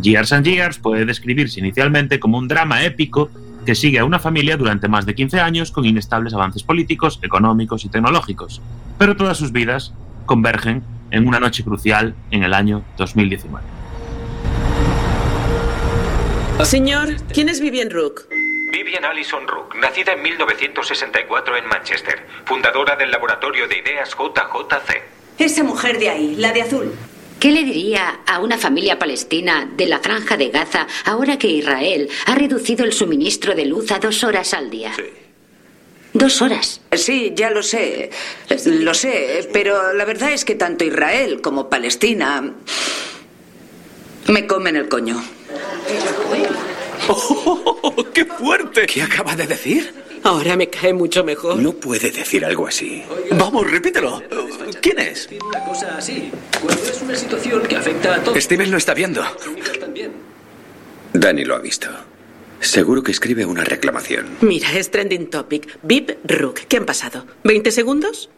Years 0.00 0.32
and 0.32 0.46
Years 0.46 0.78
puede 0.78 1.04
describirse 1.04 1.60
inicialmente 1.60 2.18
como 2.18 2.38
un 2.38 2.48
drama 2.48 2.82
épico 2.82 3.28
que 3.66 3.74
sigue 3.74 3.98
a 3.98 4.06
una 4.06 4.20
familia 4.20 4.56
durante 4.56 4.88
más 4.88 5.04
de 5.04 5.14
15 5.14 5.38
años 5.38 5.70
con 5.70 5.84
inestables 5.84 6.32
avances 6.32 6.62
políticos, 6.62 7.18
económicos 7.20 7.84
y 7.84 7.90
tecnológicos, 7.90 8.62
pero 8.96 9.16
todas 9.16 9.36
sus 9.36 9.52
vidas 9.52 9.92
convergen 10.24 10.82
en 11.10 11.28
una 11.28 11.40
noche 11.40 11.62
crucial 11.62 12.14
en 12.30 12.42
el 12.42 12.54
año 12.54 12.82
2019. 12.96 13.79
Señor, 16.64 17.16
¿quién 17.32 17.48
es 17.48 17.60
Vivian 17.60 17.90
Rook? 17.90 18.28
Vivian 18.70 19.04
Allison 19.04 19.48
Rook, 19.48 19.74
nacida 19.76 20.12
en 20.12 20.22
1964 20.22 21.56
en 21.56 21.66
Manchester, 21.66 22.26
fundadora 22.44 22.96
del 22.96 23.10
laboratorio 23.10 23.66
de 23.66 23.78
ideas 23.78 24.10
JJC. 24.10 25.02
Esa 25.38 25.64
mujer 25.64 25.98
de 25.98 26.10
ahí, 26.10 26.36
la 26.36 26.52
de 26.52 26.62
azul. 26.62 26.92
¿Qué 27.40 27.50
le 27.50 27.64
diría 27.64 28.20
a 28.26 28.40
una 28.40 28.58
familia 28.58 28.98
palestina 28.98 29.68
de 29.74 29.86
la 29.86 30.00
franja 30.00 30.36
de 30.36 30.50
Gaza 30.50 30.86
ahora 31.06 31.38
que 31.38 31.48
Israel 31.48 32.08
ha 32.26 32.34
reducido 32.34 32.84
el 32.84 32.92
suministro 32.92 33.54
de 33.54 33.64
luz 33.64 33.90
a 33.90 33.98
dos 33.98 34.22
horas 34.22 34.52
al 34.52 34.70
día? 34.70 34.92
Dos 36.12 36.42
horas. 36.42 36.82
Sí, 36.92 37.32
ya 37.34 37.50
lo 37.50 37.62
sé. 37.62 38.10
Lo 38.66 38.92
sé, 38.92 39.48
pero 39.52 39.94
la 39.94 40.04
verdad 40.04 40.32
es 40.32 40.44
que 40.44 40.54
tanto 40.54 40.84
Israel 40.84 41.40
como 41.40 41.70
Palestina 41.70 42.52
me 44.28 44.46
comen 44.46 44.76
el 44.76 44.88
coño. 44.88 45.20
¡Qué 48.12 48.24
fuerte! 48.24 48.86
¿Qué 48.86 49.02
acaba 49.02 49.34
de 49.34 49.46
decir? 49.46 49.92
Ahora 50.22 50.56
me 50.56 50.68
cae 50.68 50.92
mucho 50.92 51.24
mejor. 51.24 51.56
No 51.56 51.72
puede 51.72 52.10
decir 52.10 52.44
algo 52.44 52.66
así. 52.66 53.02
Vamos, 53.32 53.70
repítelo. 53.70 54.22
¿Quién 54.80 54.98
es? 54.98 55.28
Una 55.48 55.64
cosa 55.64 55.96
así, 55.96 56.30
cuando 56.60 56.82
es 56.82 57.02
una 57.02 57.16
situación 57.16 57.62
que 57.62 57.76
afecta 57.76 58.16
a 58.16 58.22
todos. 58.22 58.42
Steven 58.42 58.70
lo 58.70 58.76
está 58.76 58.92
viendo. 58.94 59.22
Dani 61.12 61.44
lo 61.44 61.56
ha 61.56 61.58
visto. 61.58 61.88
Seguro 62.60 63.02
que 63.02 63.12
escribe 63.12 63.46
una 63.46 63.64
reclamación. 63.64 64.36
Mira, 64.42 64.70
es 64.72 64.90
trending 64.90 65.30
topic. 65.30 65.78
Vip 65.82 66.10
Rook. 66.24 66.60
¿Qué 66.68 66.76
han 66.76 66.84
pasado? 66.84 67.24
¿20 67.44 67.70
segundos? 67.70 68.28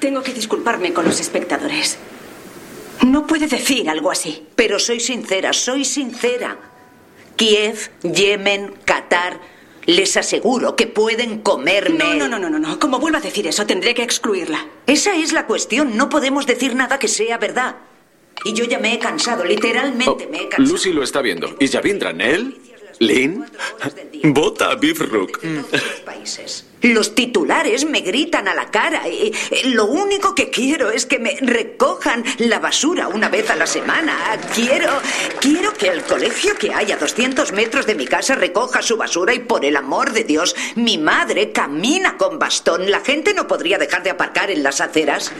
Tengo 0.00 0.22
que 0.22 0.32
disculparme 0.32 0.92
con 0.94 1.04
los 1.04 1.20
espectadores. 1.20 1.98
No 3.02 3.26
puede 3.26 3.46
decir 3.46 3.88
algo 3.88 4.10
así. 4.10 4.46
Pero 4.56 4.78
soy 4.78 5.00
sincera, 5.00 5.52
soy 5.52 5.84
sincera. 5.84 6.58
Kiev, 7.36 7.90
Yemen, 8.02 8.74
Qatar, 8.84 9.40
les 9.86 10.16
aseguro 10.16 10.76
que 10.76 10.86
pueden 10.86 11.40
comerme. 11.40 11.98
No, 11.98 12.14
no, 12.14 12.28
no, 12.28 12.38
no, 12.38 12.50
no, 12.50 12.58
no. 12.58 12.78
Como 12.78 12.98
vuelva 12.98 13.18
a 13.18 13.22
decir 13.22 13.46
eso, 13.46 13.66
tendré 13.66 13.94
que 13.94 14.02
excluirla. 14.02 14.66
Esa 14.86 15.14
es 15.16 15.32
la 15.32 15.46
cuestión. 15.46 15.96
No 15.96 16.08
podemos 16.08 16.46
decir 16.46 16.74
nada 16.74 16.98
que 16.98 17.08
sea 17.08 17.38
verdad. 17.38 17.76
Y 18.44 18.52
yo 18.52 18.64
ya 18.64 18.78
me 18.78 18.92
he 18.92 18.98
cansado, 18.98 19.44
literalmente 19.44 20.26
me 20.26 20.42
he 20.42 20.48
cansado. 20.48 20.72
Lucy 20.72 20.92
lo 20.92 21.02
está 21.02 21.22
viendo. 21.22 21.56
¿Y 21.60 21.68
Javindran, 21.68 22.20
él? 22.20 22.60
¿Lynn? 23.06 23.44
Vota 24.24 24.70
a 24.70 24.74
Beef 24.76 25.00
Rook. 25.00 25.40
países. 26.04 26.66
Los 26.80 27.14
titulares 27.14 27.86
me 27.86 28.00
gritan 28.00 28.46
a 28.48 28.54
la 28.54 28.70
cara. 28.70 29.08
y, 29.08 29.32
lo 29.72 29.86
único 29.86 30.34
que 30.34 30.50
quiero 30.50 30.90
es 30.90 31.06
que 31.06 31.18
me 31.18 31.36
recojan 31.40 32.24
la 32.38 32.58
basura 32.58 33.08
una 33.08 33.28
vez 33.28 33.48
a 33.50 33.56
la 33.56 33.66
semana. 33.66 34.38
Quiero, 34.54 34.90
quiero 35.40 35.72
que 35.74 35.88
el 35.88 36.02
colegio 36.02 36.54
que 36.56 36.74
hay 36.74 36.92
a 36.92 36.96
200 36.96 37.52
metros 37.52 37.86
de 37.86 37.94
mi 37.94 38.06
casa 38.06 38.34
recoja 38.34 38.82
su 38.82 38.96
basura 38.96 39.34
y 39.34 39.40
por 39.40 39.64
el 39.64 39.76
amor 39.76 40.12
de 40.12 40.24
Dios, 40.24 40.54
mi 40.74 40.98
madre 40.98 41.52
camina 41.52 42.16
con 42.16 42.38
bastón. 42.38 42.90
La 42.90 43.00
gente 43.00 43.34
no 43.34 43.46
podría 43.46 43.78
dejar 43.78 44.02
de 44.02 44.10
aparcar 44.10 44.50
en 44.50 44.62
las 44.62 44.80
aceras. 44.80 45.32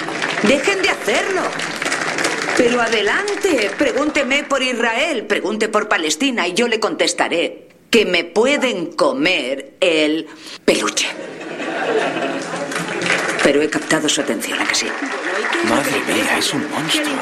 Dejen 0.42 0.82
de 0.82 0.90
hacerlo. 0.90 1.42
Pero 2.56 2.80
adelante, 2.80 3.70
pregúnteme 3.76 4.44
por 4.44 4.62
Israel, 4.62 5.26
pregunte 5.26 5.68
por 5.68 5.88
Palestina 5.88 6.46
y 6.46 6.54
yo 6.54 6.68
le 6.68 6.78
contestaré 6.78 7.68
que 7.90 8.06
me 8.06 8.24
pueden 8.24 8.92
comer 8.92 9.74
el 9.80 10.26
peluche. 10.64 11.08
Pero 13.42 13.60
he 13.60 13.68
captado 13.68 14.08
su 14.08 14.20
atención, 14.20 14.60
¿a 14.60 14.66
que 14.66 14.74
sí? 14.74 14.86
Madre 15.68 16.00
mía, 16.06 16.38
es 16.38 16.54
un 16.54 16.70
monstruo. 16.70 17.20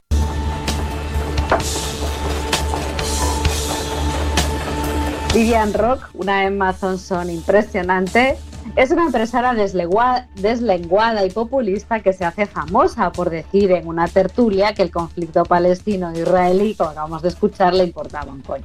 Vivian 5.35 5.73
Rock, 5.73 6.11
una 6.13 6.45
Emma 6.45 6.75
Thompson 6.75 7.31
impresionante, 7.31 8.37
Es 8.75 8.91
una 8.91 9.05
empresaria 9.05 9.53
deslenguada 9.53 11.27
y 11.27 11.31
populista 11.31 12.01
que 12.01 12.15
se 12.15 12.25
hace 12.25 12.47
famosa 12.47 13.13
por 13.13 13.29
decir 13.29 13.71
en 13.71 13.87
una 13.87 14.09
tertulia 14.09 14.73
que 14.73 14.83
el 14.83 14.91
conflicto 14.91 15.43
palestino-israelí, 15.43 16.75
como 16.75 16.91
acabamos 16.91 17.21
de 17.21 17.29
escuchar, 17.29 17.75
le 17.75 17.85
importaba 17.85 18.33
un 18.33 18.41
coño. 18.41 18.65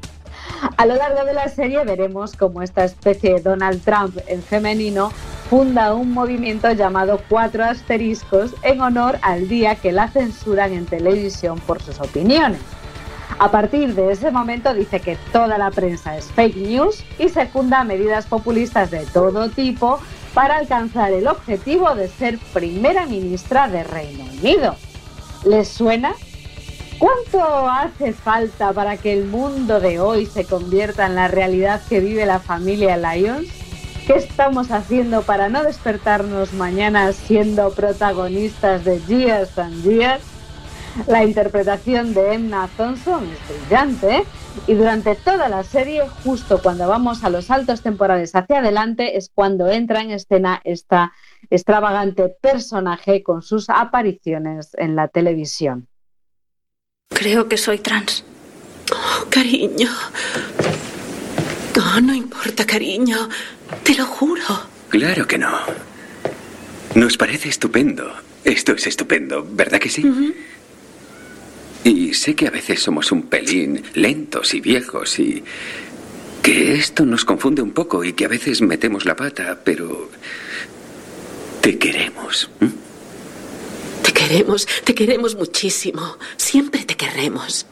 A 0.78 0.86
lo 0.86 0.96
largo 0.96 1.26
de 1.26 1.34
la 1.34 1.50
serie 1.50 1.84
veremos 1.84 2.38
cómo 2.38 2.62
esta 2.62 2.86
especie 2.86 3.34
de 3.34 3.42
Donald 3.42 3.84
Trump 3.84 4.18
en 4.28 4.42
femenino 4.42 5.12
funda 5.50 5.94
un 5.94 6.14
movimiento 6.14 6.72
llamado 6.72 7.20
Cuatro 7.28 7.66
Asteriscos 7.66 8.56
en 8.64 8.80
honor 8.80 9.20
al 9.22 9.50
día 9.50 9.76
que 9.76 9.92
la 9.92 10.08
censuran 10.08 10.72
en 10.72 10.86
televisión 10.86 11.60
por 11.60 11.82
sus 11.82 12.00
opiniones. 12.00 12.62
A 13.40 13.52
partir 13.52 13.94
de 13.94 14.12
ese 14.12 14.32
momento 14.32 14.74
dice 14.74 15.00
que 15.00 15.18
toda 15.32 15.58
la 15.58 15.70
prensa 15.72 16.18
es 16.18 16.26
fake 16.32 16.58
news 16.58 17.04
y 17.20 17.30
secunda 17.30 17.84
medidas 17.84 18.26
populistas 18.26 18.90
de 18.90 19.06
todo 19.06 19.50
tipo 19.50 20.00
para 20.34 20.58
alcanzar 20.58 21.12
el 21.12 21.28
objetivo 21.28 21.94
de 21.96 22.08
ser 22.08 22.40
primera 22.54 23.06
ministra 23.06 23.68
de 23.68 23.84
Reino 23.84 24.24
Unido. 24.26 24.76
¿Les 25.46 25.68
suena? 25.68 26.14
¿Cuánto 27.00 27.70
hace 27.70 28.12
falta 28.12 28.74
para 28.74 28.98
que 28.98 29.14
el 29.14 29.26
mundo 29.26 29.80
de 29.80 30.00
hoy 30.00 30.26
se 30.26 30.46
convierta 30.46 31.06
en 31.06 31.14
la 31.14 31.28
realidad 31.28 31.82
que 31.88 32.00
vive 32.00 32.26
la 32.26 32.40
familia 32.40 32.98
Lyons? 32.98 33.48
¿Qué 34.08 34.14
estamos 34.14 34.72
haciendo 34.72 35.22
para 35.22 35.48
no 35.48 35.64
despertarnos 35.64 36.54
mañana 36.54 37.14
siendo 37.14 37.72
protagonistas 37.72 38.84
de 38.84 39.00
Years 39.06 39.58
and 39.60 39.84
Years? 39.84 40.24
La 41.06 41.24
interpretación 41.24 42.14
de 42.14 42.34
Emma 42.34 42.68
Thompson 42.76 43.24
es 43.30 43.60
brillante 43.60 44.18
¿eh? 44.18 44.24
y 44.66 44.74
durante 44.74 45.16
toda 45.16 45.48
la 45.48 45.64
serie, 45.64 46.08
justo 46.24 46.62
cuando 46.62 46.88
vamos 46.88 47.24
a 47.24 47.30
los 47.30 47.46
saltos 47.46 47.82
temporales 47.82 48.34
hacia 48.36 48.60
adelante, 48.60 49.18
es 49.18 49.30
cuando 49.34 49.70
entra 49.70 50.02
en 50.02 50.12
escena 50.12 50.60
esta 50.64 51.14
extravagante 51.50 52.30
personaje 52.42 53.22
con 53.22 53.42
sus 53.42 53.70
apariciones 53.70 54.72
en 54.78 54.96
la 54.96 55.08
televisión. 55.08 55.88
Creo 57.10 57.48
que 57.48 57.58
soy 57.58 57.78
trans. 57.78 58.26
Oh, 58.92 59.30
cariño. 59.30 59.90
No, 61.76 62.02
no 62.02 62.14
importa, 62.14 62.66
cariño. 62.66 63.30
Te 63.84 63.96
lo 63.96 64.06
juro. 64.06 64.44
Claro 64.90 65.28
que 65.28 65.38
no. 65.38 65.52
Nos 66.96 67.18
parece 67.18 67.50
estupendo. 67.50 68.12
Esto 68.44 68.74
es 68.74 68.88
estupendo, 68.88 69.46
¿verdad 69.50 69.80
que 69.80 69.90
sí? 69.90 70.04
Y 71.84 72.14
sé 72.14 72.36
que 72.36 72.48
a 72.48 72.52
veces 72.52 72.82
somos 72.82 73.12
un 73.12 73.24
pelín 73.24 73.84
lentos 73.94 74.54
y 74.54 74.62
viejos 74.62 75.20
y 75.20 75.44
que 76.42 76.76
esto 76.76 77.06
nos 77.06 77.26
confunde 77.26 77.62
un 77.62 77.72
poco 77.72 78.04
y 78.04 78.14
que 78.14 78.26
a 78.26 78.30
veces 78.30 78.62
metemos 78.62 79.06
la 79.06 79.16
pata, 79.16 79.60
pero 79.64 80.10
te 81.62 81.78
queremos. 81.78 82.50
Te 84.04 84.14
queremos, 84.14 84.68
te 84.84 84.96
queremos 84.96 85.36
muchísimo. 85.36 86.18
Siempre 86.38 86.86
te 86.86 86.96
querremos. 86.96 87.66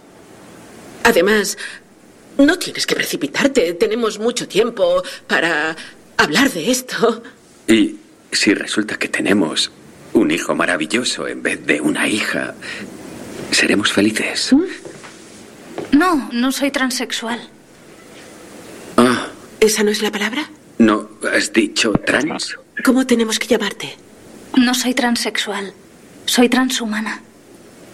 Además, 1.04 1.58
no 2.38 2.58
tienes 2.58 2.86
que 2.86 2.96
precipitarte. 2.96 3.74
Tenemos 3.74 4.20
mucho 4.20 4.48
tiempo 4.48 5.04
para 5.28 5.76
hablar 6.18 6.52
de 6.52 6.72
esto. 6.72 7.24
Y 7.68 7.96
si 8.32 8.54
resulta 8.54 8.98
que 8.98 9.08
tenemos 9.08 9.72
un 10.14 10.32
hijo 10.32 10.56
maravilloso 10.56 11.28
en 11.28 11.42
vez 11.42 11.66
de 11.66 11.82
una 11.82 12.08
hija, 12.08 12.56
seremos 13.52 13.92
felices. 13.92 14.54
No, 15.92 16.30
no 16.32 16.52
soy 16.52 16.72
transexual. 16.72 17.40
Ah, 18.98 19.28
¿Esa 19.60 19.84
no 19.84 19.92
es 19.92 20.02
la 20.02 20.12
palabra? 20.12 20.50
¿no 20.78 21.10
has 21.34 21.54
dicho 21.54 21.94
trans? 21.94 22.58
¿Cómo 22.84 23.08
tenemos 23.08 23.40
que 23.40 23.48
llamarte? 23.48 23.96
No 24.58 24.74
soy 24.74 24.94
transexual. 24.94 25.74
Soy 26.26 26.50
transhumana. 26.50 27.22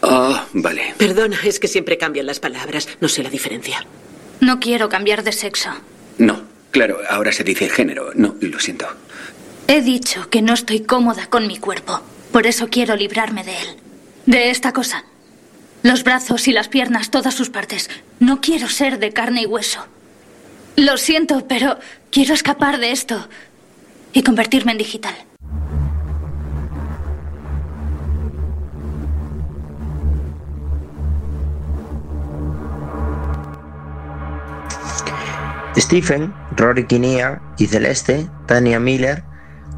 Ah, 0.02 0.45
vale. 0.54 0.95
Perdona, 0.97 1.39
es 1.43 1.60
que 1.60 1.68
siempre 1.68 1.97
cambian 1.97 2.26
las 2.26 2.39
palabras. 2.39 2.88
No 2.99 3.08
sé 3.08 3.24
la 3.24 3.30
diferencia. 3.30 3.86
No 4.39 4.60
quiero 4.60 4.89
cambiar 4.89 5.24
de 5.24 5.32
sexo. 5.32 5.70
No, 6.18 6.41
claro, 6.72 6.97
ahora 7.10 7.32
se 7.32 7.43
dice 7.43 7.70
género. 7.70 8.12
No, 8.16 8.36
lo 8.41 8.60
siento. 8.60 8.88
He 9.68 9.82
dicho 9.82 10.30
que 10.30 10.41
no 10.41 10.54
estoy 10.54 10.82
cómoda 10.82 11.28
con 11.28 11.45
mi 11.47 11.58
cuerpo. 11.58 12.02
Por 12.32 12.47
eso 12.47 12.68
quiero 12.70 12.95
librarme 12.95 13.43
de 13.43 13.52
él. 13.52 13.68
De 14.26 14.49
esta 14.49 14.74
cosa. 14.74 15.06
Los 15.84 16.03
brazos 16.03 16.47
y 16.47 16.51
las 16.51 16.67
piernas, 16.67 17.09
todas 17.09 17.34
sus 17.34 17.49
partes. 17.49 17.89
No 18.19 18.39
quiero 18.39 18.67
ser 18.69 18.99
de 18.99 19.13
carne 19.13 19.41
y 19.41 19.45
hueso. 19.47 19.86
Lo 20.75 20.97
siento, 20.97 21.47
pero 21.47 21.79
quiero 22.11 22.34
escapar 22.34 22.79
de 22.79 22.91
esto 22.91 23.27
y 24.13 24.21
convertirme 24.21 24.73
en 24.73 24.77
digital. 24.77 25.15
Stephen, 35.77 36.34
Rory 36.57 36.86
Kinnear 36.86 37.41
y 37.57 37.65
Celeste, 37.65 38.29
Tania 38.45 38.79
Miller, 38.79 39.23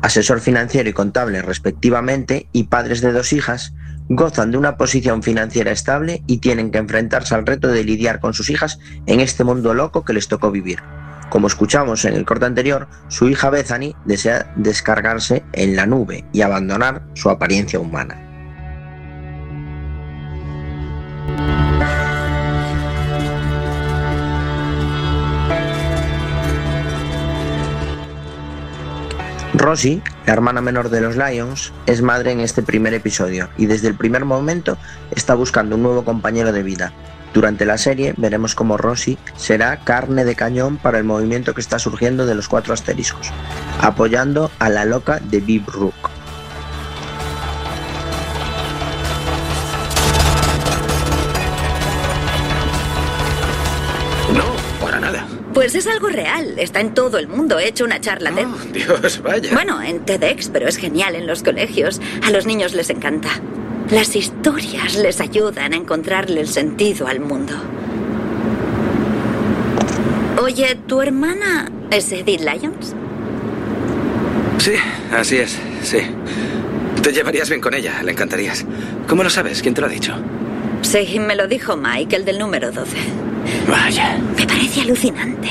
asesor 0.01 0.41
financiero 0.41 0.89
y 0.89 0.93
contable 0.93 1.41
respectivamente 1.41 2.47
y 2.51 2.64
padres 2.66 3.01
de 3.01 3.14
dos 3.14 3.32
hijas, 3.32 3.74
gozan 4.16 4.51
de 4.51 4.57
una 4.57 4.78
posición 4.78 5.24
financiera 5.24 5.72
estable 5.72 6.24
y 6.28 6.38
tienen 6.38 6.72
que 6.72 6.78
enfrentarse 6.78 7.36
al 7.36 7.45
reto 7.45 7.68
de 7.68 7.84
lidiar 7.84 8.20
con 8.20 8.34
sus 8.34 8.49
hijas 8.49 8.80
en 9.05 9.20
este 9.20 9.43
mundo 9.43 9.74
loco 9.74 10.03
que 10.05 10.14
les 10.14 10.28
tocó 10.28 10.51
vivir. 10.51 10.80
Como 11.30 11.47
escuchamos 11.47 12.05
en 12.05 12.14
el 12.14 12.26
corte 12.26 12.45
anterior, 12.45 12.88
su 13.07 13.28
hija 13.28 13.49
Bethany 13.49 13.95
desea 14.05 14.53
descargarse 14.55 15.43
en 15.53 15.76
la 15.76 15.86
nube 15.86 16.26
y 16.32 16.41
abandonar 16.41 17.01
su 17.14 17.30
apariencia 17.30 17.80
humana. 17.80 18.33
Rosie, 29.64 30.01
la 30.26 30.34
hermana 30.34 30.59
menor 30.59 30.89
de 30.89 30.99
los 30.99 31.16
Lions, 31.16 31.72
es 31.86 32.01
madre 32.01 32.34
en 32.34 32.41
este 32.41 32.61
primer 32.61 32.93
episodio 32.93 33.47
y 33.57 33.66
desde 33.66 33.88
el 33.88 33.95
primer 33.95 34.26
momento 34.26 34.78
está 35.16 35.36
buscando 35.36 35.78
un 35.78 35.84
nuevo 35.84 36.03
compañero 36.03 36.51
de 36.51 36.64
vida. 36.64 36.91
Durante 37.34 37.66
la 37.66 37.78
serie 37.78 38.14
veremos 38.18 38.55
cómo 38.55 38.76
Rosie 38.76 39.18
será 39.38 39.78
carne 39.78 40.26
de 40.26 40.36
cañón 40.36 40.76
para 40.76 40.97
el 40.97 41.05
movimiento 41.05 41.53
que 41.53 41.61
está 41.61 41.80
surgiendo 41.80 42.26
de 42.26 42.36
los 42.36 42.49
cuatro 42.49 42.74
asteriscos, 42.74 43.32
apoyando 43.80 44.51
a 44.59 44.68
la 44.68 44.84
loca 44.84 45.22
de 45.22 45.39
Bib 45.39 45.66
Rook. 45.70 46.09
Pues 55.64 55.76
es 55.76 55.88
algo 55.88 56.09
real. 56.09 56.55
Está 56.59 56.82
en 56.82 56.93
todo 56.93 57.18
el 57.18 57.30
mundo. 57.30 57.57
He 57.57 57.70
hecho 57.70 57.86
una 57.86 58.01
charla 58.01 58.34
TED. 58.34 58.47
Dios, 58.74 59.22
vaya. 59.24 59.53
Bueno, 59.53 59.82
en 59.82 60.01
TEDx, 60.03 60.49
pero 60.49 60.68
es 60.68 60.76
genial 60.76 61.16
en 61.16 61.26
los 61.26 61.41
colegios. 61.41 62.01
A 62.22 62.32
los 62.32 62.45
niños 62.45 62.74
les 62.74 62.89
encanta. 62.89 63.30
Las 63.89 64.14
historias 64.14 64.95
les 64.97 65.22
ayudan 65.22 65.72
a 65.72 65.78
encontrarle 65.78 66.41
el 66.41 66.49
sentido 66.49 67.07
al 67.07 67.22
mundo. 67.22 67.53
Oye, 70.41 70.76
¿tu 70.86 71.01
hermana 71.01 71.72
es 71.91 72.11
Edith 72.11 72.41
Lyons? 72.41 72.93
Sí, 74.57 74.74
así 75.14 75.38
es, 75.38 75.57
sí. 75.82 75.99
Te 77.01 77.14
llevarías 77.14 77.47
bien 77.47 77.61
con 77.61 77.74
ella, 77.74 78.03
le 78.03 78.11
encantarías. 78.11 78.66
¿Cómo 79.07 79.24
lo 79.24 79.30
sabes? 79.30 79.61
¿Quién 79.61 79.74
te 79.74 79.80
lo 79.80 79.88
ha 79.88 79.89
dicho? 79.89 80.14
Sí, 80.84 81.20
me 81.20 81.36
lo 81.36 81.48
dijo 81.48 81.76
Mike, 81.76 82.16
el 82.16 82.26
del 82.26 82.38
número 82.38 82.72
12. 82.72 82.96
Vaya. 83.68 84.20
Me 84.38 84.46
parece 84.46 84.82
alucinante. 84.82 85.50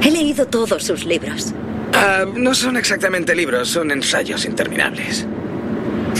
He 0.00 0.10
leído 0.10 0.46
todos 0.46 0.82
sus 0.82 1.04
libros. 1.04 1.52
Ah, 1.92 2.24
no 2.34 2.54
son 2.54 2.76
exactamente 2.76 3.34
libros, 3.34 3.68
son 3.68 3.90
ensayos 3.90 4.44
interminables. 4.46 5.26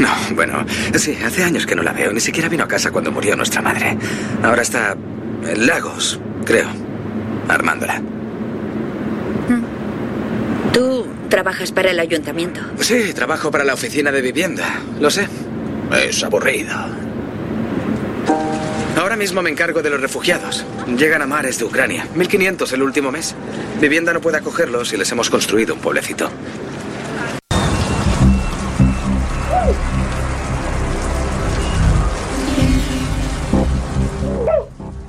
No, 0.00 0.08
bueno, 0.34 0.64
sí, 0.94 1.16
hace 1.24 1.44
años 1.44 1.66
que 1.66 1.74
no 1.74 1.82
la 1.82 1.92
veo. 1.92 2.12
Ni 2.12 2.20
siquiera 2.20 2.48
vino 2.48 2.64
a 2.64 2.68
casa 2.68 2.90
cuando 2.90 3.10
murió 3.10 3.36
nuestra 3.36 3.62
madre. 3.62 3.96
Ahora 4.42 4.62
está 4.62 4.96
en 5.46 5.66
Lagos, 5.66 6.20
creo, 6.44 6.68
armándola. 7.48 8.02
Tú 10.72 11.06
trabajas 11.28 11.72
para 11.72 11.90
el 11.90 12.00
ayuntamiento. 12.00 12.60
Sí, 12.80 13.12
trabajo 13.14 13.50
para 13.50 13.64
la 13.64 13.74
oficina 13.74 14.10
de 14.10 14.22
vivienda. 14.22 14.80
Lo 15.00 15.10
sé. 15.10 15.28
Es 16.06 16.22
aburrido. 16.24 16.74
Mismo 19.22 19.40
me 19.40 19.50
encargo 19.50 19.82
de 19.82 19.88
los 19.88 20.00
refugiados. 20.00 20.66
Llegan 20.98 21.22
a 21.22 21.28
mares 21.28 21.56
de 21.56 21.64
Ucrania. 21.64 22.08
1500 22.16 22.72
el 22.72 22.82
último 22.82 23.12
mes. 23.12 23.36
Vivienda 23.80 24.12
no 24.12 24.20
puede 24.20 24.38
acogerlos 24.38 24.92
y 24.92 24.96
les 24.96 25.12
hemos 25.12 25.30
construido 25.30 25.74
un 25.74 25.80
pueblecito. 25.80 26.28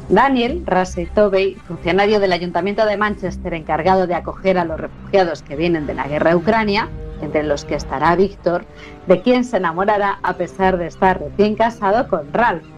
Daniel 0.10 0.62
Rassey 0.68 1.08
Tobey, 1.08 1.56
funcionario 1.68 2.20
del 2.20 2.34
Ayuntamiento 2.34 2.86
de 2.86 2.98
Manchester 2.98 3.56
encargado 3.56 4.06
de 4.06 4.14
acoger 4.14 4.60
a 4.60 4.66
los 4.66 4.80
refugiados 4.80 5.42
que 5.42 5.56
vienen 5.56 5.88
de 5.88 5.96
la 5.96 6.08
guerra 6.08 6.30
de 6.30 6.36
Ucrania, 6.36 6.88
entre 7.24 7.42
los 7.42 7.66
que 7.66 7.74
estará 7.74 8.16
Víctor, 8.16 8.66
de 9.08 9.24
quien 9.24 9.44
se 9.44 9.58
enamorará 9.58 10.20
a 10.22 10.34
pesar 10.34 10.78
de 10.78 10.86
estar 10.86 11.20
recién 11.20 11.56
casado 11.56 12.08
con 12.08 12.32
Ralph. 12.32 12.73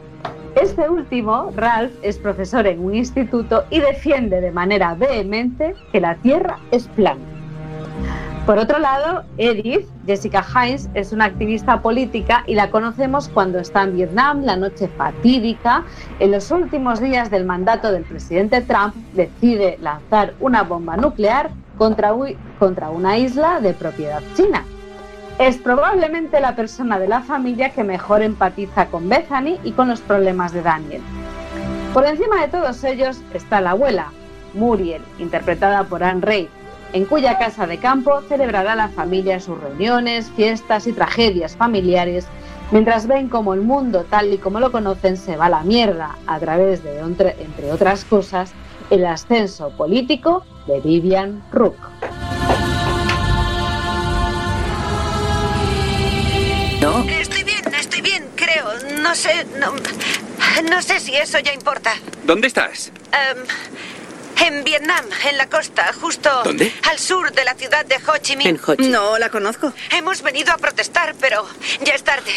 Este 0.56 0.90
último, 0.90 1.52
Ralph, 1.56 1.92
es 2.02 2.18
profesor 2.18 2.66
en 2.66 2.80
un 2.80 2.96
instituto 2.96 3.66
y 3.70 3.82
defiende 3.82 4.40
de 4.40 4.52
manera 4.52 4.96
vehemente 4.96 5.76
que 5.92 6.00
la 6.00 6.16
Tierra 6.16 6.60
es 6.72 6.88
plana. 6.88 7.20
Por 8.46 8.60
otro 8.60 8.80
lado, 8.80 9.24
Edith, 9.38 9.88
Jessica 10.06 10.46
Hines, 10.46 10.88
es 10.94 11.12
una 11.12 11.26
activista 11.26 11.82
política 11.82 12.44
y 12.48 12.54
la 12.54 12.70
conocemos 12.70 13.28
cuando 13.28 13.60
está 13.60 13.84
en 13.84 13.96
Vietnam, 13.98 14.44
la 14.44 14.56
noche 14.56 14.88
fatídica. 14.88 15.84
En 16.20 16.32
los 16.32 16.52
últimos 16.52 17.02
días 17.02 17.32
del 17.32 17.44
mandato 17.44 17.92
del 17.92 18.04
presidente 18.04 18.62
Trump, 18.62 18.96
decide 19.14 19.78
lanzar 19.82 20.36
una 20.40 20.64
bomba 20.64 20.96
nuclear 20.96 21.50
contra, 21.78 22.14
contra 22.60 22.92
una 22.92 23.18
isla 23.18 23.60
de 23.60 23.74
propiedad 23.74 24.22
china. 24.36 24.64
Es 25.38 25.58
probablemente 25.58 26.40
la 26.40 26.56
persona 26.56 26.98
de 26.98 27.10
la 27.10 27.20
familia 27.20 27.72
que 27.72 27.84
mejor 27.84 28.22
empatiza 28.22 28.86
con 28.86 29.10
Bethany 29.10 29.60
y 29.66 29.74
con 29.74 29.90
los 29.90 30.00
problemas 30.00 30.54
de 30.54 30.62
Daniel. 30.62 31.02
Por 31.94 32.06
encima 32.06 32.42
de 32.42 32.48
todos 32.48 32.82
ellos 32.86 33.22
está 33.34 33.60
la 33.60 33.72
abuela, 33.72 34.12
Muriel, 34.54 35.02
interpretada 35.20 35.84
por 35.84 36.06
Anne 36.06 36.22
Reid, 36.22 36.48
en 36.94 37.04
cuya 37.04 37.38
casa 37.38 37.68
de 37.68 37.80
campo 37.80 38.22
celebrará 38.30 38.76
la 38.76 38.88
familia 38.88 39.42
sus 39.42 39.60
reuniones, 39.60 40.32
fiestas 40.38 40.88
y 40.88 40.94
tragedias 40.94 41.58
familiares, 41.58 42.28
mientras 42.72 43.06
ven 43.06 43.28
como 43.28 43.54
el 43.54 43.62
mundo 43.62 44.06
tal 44.10 44.34
y 44.34 44.38
como 44.38 44.62
lo 44.62 44.72
conocen 44.72 45.18
se 45.18 45.36
va 45.36 45.48
a 45.48 45.50
la 45.50 45.64
mierda 45.64 46.16
a 46.28 46.40
través 46.40 46.82
de, 46.82 47.00
entre 47.00 47.74
otras 47.74 48.06
cosas, 48.06 48.54
el 48.90 49.06
ascenso 49.06 49.72
político 49.72 50.46
de 50.66 50.80
Vivian 50.80 51.44
Rook. 51.52 51.76
Estoy 57.10 57.44
bien, 57.44 57.74
estoy 57.76 58.02
bien, 58.02 58.30
creo. 58.36 58.74
No 59.00 59.16
sé, 59.16 59.46
no, 59.60 59.74
no 60.70 60.82
sé 60.82 61.00
si 61.00 61.16
eso 61.16 61.40
ya 61.40 61.54
importa. 61.54 61.94
¿Dónde 62.24 62.48
estás? 62.48 62.92
Em, 63.12 64.48
en 64.48 64.64
Vietnam, 64.64 65.06
en 65.30 65.38
la 65.38 65.48
costa, 65.48 65.94
justo 66.00 66.30
¿Dónde? 66.44 66.74
al 66.90 67.00
sur 67.00 67.32
de 67.32 67.44
la 67.44 67.54
ciudad 67.56 67.86
de 67.86 67.96
Ho 67.96 68.18
Chi 68.18 68.36
Minh. 68.36 68.48
En 68.48 68.60
Ho 68.66 68.76
Chi. 68.76 68.88
No 68.90 69.18
la 69.18 69.30
conozco. 69.30 69.74
Hemos 69.92 70.22
venido 70.22 70.52
a 70.52 70.58
protestar, 70.58 71.16
pero 71.20 71.48
ya 71.84 71.94
es 71.94 72.04
tarde. 72.04 72.32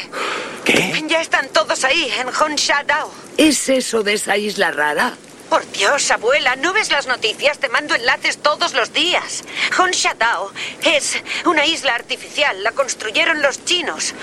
¿Qué? 0.64 1.02
Ya 1.08 1.20
están 1.20 1.48
todos 1.48 1.84
ahí, 1.84 2.10
en 2.18 2.28
Hon 2.28 2.56
Sha 2.56 2.84
Dao. 2.84 3.12
¿Es 3.36 3.68
eso 3.68 4.02
de 4.02 4.14
esa 4.14 4.36
isla 4.36 4.70
rara? 4.70 5.14
Por 5.48 5.70
Dios, 5.72 6.10
abuela, 6.10 6.56
¿no 6.56 6.72
ves 6.74 6.90
las 6.90 7.06
noticias? 7.06 7.58
Te 7.58 7.68
mando 7.68 7.94
enlaces 7.94 8.38
todos 8.38 8.74
los 8.74 8.92
días. 8.92 9.44
Hon 9.78 9.92
Sha 9.92 10.14
Dao 10.14 10.52
es 10.84 11.16
una 11.46 11.64
isla 11.64 11.94
artificial. 11.94 12.62
La 12.62 12.72
construyeron 12.72 13.40
los 13.40 13.64
chinos. 13.64 14.14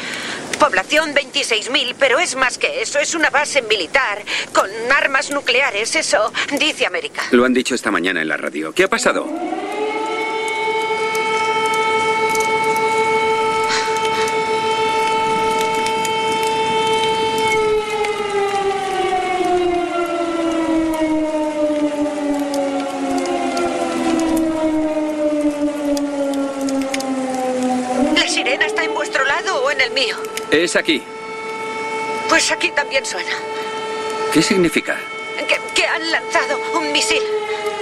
Población 0.60 1.16
26.000, 1.16 1.96
pero 1.98 2.20
es 2.20 2.36
más 2.36 2.58
que 2.60 2.82
eso. 2.82 3.00
Es 3.00 3.16
una 3.16 3.32
base 3.32 3.64
militar 3.64 4.24
con 4.54 4.70
armas 4.96 5.32
nucleares. 5.32 5.96
Eso 5.96 6.32
dice 6.60 6.86
América. 6.86 7.24
Lo 7.32 7.44
han 7.44 7.54
dicho 7.54 7.74
esta 7.74 7.90
mañana 7.90 8.22
en 8.22 8.28
la 8.28 8.38
radio. 8.38 8.72
¿Qué 8.74 8.84
ha 8.84 8.90
pasado? 8.90 9.28
¿La 28.16 28.28
sirena 28.28 28.66
está 28.66 28.84
en 28.84 28.94
vuestro 28.94 29.24
lado 29.26 29.64
o 29.64 29.72
en 29.72 29.82
el 29.82 29.85
mío? 29.96 30.16
Es 30.52 30.76
aquí. 30.76 31.02
Pues 32.30 32.52
aquí 32.52 32.70
también 32.72 33.06
suena. 33.06 33.32
¿Qué 34.34 34.42
significa? 34.42 34.98
Que, 35.48 35.60
que 35.74 35.88
han 35.88 36.12
lanzado 36.12 36.60
un 36.78 36.92
misil. 36.92 37.22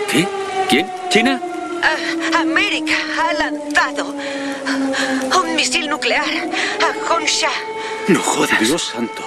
¿Qué? 0.10 0.28
¿Quién? 0.70 0.90
¿China? 1.10 1.42
Ah, 1.82 2.40
América 2.40 2.94
ha 3.20 3.34
lanzado 3.34 4.14
un 5.42 5.56
misil 5.56 5.90
nuclear 5.90 6.24
a 6.82 7.14
Honsha. 7.14 7.50
No 8.08 8.22
jodas. 8.22 8.60
Dios 8.62 8.84
santo. 8.94 9.22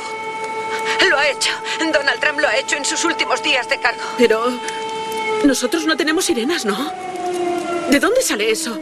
Lo 1.09 1.19
ha 1.19 1.29
hecho. 1.29 1.51
Donald 1.93 2.21
Trump 2.21 2.41
lo 2.41 2.49
ha 2.49 2.57
hecho 2.57 2.77
en 2.77 2.85
sus 2.85 3.05
últimos 3.05 3.43
días 3.43 3.69
de 3.69 3.79
cargo. 3.79 4.03
Pero 4.17 4.53
nosotros 5.45 5.85
no 5.85 5.97
tenemos 5.97 6.25
sirenas, 6.25 6.65
¿no? 6.65 6.93
¿De 7.91 8.01
dónde 8.01 8.23
sale 8.23 8.51
eso? 8.51 8.79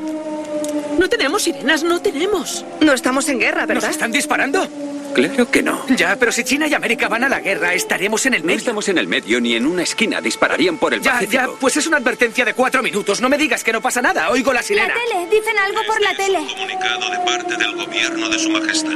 No 0.98 1.08
tenemos 1.08 1.42
sirenas, 1.42 1.82
no 1.82 2.00
tenemos. 2.00 2.64
No 2.80 2.92
estamos 2.92 3.28
en 3.28 3.38
guerra, 3.40 3.66
¿verdad? 3.66 3.82
¿Nos 3.82 3.90
están 3.90 4.12
disparando? 4.12 4.66
Claro 5.14 5.48
que 5.50 5.62
no. 5.62 5.86
Ya, 5.96 6.16
pero 6.16 6.32
si 6.32 6.42
China 6.42 6.66
y 6.66 6.74
América 6.74 7.08
van 7.08 7.22
a 7.22 7.28
la 7.28 7.38
guerra, 7.40 7.72
estaremos 7.74 8.26
en 8.26 8.34
el 8.34 8.40
No 8.42 8.46
medio. 8.46 8.58
estamos 8.58 8.88
en 8.88 8.98
el 8.98 9.06
medio 9.06 9.40
ni 9.40 9.54
en 9.54 9.64
una 9.66 9.82
esquina. 9.84 10.20
Dispararían 10.20 10.76
por 10.78 10.92
el 10.92 11.00
Ya, 11.02 11.12
Pacífico. 11.12 11.32
ya, 11.54 11.60
pues 11.60 11.76
es 11.76 11.86
una 11.86 11.98
advertencia 11.98 12.44
de 12.44 12.54
cuatro 12.54 12.82
minutos. 12.82 13.20
No 13.20 13.28
me 13.28 13.38
digas 13.38 13.62
que 13.62 13.72
no 13.72 13.80
pasa 13.80 14.02
nada. 14.02 14.30
Oigo 14.30 14.52
la 14.52 14.60
La 14.60 14.66
sirena. 14.66 14.92
tele, 14.94 15.26
dicen 15.30 15.56
algo 15.58 15.80
por 15.86 16.00
la 16.00 16.16
tele. 16.16 16.38
comunicado 16.38 17.10
de 17.10 17.18
parte 17.18 17.56
del 17.56 17.74
gobierno 17.76 18.28
de 18.28 18.38
Su 18.40 18.50
Majestad. 18.50 18.94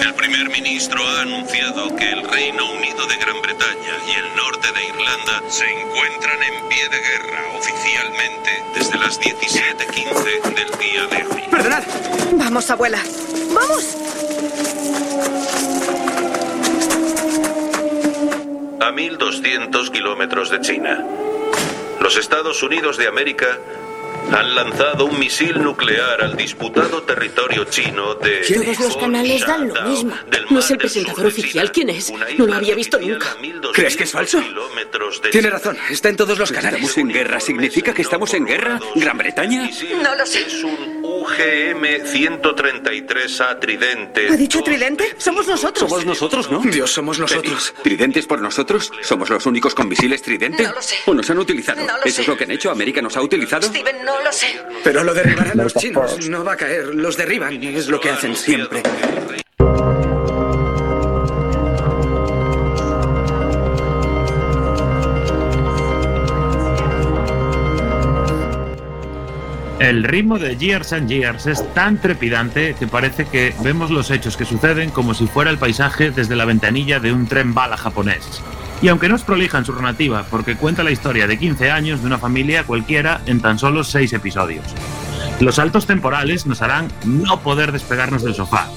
El 0.00 0.14
primer 0.14 0.48
ministro 0.50 1.02
ha 1.06 1.20
anunciado 1.22 1.94
que 1.96 2.10
el 2.10 2.28
Reino 2.28 2.72
Unido 2.72 3.06
de 3.06 3.16
Gran 3.16 3.40
Bretaña 3.42 3.94
y 4.08 4.12
el 4.12 4.36
norte 4.36 4.72
de 4.72 4.84
Irlanda 4.86 5.42
se 5.48 5.70
encuentran 5.70 6.42
en 6.42 6.68
pie 6.68 6.88
de 6.88 6.98
guerra 6.98 7.42
oficialmente 7.56 8.64
desde 8.74 8.98
las 8.98 9.20
17.15 9.20 10.54
del 10.54 10.78
día 10.78 11.06
de 11.06 11.26
hoy. 11.26 11.42
Perdonad. 11.50 11.82
Vamos, 12.32 12.70
abuela. 12.70 12.98
¡Vamos! 13.52 13.96
A 18.80 18.90
1.200 18.90 19.90
kilómetros 19.90 20.50
de 20.50 20.60
China, 20.60 21.04
los 22.00 22.16
Estados 22.16 22.62
Unidos 22.62 22.96
de 22.96 23.06
América 23.06 23.58
han 24.32 24.54
lanzado 24.54 25.06
un 25.06 25.18
misil 25.18 25.60
nuclear 25.60 26.22
al 26.22 26.36
disputado 26.36 27.02
territorio 27.02 27.64
chino 27.64 28.14
de... 28.14 28.42
Todos 28.54 28.78
los 28.78 28.96
canales 28.96 29.44
dan 29.44 29.66
lo 29.68 29.82
mismo. 29.82 30.14
No 30.50 30.60
es 30.60 30.70
el 30.70 30.78
presentador 30.78 31.26
oficial. 31.26 31.72
¿Quién 31.72 31.90
es? 31.90 32.12
No 32.38 32.46
lo 32.46 32.54
había 32.54 32.76
visto 32.76 32.96
nunca. 33.00 33.34
¿Crees 33.72 33.96
que 33.96 34.04
es 34.04 34.12
falso? 34.12 34.40
Tiene 35.32 35.50
razón. 35.50 35.76
Está 35.90 36.10
en 36.10 36.16
todos 36.16 36.38
los 36.38 36.52
canales. 36.52 36.74
¿Estamos 36.80 36.98
en 36.98 37.08
guerra? 37.08 37.40
¿Significa 37.40 37.92
que 37.92 38.02
estamos 38.02 38.32
en 38.34 38.46
guerra? 38.46 38.78
¿Gran 38.94 39.18
Bretaña? 39.18 39.68
No 40.02 40.14
lo 40.14 40.24
sé. 40.26 40.42
Es 40.46 40.62
un 40.62 41.02
UGM-133A 41.02 43.58
Tridente. 43.58 44.28
¿Ha 44.28 44.36
dicho 44.36 44.62
tridente? 44.62 45.14
Somos 45.18 45.48
nosotros. 45.48 45.88
Somos 45.90 46.06
nosotros, 46.06 46.48
¿no? 46.50 46.60
Dios, 46.60 46.90
somos 46.92 47.18
nosotros. 47.18 47.74
¿Tridentes 47.82 48.26
por 48.26 48.40
nosotros? 48.40 48.92
¿Somos 49.02 49.28
los 49.30 49.44
únicos 49.46 49.74
con 49.74 49.88
misiles 49.88 50.22
tridente? 50.22 50.62
No 50.62 50.72
lo 50.72 50.82
sé. 50.82 50.96
¿O 51.06 51.14
nos 51.14 51.28
han 51.30 51.38
utilizado? 51.38 51.80
No 51.84 51.96
lo 51.98 52.04
¿Eso 52.04 52.16
sé. 52.16 52.22
es 52.22 52.28
lo 52.28 52.36
que 52.36 52.44
han 52.44 52.50
hecho? 52.52 52.70
¿América 52.70 53.02
nos 53.02 53.16
ha 53.16 53.22
utilizado? 53.22 53.66
Steven, 53.66 53.99
no 54.04 54.22
lo 54.22 54.32
sé. 54.32 54.60
Pero 54.84 55.04
lo 55.04 55.14
derribarán 55.14 55.56
los 55.56 55.74
chinos. 55.74 56.28
No 56.28 56.44
va 56.44 56.52
a 56.52 56.56
caer. 56.56 56.94
Los 56.94 57.16
derriban. 57.16 57.62
Es 57.62 57.88
lo 57.88 58.00
que 58.00 58.10
hacen 58.10 58.34
siempre. 58.36 58.82
El 69.80 70.04
ritmo 70.04 70.38
de 70.38 70.56
Years 70.58 70.92
and 70.92 71.08
Years 71.08 71.46
es 71.46 71.74
tan 71.74 71.98
trepidante 72.00 72.74
que 72.78 72.86
parece 72.86 73.24
que 73.24 73.54
vemos 73.62 73.90
los 73.90 74.10
hechos 74.10 74.36
que 74.36 74.44
suceden 74.44 74.90
como 74.90 75.14
si 75.14 75.26
fuera 75.26 75.50
el 75.50 75.56
paisaje 75.56 76.10
desde 76.10 76.36
la 76.36 76.44
ventanilla 76.44 77.00
de 77.00 77.12
un 77.12 77.26
tren 77.26 77.54
bala 77.54 77.78
japonés. 77.78 78.42
Y 78.82 78.88
aunque 78.88 79.08
no 79.08 79.16
es 79.16 79.22
prolija 79.22 79.58
en 79.58 79.64
su 79.64 79.74
narrativa, 79.74 80.24
porque 80.30 80.56
cuenta 80.56 80.82
la 80.82 80.90
historia 80.90 81.26
de 81.26 81.38
15 81.38 81.70
años 81.70 82.00
de 82.00 82.06
una 82.06 82.18
familia 82.18 82.64
cualquiera 82.64 83.20
en 83.26 83.40
tan 83.40 83.58
solo 83.58 83.84
6 83.84 84.12
episodios. 84.14 84.64
Los 85.40 85.56
saltos 85.56 85.86
temporales 85.86 86.46
nos 86.46 86.62
harán 86.62 86.88
no 87.04 87.40
poder 87.40 87.72
despegarnos 87.72 88.22
del 88.22 88.34
sofá. 88.34 88.68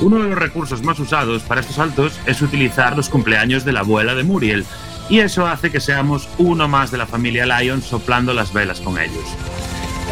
Uno 0.00 0.18
de 0.18 0.28
los 0.30 0.38
recursos 0.38 0.82
más 0.82 0.98
usados 0.98 1.42
para 1.42 1.60
estos 1.60 1.76
saltos 1.76 2.18
es 2.26 2.42
utilizar 2.42 2.96
los 2.96 3.08
cumpleaños 3.08 3.64
de 3.64 3.72
la 3.72 3.80
abuela 3.80 4.14
de 4.14 4.24
Muriel, 4.24 4.64
y 5.08 5.18
eso 5.18 5.46
hace 5.46 5.70
que 5.70 5.80
seamos 5.80 6.28
uno 6.38 6.68
más 6.68 6.90
de 6.90 6.98
la 6.98 7.06
familia 7.06 7.44
Lyon 7.44 7.82
soplando 7.82 8.32
las 8.32 8.52
velas 8.52 8.80
con 8.80 8.98
ellos. 8.98 9.24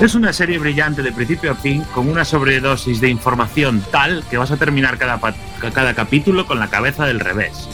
Es 0.01 0.15
una 0.15 0.33
serie 0.33 0.59
brillante 0.59 1.03
de 1.03 1.13
principio 1.13 1.53
a 1.53 1.55
fin, 1.55 1.85
con 1.95 2.09
una 2.09 2.25
sobredosis 2.25 3.01
de 3.01 3.09
información 3.09 3.85
tal 3.91 4.25
que 4.31 4.39
vas 4.39 4.51
a 4.51 4.57
terminar 4.57 4.99
cada 4.99 5.95
capítulo 5.95 6.47
con 6.47 6.59
la 6.59 6.69
cabeza 6.69 7.05
del 7.07 7.21
revés. 7.21 7.69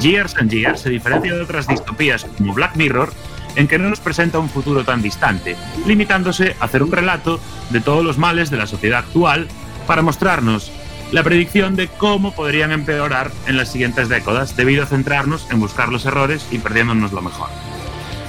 Years 0.00 0.36
and 0.38 0.50
Years 0.50 0.80
se 0.80 0.90
diferencia 0.90 1.34
de 1.34 1.42
otras 1.42 1.66
distopías 1.66 2.24
como 2.36 2.54
Black 2.54 2.76
Mirror 2.76 3.12
en 3.56 3.66
que 3.66 3.78
no 3.78 3.88
nos 3.88 4.00
presenta 4.00 4.38
un 4.38 4.48
futuro 4.48 4.84
tan 4.84 5.02
distante, 5.02 5.56
limitándose 5.86 6.54
a 6.60 6.66
hacer 6.66 6.82
un 6.82 6.92
relato 6.92 7.40
de 7.70 7.80
todos 7.80 8.04
los 8.04 8.18
males 8.18 8.50
de 8.50 8.56
la 8.56 8.66
sociedad 8.66 9.00
actual 9.00 9.48
para 9.86 10.02
mostrarnos 10.02 10.70
la 11.10 11.24
predicción 11.24 11.74
de 11.74 11.88
cómo 11.88 12.34
podrían 12.34 12.70
empeorar 12.70 13.30
en 13.46 13.56
las 13.56 13.72
siguientes 13.72 14.08
décadas, 14.08 14.56
debido 14.56 14.82
a 14.82 14.86
centrarnos 14.86 15.48
en 15.50 15.58
buscar 15.58 15.88
los 15.88 16.04
errores 16.04 16.46
y 16.50 16.58
perdiéndonos 16.58 17.12
lo 17.12 17.22
mejor. 17.22 17.48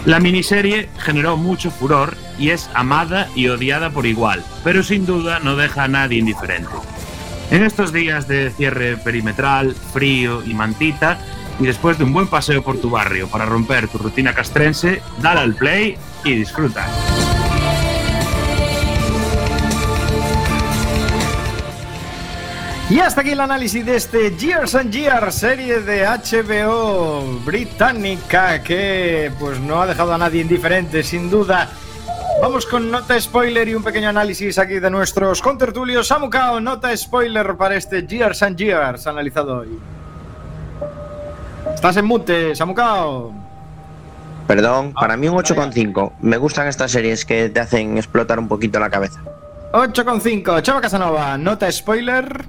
La 0.05 0.19
miniserie 0.19 0.89
generó 0.97 1.35
mucho 1.35 1.71
furor 1.71 2.15
y 2.39 2.51
es 2.51 2.69
amada 2.73 3.27
y 3.35 3.49
odiada 3.49 3.89
por 3.89 4.05
igual, 4.05 4.43
pero 4.63 4.81
sin 4.81 5.05
duda 5.05 5.39
no 5.39 5.57
deja 5.57 5.83
a 5.83 5.87
nadie 5.89 6.19
indiferente. 6.19 6.71
En 7.51 7.63
estos 7.63 7.91
días 7.91 8.27
de 8.27 8.49
cierre 8.51 8.95
perimetral, 8.95 9.75
frío 9.75 10.41
y 10.45 10.53
mantita, 10.53 11.19
y 11.59 11.65
después 11.65 11.97
de 11.97 12.05
un 12.05 12.13
buen 12.13 12.27
paseo 12.27 12.61
por 12.61 12.77
tu 12.79 12.89
barrio 12.89 13.27
para 13.27 13.45
romper 13.45 13.87
tu 13.87 13.97
rutina 13.97 14.33
castrense, 14.33 15.01
dale 15.21 15.41
al 15.41 15.55
play 15.55 15.97
y 16.23 16.35
disfruta. 16.35 16.87
Y 22.89 22.99
hasta 22.99 23.21
aquí 23.21 23.31
el 23.31 23.39
análisis 23.39 23.85
de 23.85 23.95
este 23.97 24.35
Years 24.35 24.73
and 24.73 24.91
Years, 24.91 25.35
serie 25.35 25.81
de 25.81 26.05
HBO 26.07 27.39
británica 27.45 28.63
que 28.63 29.31
pues 29.39 29.59
no 29.59 29.79
ha 29.79 29.85
dejado 29.85 30.13
a 30.13 30.17
nadie 30.17 30.41
indiferente, 30.41 31.03
sin 31.03 31.29
duda. 31.29 31.69
Vamos 32.41 32.65
con 32.65 32.89
nota 32.89 33.19
spoiler 33.21 33.67
y 33.67 33.75
un 33.75 33.83
pequeño 33.83 34.09
análisis 34.09 34.57
aquí 34.57 34.79
de 34.79 34.89
nuestros 34.89 35.39
contertulios. 35.39 36.07
Samukao, 36.07 36.59
nota 36.59 36.95
spoiler 36.97 37.55
para 37.57 37.75
este 37.75 38.07
Years 38.07 38.41
and 38.41 38.57
Years 38.57 39.05
analizado 39.05 39.57
hoy. 39.57 39.98
Estás 41.79 41.95
en 41.95 42.03
mute, 42.03 42.53
Samukao. 42.55 43.31
Perdón, 44.47 44.91
para 44.91 45.15
mí 45.15 45.29
un 45.29 45.37
8,5. 45.37 46.11
Me 46.19 46.35
gustan 46.35 46.67
estas 46.67 46.91
series 46.91 47.23
que 47.23 47.47
te 47.47 47.61
hacen 47.61 47.97
explotar 47.97 48.37
un 48.37 48.49
poquito 48.49 48.81
la 48.81 48.89
cabeza. 48.89 49.21
8,5. 49.71 50.61
Chava 50.61 50.81
Casanova, 50.81 51.37
nota 51.37 51.71
spoiler. 51.71 52.43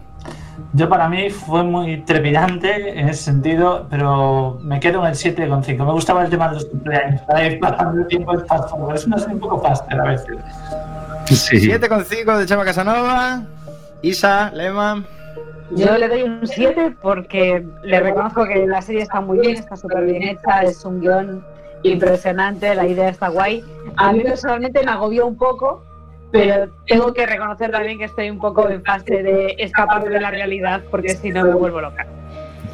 Yo 0.73 0.89
para 0.89 1.09
mí 1.09 1.31
fue 1.31 1.63
muy 1.63 1.99
trepidante 1.99 2.99
en 2.99 3.09
ese 3.09 3.23
sentido, 3.23 3.87
pero 3.89 4.59
me 4.63 4.81
quedo 4.81 4.99
en 5.03 5.13
el 5.13 5.15
7,5. 5.15 5.79
Me 5.79 5.93
gustaba 5.93 6.25
el 6.25 6.29
tema 6.29 6.49
de 6.49 6.55
los 6.55 6.65
cumpleaños, 6.65 7.21
para 7.21 7.47
ir 7.47 7.61
pasando 7.61 8.01
el 8.01 8.09
tiempo 8.09 8.37
es 8.37 8.45
fast 8.49 8.69
forward. 8.69 8.97
Es 8.97 9.07
una 9.07 9.17
serie 9.17 9.35
un 9.35 9.41
poco 9.41 9.61
faster 9.61 10.01
a 10.01 10.05
veces. 10.07 10.39
7,5 11.27 12.37
de 12.37 12.47
Chava 12.47 12.65
Casanova. 12.65 13.43
Isa, 14.03 14.51
Lema. 14.53 15.05
Yo 15.71 15.97
le 15.97 16.09
doy 16.09 16.23
un 16.23 16.47
7 16.47 16.97
porque 17.01 17.65
le 17.83 18.01
reconozco 18.01 18.45
que 18.45 18.67
la 18.67 18.83
serie 18.83 19.03
está 19.03 19.21
muy 19.21 19.39
bien, 19.39 19.57
está 19.57 19.77
súper 19.77 20.05
bien 20.05 20.23
hecha, 20.23 20.63
es 20.63 20.85
un 20.85 21.01
guion 21.01 21.45
impresionante, 21.83 22.75
la 22.75 22.87
idea 22.87 23.09
está 23.09 23.29
guay. 23.29 23.65
A 23.97 24.13
mí 24.13 24.21
personalmente 24.23 24.85
me 24.85 24.91
agobió 24.91 25.27
un 25.27 25.37
poco, 25.37 25.83
pero 26.33 26.69
tengo 26.87 27.13
que 27.13 27.27
reconocer 27.27 27.71
también 27.71 27.99
que 27.99 28.05
estoy 28.05 28.31
un 28.31 28.39
poco 28.39 28.69
en 28.69 28.85
fase 28.85 29.23
de 29.23 29.55
escapar 29.59 30.09
de 30.09 30.21
la 30.21 30.31
realidad 30.31 30.83
porque 30.91 31.11
si 31.11 31.31
no 31.31 31.45
me 31.45 31.55
vuelvo 31.55 31.81
loca. 31.81 32.07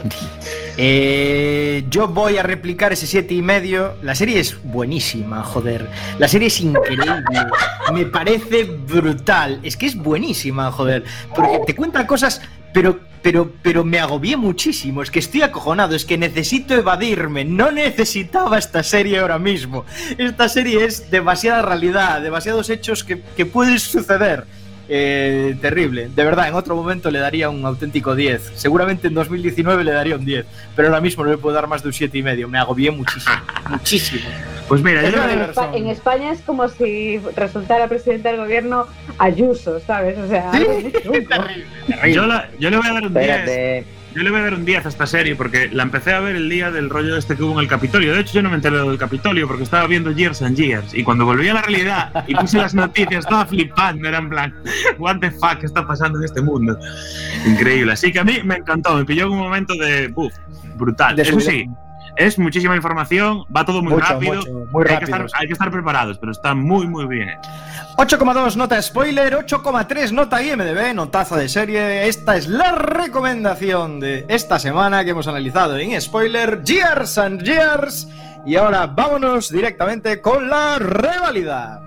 Eh, 0.78 1.86
yo 1.88 2.06
voy 2.06 2.36
a 2.36 2.42
replicar 2.42 2.92
ese 2.92 3.06
siete 3.06 3.32
y 3.32 3.40
medio. 3.40 3.94
La 4.02 4.14
serie 4.14 4.40
es 4.40 4.62
buenísima, 4.62 5.42
joder. 5.42 5.88
La 6.18 6.28
serie 6.28 6.48
es 6.48 6.60
increíble. 6.60 7.22
Me 7.94 8.04
parece 8.04 8.64
brutal. 8.64 9.58
Es 9.62 9.74
que 9.76 9.86
es 9.86 9.96
buenísima, 9.96 10.70
joder. 10.70 11.04
Porque 11.34 11.60
te 11.66 11.74
cuenta 11.74 12.06
cosas, 12.06 12.42
pero, 12.76 13.00
pero, 13.22 13.50
pero 13.62 13.84
me 13.84 13.98
agobié 13.98 14.36
muchísimo. 14.36 15.00
Es 15.00 15.10
que 15.10 15.20
estoy 15.20 15.40
acojonado. 15.40 15.94
Es 15.96 16.04
que 16.04 16.18
necesito 16.18 16.74
evadirme. 16.74 17.42
No 17.42 17.70
necesitaba 17.70 18.58
esta 18.58 18.82
serie 18.82 19.18
ahora 19.18 19.38
mismo. 19.38 19.86
Esta 20.18 20.46
serie 20.50 20.84
es 20.84 21.10
demasiada 21.10 21.62
realidad, 21.62 22.20
demasiados 22.20 22.68
hechos 22.68 23.02
que, 23.02 23.22
que 23.34 23.46
pueden 23.46 23.78
suceder. 23.78 24.44
Eh, 24.88 25.56
terrible. 25.60 26.08
De 26.14 26.24
verdad, 26.24 26.48
en 26.48 26.54
otro 26.54 26.76
momento 26.76 27.10
le 27.10 27.18
daría 27.18 27.48
un 27.50 27.64
auténtico 27.64 28.14
10. 28.14 28.52
Seguramente 28.54 29.08
en 29.08 29.14
2019 29.14 29.82
le 29.84 29.90
daría 29.92 30.14
un 30.16 30.24
10. 30.24 30.46
Pero 30.76 30.88
ahora 30.88 31.00
mismo 31.00 31.24
no 31.24 31.30
le 31.30 31.38
puedo 31.38 31.54
dar 31.56 31.66
más 31.66 31.82
de 31.82 31.88
un 31.88 31.92
7 31.92 32.16
y 32.18 32.22
medio. 32.22 32.48
Me 32.48 32.58
agobié 32.58 32.90
muchísimo. 32.90 33.34
muchísimo. 33.68 34.22
Pues 34.68 34.82
mira, 34.82 35.02
yo 35.08 35.22
en, 35.28 35.40
Espa- 35.40 35.74
en 35.76 35.86
España 35.88 36.32
es 36.32 36.40
como 36.40 36.68
si 36.68 37.18
resultara 37.36 37.88
presidente 37.88 38.28
del 38.28 38.38
gobierno 38.38 38.86
Ayuso, 39.18 39.80
¿sabes? 39.80 40.18
O 40.18 40.28
sea, 40.28 40.50
chungo. 41.02 41.18
Yo, 42.12 42.26
la- 42.26 42.48
yo 42.58 42.70
le 42.70 42.76
voy 42.76 42.86
a 42.88 42.92
dar 42.92 43.02
un 43.02 43.16
Espérate. 43.16 43.74
10. 43.84 43.86
Yo 44.16 44.22
le 44.22 44.30
voy 44.30 44.40
a 44.40 44.44
dar 44.44 44.54
un 44.54 44.64
10 44.64 44.86
a 44.86 44.88
esta 44.88 45.06
serie 45.06 45.36
porque 45.36 45.68
la 45.70 45.82
empecé 45.82 46.14
a 46.14 46.20
ver 46.20 46.36
el 46.36 46.48
día 46.48 46.70
del 46.70 46.88
rollo 46.88 47.18
este 47.18 47.36
que 47.36 47.42
hubo 47.42 47.52
en 47.52 47.58
el 47.58 47.68
Capitolio. 47.68 48.14
De 48.14 48.20
hecho, 48.20 48.32
yo 48.32 48.40
no 48.40 48.48
me 48.48 48.54
enteré 48.56 48.78
del 48.78 48.96
Capitolio 48.96 49.46
porque 49.46 49.64
estaba 49.64 49.86
viendo 49.86 50.10
Years 50.10 50.40
and 50.40 50.56
Years. 50.56 50.94
Y 50.94 51.04
cuando 51.04 51.26
volví 51.26 51.46
a 51.50 51.54
la 51.54 51.60
realidad 51.60 52.24
y 52.26 52.34
puse 52.34 52.56
las 52.56 52.74
noticias, 52.74 53.26
estaba 53.26 53.44
flipando. 53.44 54.08
Era 54.08 54.16
en 54.16 54.30
plan, 54.30 54.54
¿What 54.98 55.18
the 55.18 55.30
fuck 55.32 55.58
¿Qué 55.60 55.66
está 55.66 55.86
pasando 55.86 56.18
en 56.18 56.24
este 56.24 56.40
mundo? 56.40 56.78
Increíble. 57.44 57.92
Así 57.92 58.10
que 58.10 58.20
a 58.20 58.24
mí 58.24 58.40
me 58.42 58.54
encantó. 58.54 58.96
Me 58.96 59.04
pilló 59.04 59.26
en 59.26 59.32
un 59.32 59.38
momento 59.38 59.74
de. 59.74 60.10
Brutal. 60.76 61.14
De 61.14 61.22
Eso 61.22 61.38
sí, 61.38 61.68
es 62.16 62.38
muchísima 62.38 62.76
información. 62.76 63.44
Va 63.54 63.64
todo 63.64 63.82
muy 63.82 63.92
Mucho, 63.94 64.06
rápido. 64.06 64.34
mucho, 64.34 64.52
muy 64.70 64.84
hay, 64.88 64.98
que 64.98 65.04
estar, 65.04 65.26
hay 65.34 65.46
que 65.46 65.52
estar 65.52 65.70
preparados, 65.70 66.18
pero 66.18 66.32
está 66.32 66.54
muy, 66.54 66.86
muy 66.86 67.06
bien 67.06 67.30
hecho. 67.30 67.50
8,2 67.96 68.56
nota 68.56 68.80
spoiler, 68.82 69.34
8,3 69.34 70.12
nota 70.12 70.42
IMDB, 70.42 70.94
notaza 70.94 71.36
de 71.36 71.48
serie. 71.48 72.08
Esta 72.08 72.36
es 72.36 72.46
la 72.48 72.72
recomendación 72.72 74.00
de 74.00 74.26
esta 74.28 74.58
semana 74.58 75.04
que 75.04 75.10
hemos 75.10 75.28
analizado 75.28 75.76
en 75.78 76.00
spoiler, 76.00 76.62
Years 76.62 77.18
and 77.18 77.42
Years. 77.42 78.08
Y 78.44 78.56
ahora 78.56 78.86
vámonos 78.86 79.50
directamente 79.50 80.20
con 80.20 80.48
la 80.48 80.78
rivalidad. 80.78 81.80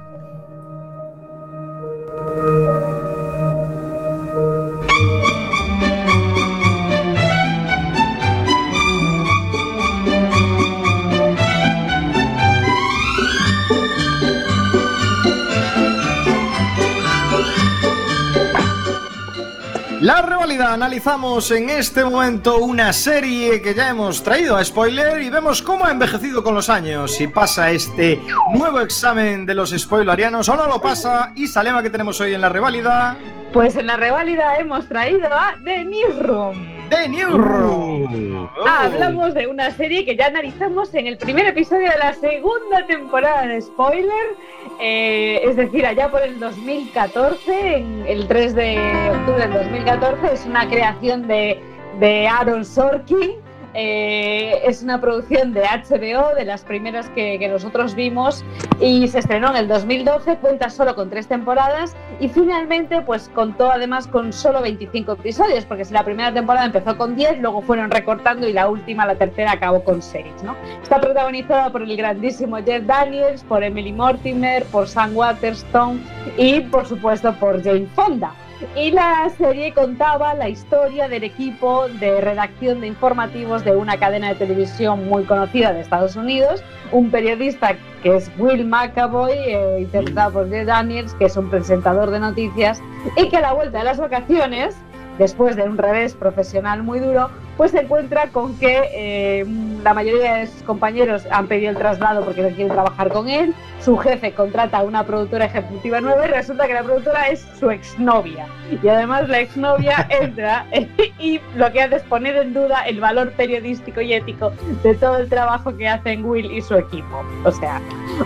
Analizamos 20.59 21.51
en 21.51 21.69
este 21.69 22.03
momento 22.03 22.57
una 22.57 22.91
serie 22.91 23.61
que 23.61 23.73
ya 23.73 23.89
hemos 23.89 24.21
traído 24.21 24.57
a 24.57 24.63
spoiler 24.63 25.21
y 25.21 25.29
vemos 25.29 25.61
cómo 25.61 25.85
ha 25.85 25.91
envejecido 25.91 26.43
con 26.43 26.53
los 26.53 26.69
años. 26.69 27.15
Si 27.15 27.27
pasa 27.27 27.71
este 27.71 28.19
nuevo 28.53 28.81
examen 28.81 29.45
de 29.45 29.55
los 29.55 29.69
spoilerianos 29.71 30.49
o 30.49 30.55
no 30.55 30.67
lo 30.67 30.81
pasa. 30.81 31.31
Y 31.35 31.47
Salema 31.47 31.81
que 31.81 31.89
tenemos 31.89 32.19
hoy 32.19 32.33
en 32.33 32.41
la 32.41 32.49
rivalidad. 32.49 33.17
Pues 33.53 33.75
en 33.77 33.87
la 33.87 33.95
reválida 33.97 34.57
hemos 34.57 34.87
traído 34.87 35.27
a 35.31 35.55
The 35.63 35.85
Newsroom. 35.85 36.79
The 36.89 37.07
Newsroom. 37.07 38.49
Ah, 38.67 38.83
Hablamos 38.85 39.33
de 39.33 39.47
una 39.47 39.71
serie 39.71 40.05
que 40.05 40.15
ya 40.15 40.27
analizamos 40.27 40.93
en 40.93 41.07
el 41.07 41.17
primer 41.17 41.47
episodio 41.47 41.89
de 41.89 41.97
la 41.97 42.13
segunda 42.13 42.85
temporada 42.85 43.47
de 43.47 43.61
Spoiler, 43.61 44.35
eh, 44.79 45.41
es 45.43 45.57
decir, 45.57 45.85
allá 45.85 46.09
por 46.09 46.21
el 46.21 46.39
2014, 46.39 47.77
en 47.77 48.05
el 48.07 48.27
3 48.27 48.55
de 48.55 49.09
octubre 49.11 49.47
del 49.47 49.53
2014, 49.53 50.33
es 50.33 50.45
una 50.45 50.67
creación 50.69 51.27
de, 51.27 51.61
de 51.99 52.27
Aaron 52.27 52.63
Sorkin. 52.63 53.31
Eh, 53.73 54.61
es 54.65 54.83
una 54.83 54.99
producción 54.99 55.53
de 55.53 55.61
HBO, 55.61 56.35
de 56.35 56.45
las 56.45 56.63
primeras 56.63 57.09
que, 57.09 57.47
nosotros 57.49 57.95
vimos, 57.95 58.43
y 58.79 59.07
se 59.07 59.19
estrenó 59.19 59.49
en 59.49 59.55
el 59.55 59.67
2012, 59.67 60.37
cuenta 60.37 60.69
solo 60.69 60.95
con 60.95 61.09
tres 61.09 61.27
temporadas, 61.27 61.95
y 62.19 62.29
finalmente 62.29 63.01
pues 63.01 63.29
contó 63.33 63.71
además 63.71 64.07
con 64.07 64.33
solo 64.33 64.61
25 64.61 65.13
episodios, 65.13 65.65
porque 65.65 65.85
si 65.85 65.93
la 65.93 66.03
primera 66.03 66.33
temporada 66.33 66.65
empezó 66.65 66.97
con 66.97 67.15
10, 67.15 67.39
luego 67.39 67.61
fueron 67.61 67.89
recortando 67.91 68.47
y 68.47 68.53
la 68.53 68.69
última, 68.69 69.05
la 69.05 69.15
tercera, 69.15 69.53
acabó 69.53 69.83
con 69.83 70.01
6. 70.01 70.25
¿no? 70.43 70.55
Está 70.81 70.99
protagonizada 70.99 71.71
por 71.71 71.81
el 71.81 71.95
grandísimo 71.95 72.57
Jeff 72.57 72.85
Daniels, 72.85 73.43
por 73.43 73.63
Emily 73.63 73.93
Mortimer, 73.93 74.63
por 74.65 74.87
Sam 74.87 75.15
Waterston 75.15 76.01
y 76.37 76.61
por 76.61 76.85
supuesto 76.85 77.33
por 77.33 77.63
Jane 77.63 77.87
Fonda. 77.95 78.33
Y 78.75 78.91
la 78.91 79.29
serie 79.37 79.73
contaba 79.73 80.33
la 80.33 80.49
historia 80.49 81.07
del 81.07 81.23
equipo 81.23 81.87
de 81.87 82.19
redacción 82.19 82.81
de 82.81 82.87
informativos 82.87 83.63
de 83.63 83.75
una 83.75 83.97
cadena 83.97 84.29
de 84.29 84.35
televisión 84.35 85.07
muy 85.07 85.23
conocida 85.23 85.71
de 85.71 85.79
Estados 85.79 86.17
Unidos, 86.17 86.61
un 86.91 87.09
periodista 87.09 87.77
que 88.03 88.17
es 88.17 88.29
Will 88.37 88.65
McAvoy, 88.65 89.31
eh, 89.31 89.77
interpretado 89.81 90.33
por 90.33 90.49
Jeff 90.49 90.65
Daniels, 90.65 91.13
que 91.13 91.25
es 91.25 91.37
un 91.37 91.49
presentador 91.49 92.11
de 92.11 92.19
noticias, 92.19 92.81
y 93.15 93.29
que 93.29 93.37
a 93.37 93.41
la 93.41 93.53
vuelta 93.53 93.79
de 93.79 93.85
las 93.85 93.97
vacaciones, 93.97 94.75
después 95.17 95.55
de 95.55 95.63
un 95.63 95.77
revés 95.77 96.13
profesional 96.13 96.83
muy 96.83 96.99
duro, 96.99 97.29
pues 97.59 97.71
se 97.71 97.81
encuentra 97.81 98.29
con 98.29 98.57
que 98.57 98.89
eh, 98.93 99.45
la 99.83 99.93
mayoría 99.93 100.35
de 100.35 100.47
sus 100.47 100.63
compañeros 100.63 101.23
han 101.29 101.47
pedido 101.47 101.71
el 101.71 101.75
traslado 101.75 102.23
porque 102.23 102.41
no 102.41 102.47
quieren 102.47 102.69
trabajar 102.69 103.09
con 103.09 103.27
él, 103.27 103.53
su 103.81 103.97
jefe 103.97 104.31
contrata 104.31 104.77
a 104.77 104.83
una 104.83 105.05
productora 105.05 105.43
ejecutiva 105.43 105.99
nueva 105.99 106.25
y 106.25 106.29
resulta 106.29 106.67
que 106.67 106.73
la 106.73 106.83
productora 106.83 107.27
es 107.27 107.45
su 107.59 107.69
exnovia. 107.69 108.47
Y 108.81 108.87
además 108.87 109.27
la 109.27 109.41
exnovia 109.41 110.07
entra 110.21 110.67
y 111.19 111.41
lo 111.57 111.69
que 111.73 111.81
hace 111.81 111.97
es 111.97 112.03
poner 112.03 112.37
en 112.37 112.53
duda 112.53 112.83
el 112.83 113.01
valor 113.01 113.33
periodístico 113.33 113.99
y 113.99 114.13
ético 114.13 114.53
de 114.81 114.95
todo 114.95 115.17
el 115.17 115.27
trabajo 115.27 115.75
que 115.75 115.89
hacen 115.89 116.23
Will 116.23 116.49
y 116.49 116.61
su 116.61 116.75
equipo. 116.75 117.25
O 117.43 117.51
sea, 117.51 117.81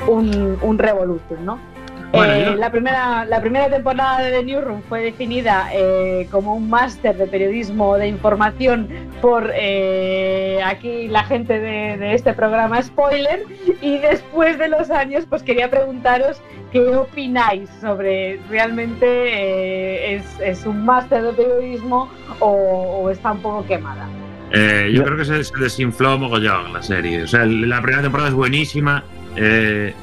un, 0.07 0.59
un 0.61 0.77
revolutum, 0.77 1.43
¿no? 1.43 1.72
Eh, 2.13 2.55
la, 2.59 2.69
primera, 2.69 3.25
la 3.25 3.41
primera 3.41 3.69
temporada 3.69 4.21
de 4.21 4.31
The 4.31 4.43
Newsroom 4.43 4.83
fue 4.83 5.01
definida 5.01 5.69
eh, 5.73 6.27
como 6.29 6.53
un 6.53 6.69
máster 6.69 7.17
de 7.17 7.25
periodismo 7.25 7.97
de 7.97 8.07
información 8.07 8.87
por 9.19 9.51
eh, 9.55 10.59
aquí 10.63 11.07
la 11.07 11.23
gente 11.23 11.59
de, 11.59 11.97
de, 11.97 12.13
este 12.13 12.33
programa 12.33 12.79
Spoiler 12.83 13.43
y 13.81 13.97
después 13.97 14.59
de 14.59 14.67
los 14.67 14.91
años 14.91 15.25
pues 15.27 15.41
quería 15.41 15.71
preguntaros 15.71 16.39
qué 16.71 16.95
opináis 16.95 17.67
sobre 17.81 18.39
realmente 18.47 20.13
es, 20.15 20.39
es, 20.39 20.67
un 20.67 20.85
máster 20.85 21.23
de 21.23 21.33
periodismo 21.33 22.11
o, 22.39 23.01
o, 23.01 23.09
está 23.09 23.31
un 23.31 23.39
poco 23.39 23.65
quemada. 23.65 24.07
yo 24.51 25.03
creo 25.03 25.17
que 25.17 25.25
se, 25.25 25.43
se 25.43 25.57
desinfló 25.57 26.19
mogollón 26.19 26.73
la 26.73 26.83
serie. 26.83 27.23
O 27.23 27.27
sea, 27.27 27.43
la 27.45 27.81
primera 27.81 28.03
temporada 28.03 28.29
es 28.29 28.35
buenísima. 28.35 29.03
Eh, 29.35 29.95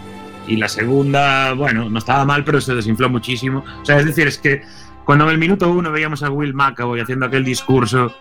y 0.46 0.56
la 0.56 0.68
segunda, 0.68 1.52
bueno, 1.54 1.88
no 1.88 1.98
estaba 1.98 2.24
mal, 2.24 2.44
pero 2.44 2.60
se 2.60 2.74
desinfló 2.74 3.08
muchísimo. 3.08 3.64
O 3.82 3.84
sea, 3.84 3.98
es 3.98 4.06
decir, 4.06 4.26
es 4.26 4.38
que 4.38 4.62
cuando 5.04 5.24
en 5.24 5.30
el 5.30 5.38
minuto 5.38 5.70
uno 5.70 5.90
veíamos 5.90 6.22
a 6.22 6.30
Will 6.30 6.54
McAvoy 6.54 7.00
haciendo 7.00 7.26
aquel 7.26 7.44
discurso 7.44 8.14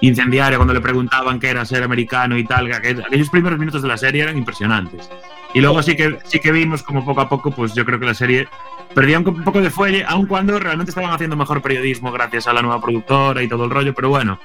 incendiario 0.00 0.58
cuando 0.58 0.74
le 0.74 0.80
preguntaban 0.80 1.40
qué 1.40 1.48
era 1.48 1.64
ser 1.64 1.82
americano 1.82 2.36
y 2.36 2.44
tal, 2.44 2.70
aquellos 2.72 3.30
primeros 3.30 3.58
minutos 3.58 3.82
de 3.82 3.88
la 3.88 3.96
serie 3.96 4.22
eran 4.22 4.36
impresionantes. 4.36 5.08
Y 5.54 5.60
luego 5.60 5.82
sí 5.82 5.96
que, 5.96 6.18
sí 6.24 6.40
que 6.40 6.52
vimos 6.52 6.82
como 6.82 7.04
poco 7.04 7.20
a 7.20 7.28
poco, 7.28 7.50
pues 7.50 7.74
yo 7.74 7.84
creo 7.84 7.98
que 8.00 8.06
la 8.06 8.14
serie 8.14 8.48
perdía 8.92 9.20
un 9.20 9.44
poco 9.44 9.60
de 9.60 9.70
fuelle, 9.70 10.04
aun 10.04 10.26
cuando 10.26 10.58
realmente 10.58 10.90
estaban 10.90 11.12
haciendo 11.12 11.36
mejor 11.36 11.62
periodismo 11.62 12.12
gracias 12.12 12.46
a 12.48 12.52
la 12.52 12.60
nueva 12.60 12.80
productora 12.80 13.42
y 13.42 13.48
todo 13.48 13.64
el 13.64 13.70
rollo, 13.70 13.94
pero 13.94 14.08
bueno, 14.08 14.38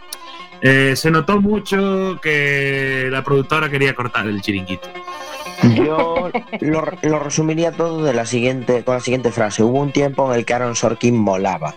eh, 0.61 0.95
se 0.95 1.09
notó 1.09 1.41
mucho 1.41 2.19
que 2.21 3.07
la 3.11 3.23
productora 3.23 3.69
quería 3.69 3.95
cortar 3.95 4.27
el 4.27 4.41
chiringuito. 4.41 4.89
Yo 5.75 6.31
lo, 6.61 7.19
resumiría 7.19 7.71
todo 7.71 8.03
de 8.03 8.13
la 8.13 8.25
siguiente, 8.25 8.83
con 8.83 8.95
la 8.95 9.01
siguiente 9.01 9.31
frase. 9.31 9.63
Hubo 9.63 9.79
un 9.79 9.91
tiempo 9.91 10.31
en 10.31 10.39
el 10.39 10.45
que 10.45 10.53
Aaron 10.53 10.75
Sorkin 10.75 11.17
molaba. 11.17 11.75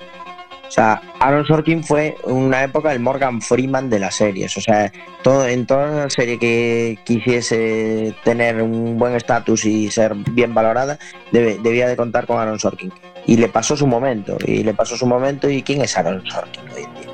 O 0.66 0.70
sea, 0.74 1.02
Aaron 1.20 1.44
Sorkin 1.44 1.84
fue 1.84 2.16
una 2.24 2.62
época 2.62 2.92
el 2.92 3.00
Morgan 3.00 3.42
Freeman 3.42 3.90
de 3.90 3.98
las 3.98 4.14
series. 4.14 4.56
O 4.56 4.60
sea, 4.60 4.90
todo, 5.22 5.46
en 5.46 5.66
toda 5.66 6.08
serie 6.08 6.38
que 6.38 6.98
quisiese 7.04 8.14
tener 8.24 8.62
un 8.62 8.96
buen 8.96 9.14
estatus 9.14 9.66
y 9.66 9.90
ser 9.90 10.14
bien 10.14 10.54
valorada, 10.54 10.98
debía 11.30 11.88
de 11.88 11.96
contar 11.96 12.26
con 12.26 12.38
Aaron 12.38 12.58
Sorkin. 12.58 12.92
Y 13.26 13.36
le 13.36 13.48
pasó 13.48 13.76
su 13.76 13.86
momento. 13.86 14.38
Y 14.46 14.62
le 14.62 14.72
pasó 14.72 14.96
su 14.96 15.06
momento. 15.06 15.50
¿Y 15.50 15.62
quién 15.62 15.82
es 15.82 15.96
Aaron 15.98 16.24
Sorkin 16.24 16.62
hoy 16.70 16.84
en 16.84 16.94
día? 16.94 17.11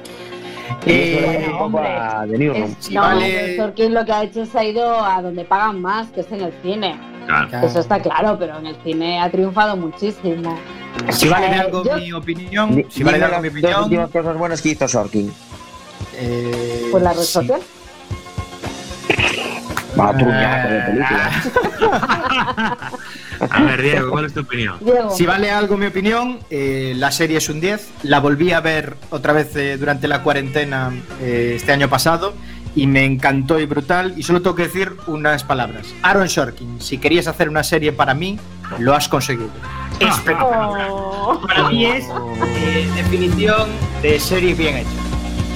Eh, 0.86 1.46
es, 1.46 2.90
no, 2.90 3.00
vale. 3.00 3.56
Sorkin 3.56 3.94
lo 3.94 4.04
que 4.04 4.12
ha 4.12 4.22
hecho 4.24 4.42
es 4.42 4.54
ha 4.54 4.64
ido 4.64 5.04
a 5.04 5.20
donde 5.22 5.44
pagan 5.44 5.80
más, 5.80 6.08
que 6.08 6.20
es 6.20 6.32
en 6.32 6.42
el 6.42 6.52
cine. 6.62 6.98
Claro. 7.26 7.66
Eso 7.66 7.80
está 7.80 8.00
claro, 8.00 8.36
pero 8.38 8.58
en 8.58 8.66
el 8.66 8.76
cine 8.82 9.20
ha 9.20 9.30
triunfado 9.30 9.76
muchísimo. 9.76 10.58
Si 11.10 11.28
vale 11.28 11.46
eh, 11.46 11.60
algo 11.60 11.84
mi 11.84 12.12
opinión, 12.12 12.84
si 12.88 13.02
vale 13.02 13.22
algo 13.22 13.40
mi 13.40 13.48
opinión. 13.48 13.72
Las 13.72 13.82
últimas 13.82 14.10
cosas 14.10 14.38
buenas 14.38 14.62
que 14.62 14.70
hizo 14.70 14.88
Sorkin. 14.88 15.32
Eh, 16.16 16.88
pues 16.90 17.02
la 17.02 17.12
red 17.12 17.22
social. 17.22 17.60
Va 19.98 20.10
a 20.10 20.12
de 20.12 20.80
película. 20.86 21.30
A 23.51 23.62
ver, 23.62 23.82
Diego, 23.82 24.11
¿cuál 24.11 24.26
es 24.26 24.34
tu 24.34 24.40
opinión? 24.40 24.78
Si 25.11 25.26
vale 25.26 25.51
algo 25.51 25.76
mi 25.76 25.86
opinión, 25.86 26.38
eh, 26.51 26.94
la 26.96 27.11
serie 27.11 27.38
es 27.38 27.49
un 27.49 27.61
10. 27.61 27.88
La 28.03 28.20
volví 28.20 28.53
a 28.53 28.61
ver 28.61 28.96
otra 29.11 29.32
vez 29.32 29.55
eh, 29.57 29.76
durante 29.78 30.09
la 30.09 30.22
cuarentena 30.22 30.92
eh, 31.20 31.55
este 31.57 31.72
año 31.72 31.88
pasado 31.88 32.34
y 32.74 32.86
me 32.86 33.05
encantó 33.05 33.59
y 33.59 33.66
brutal. 33.66 34.14
Y 34.16 34.22
solo 34.22 34.42
tengo 34.42 34.57
que 34.57 34.64
decir 34.64 34.92
unas 35.07 35.44
palabras. 35.44 35.94
Aaron 36.03 36.26
Shorkin, 36.26 36.80
si 36.80 36.99
querías 36.99 37.26
hacer 37.26 37.49
una 37.49 37.64
serie 37.64 37.92
para 37.92 38.14
mí, 38.14 38.38
lo 38.78 38.94
has 38.94 39.09
conseguido. 39.09 39.51
Espectacular. 40.01 40.88
Oh. 40.90 41.40
Para 41.46 41.68
mí 41.68 41.86
es 41.86 42.07
definición 42.94 43.68
de 44.03 44.20
serie 44.20 44.55
bien 44.55 44.78
hecha 44.78 45.07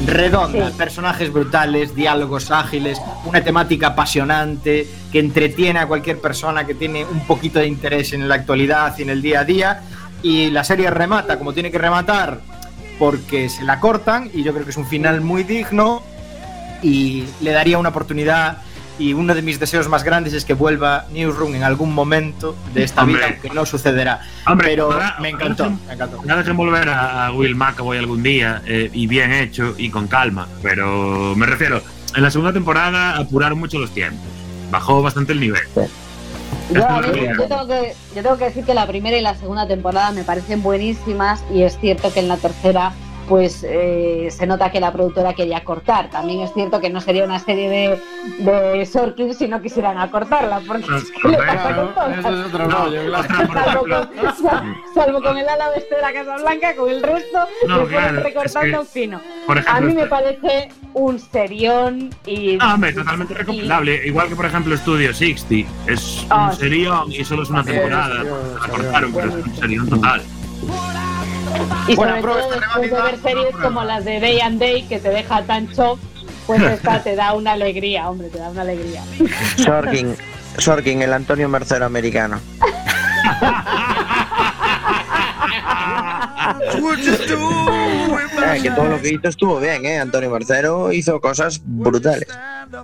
redonda, 0.07 0.70
personajes 0.70 1.32
brutales, 1.32 1.94
diálogos 1.94 2.50
ágiles, 2.50 3.00
una 3.24 3.42
temática 3.42 3.88
apasionante 3.88 4.86
que 5.11 5.18
entretiene 5.18 5.78
a 5.78 5.86
cualquier 5.86 6.18
persona 6.20 6.66
que 6.66 6.74
tiene 6.74 7.05
un 7.05 7.26
poquito 7.26 7.59
de 7.59 7.66
interés 7.66 8.12
en 8.12 8.28
la 8.28 8.36
actualidad 8.36 8.94
y 8.98 9.03
en 9.03 9.11
el 9.11 9.22
día 9.22 9.40
a 9.40 9.44
día. 9.44 9.82
Y 10.22 10.50
la 10.50 10.64
serie 10.64 10.90
remata 10.90 11.38
como 11.38 11.53
tiene 11.53 11.70
que 11.70 11.78
rematar 11.78 12.40
porque 12.98 13.48
se 13.48 13.64
la 13.64 13.80
cortan 13.80 14.30
y 14.32 14.42
yo 14.42 14.53
creo 14.53 14.64
que 14.64 14.70
es 14.70 14.76
un 14.76 14.86
final 14.86 15.20
muy 15.20 15.42
digno 15.42 16.03
y 16.82 17.24
le 17.40 17.53
daría 17.53 17.78
una 17.78 17.88
oportunidad 17.88 18.59
y 18.99 19.12
uno 19.14 19.34
de 19.34 19.43
mis 19.43 19.59
deseos 19.59 19.88
más 19.88 20.05
grandes 20.05 20.32
es 20.32 20.45
que 20.45 20.55
vuelva 20.55 21.07
Newsroom 21.12 21.55
en 21.55 21.62
algún 21.62 21.95
momento 21.95 22.57
de 22.74 22.84
esta 22.84 23.05
vida, 23.05 23.26
aunque 23.28 23.51
no 23.51 23.66
sucederá. 23.66 24.20
pero 24.59 24.90
me 25.20 25.30
encantó, 25.30 25.70
me 25.86 25.95
encantó. 25.95 26.22
Nada 26.24 26.45
que 26.45 26.53
volver 26.53 26.88
a 26.88 27.32
Will 27.32 27.55
McAvoy 27.55 27.99
algún 27.99 28.22
día 28.22 28.62
eh, 28.66 28.90
y 28.93 29.07
bien 29.07 29.32
hecho 29.32 29.74
y 29.78 29.90
con 29.90 30.09
calma, 30.09 30.49
pero 30.62 31.34
me 31.36 31.47
refiero, 31.47 31.82
en 32.14 32.22
la 32.22 32.30
segunda 32.30 32.53
temporada 32.53 33.16
apuraron 33.16 33.59
mucho 33.59 33.78
los 33.78 33.90
tiempos, 33.93 34.28
bajó 34.70 35.03
bastante 35.03 35.32
el 35.32 35.40
nivel. 35.40 35.62
Yo, 36.70 36.86
tengo 37.49 37.66
que, 37.66 37.95
yo 38.14 38.22
tengo 38.22 38.38
que 38.38 38.45
decir 38.45 38.64
que 38.64 38.74
la 38.74 38.86
primera 38.86 39.16
y 39.16 39.20
la 39.20 39.34
segunda 39.34 39.66
temporada 39.66 40.12
me 40.12 40.24
parecen 40.24 40.62
buenísimas 40.62 41.45
y 41.53 41.62
es 41.62 41.78
cierto 41.78 42.12
que 42.12 42.20
en 42.20 42.28
la 42.28 42.36
tercera 42.36 42.93
pues 43.29 43.64
eh, 43.66 44.29
se 44.31 44.47
nota 44.47 44.70
que 44.70 44.81
la 44.81 44.93
productora 44.93 45.35
quería 45.35 45.64
cortar. 45.64 46.11
También 46.11 46.41
es 46.41 46.53
cierto 46.53 46.81
que 46.81 46.91
no 46.91 47.01
sería 47.01 47.25
una 47.25 47.39
serie 47.39 47.68
de, 47.68 48.45
de 48.45 48.87
Sorkin 48.87 49.35
si 49.35 49.49
no 49.49 49.61
quisieran 49.62 49.99
acortarla, 49.99 50.61
porque 50.66 50.97
es 50.97 51.11
que 51.11 51.29
le 51.29 51.39
pasa 51.39 51.77
con 51.77 51.95
todo. 51.95 52.07
Eso 52.09 52.29
es 52.29 52.47
otro 52.47 52.68
rollo, 52.68 53.23
salvo, 53.23 53.81
con, 53.83 54.95
salvo, 54.95 55.23
con, 55.23 55.39
el 55.39 55.49
ala 55.49 55.70
de 55.70 56.01
la 56.01 56.12
Casa 56.12 56.37
Blanca, 56.37 56.77
con 56.77 56.91
el 56.91 57.03
resto 57.03 57.39
no, 57.66 57.87
claro, 57.87 58.20
recortando 58.20 58.83
es 58.83 58.89
que, 58.89 59.01
fino. 59.01 59.20
Ejemplo, 59.49 59.73
a 59.73 59.81
mí 59.81 59.95
me 59.95 60.07
parece 60.07 60.68
un 60.95 61.18
serión 61.18 62.11
y... 62.27 62.59
Ah, 62.61 62.75
hombre, 62.75 62.93
totalmente 62.93 63.35
recomendable. 63.35 64.07
Igual 64.07 64.29
que, 64.29 64.37
por 64.37 64.47
ejemplo, 64.47 64.77
Studio 64.77 65.12
60. 65.14 65.70
Es 65.87 66.25
un 66.25 66.33
oh, 66.33 66.53
serión 66.53 67.12
y 67.12 67.25
solo 67.25 67.43
es 67.43 67.51
una 67.51 67.64
temporada. 67.64 68.23
La 68.23 68.68
cortaron, 68.68 69.12
pero 69.12 69.29
es 69.29 69.35
un 69.35 69.55
serión 69.57 69.89
total. 69.89 70.23
Y 71.88 71.96
sobre 71.96 72.22
todo 72.22 72.50
después 72.50 72.90
de 72.90 73.03
ver 73.03 73.18
series 73.22 73.57
como 73.57 73.84
las 73.84 74.05
de 74.05 74.20
Day 74.20 74.40
and 74.40 74.59
Day, 74.59 74.82
que 74.84 74.98
te 74.98 75.09
deja 75.11 75.42
tan 75.42 75.66
shock, 75.68 75.98
pues 76.46 76.62
esta 76.72 77.03
te 77.03 77.16
da 77.16 77.34
una 77.34 77.53
alegría, 77.53 78.09
hombre, 78.09 78.28
te 78.28 78.38
da 78.38 78.50
una 78.50 78.62
alegría. 78.62 79.03
Sorkin, 79.57 80.16
Sorkin, 80.59 81.03
el 81.03 81.12
Antonio 81.12 81.48
Mercero 81.48 81.86
americano. 81.86 82.40
Eh, 88.33 88.62
que 88.62 88.70
todo 88.70 88.89
lo 88.89 89.01
que 89.01 89.11
hizo 89.11 89.28
estuvo 89.28 89.61
bien, 89.61 89.85
¿eh? 89.85 89.99
Antonio 89.99 90.30
Marcero 90.30 90.93
hizo 90.93 91.20
cosas 91.20 91.61
brutales. 91.64 92.28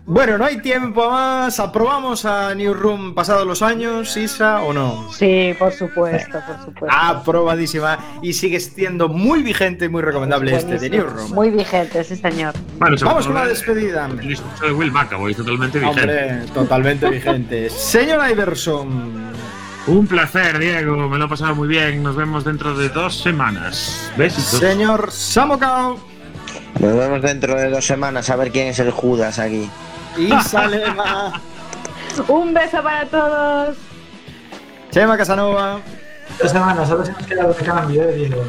Bueno, 0.04 0.36
no 0.36 0.44
hay 0.44 0.58
tiempo 0.58 1.10
más. 1.10 1.58
¿Aprobamos 1.60 2.24
a 2.24 2.54
New 2.54 2.74
Room 2.74 3.14
pasados 3.14 3.46
los 3.46 3.62
años, 3.62 4.16
Isa, 4.16 4.62
o 4.62 4.72
no? 4.72 5.10
Sí, 5.12 5.54
por 5.58 5.72
supuesto, 5.72 6.38
por 6.46 6.56
supuesto. 6.64 6.96
Aprobadísima. 6.98 7.98
Y 8.22 8.32
sigue 8.32 8.60
siendo 8.60 9.08
muy 9.08 9.42
vigente 9.42 9.86
y 9.86 9.88
muy 9.88 10.02
recomendable 10.02 10.54
este 10.54 10.78
de 10.78 10.90
New 10.90 11.06
Room. 11.06 11.32
Muy 11.32 11.50
vigente, 11.50 12.04
sí, 12.04 12.16
señor. 12.16 12.54
Vamos 12.78 13.26
con 13.26 13.34
la 13.34 13.46
despedida. 13.46 14.06
El 14.06 14.28
discurso 14.28 14.66
de 14.66 14.72
Will 14.72 14.92
McAvoy, 14.92 15.34
totalmente 15.34 15.78
vigente. 15.78 16.00
Hombre, 16.00 16.52
totalmente 16.52 17.08
vigente. 17.08 17.70
Señor 17.70 18.28
Iverson. 18.30 19.28
Un 19.88 20.06
placer, 20.06 20.58
Diego. 20.58 21.08
Me 21.08 21.16
lo 21.18 21.24
he 21.24 21.28
pasado 21.28 21.54
muy 21.54 21.66
bien. 21.66 22.02
Nos 22.02 22.14
vemos 22.14 22.44
dentro 22.44 22.76
de 22.76 22.90
dos 22.90 23.18
semanas. 23.20 24.10
Besitos. 24.18 24.60
Señor 24.60 25.10
Samokao. 25.10 25.98
Nos 26.78 26.94
vemos 26.94 27.22
dentro 27.22 27.54
de 27.54 27.70
dos 27.70 27.86
semanas 27.86 28.28
a 28.28 28.36
ver 28.36 28.52
quién 28.52 28.68
es 28.68 28.78
el 28.80 28.90
Judas 28.90 29.38
aquí. 29.38 29.70
Y 30.18 30.30
Salema. 30.44 31.40
Un 32.28 32.52
beso 32.52 32.82
para 32.82 33.06
todos. 33.06 33.76
Chema 34.90 35.16
Casanova. 35.16 35.80
Dos 36.40 36.52
semanas, 36.52 36.90
a 36.90 36.94
ver 36.94 37.06
si 37.06 37.12
nos 37.12 37.26
queda 37.26 37.46
de 37.48 37.54
cambio, 37.64 38.02
eh, 38.02 38.14
Diego. 38.14 38.44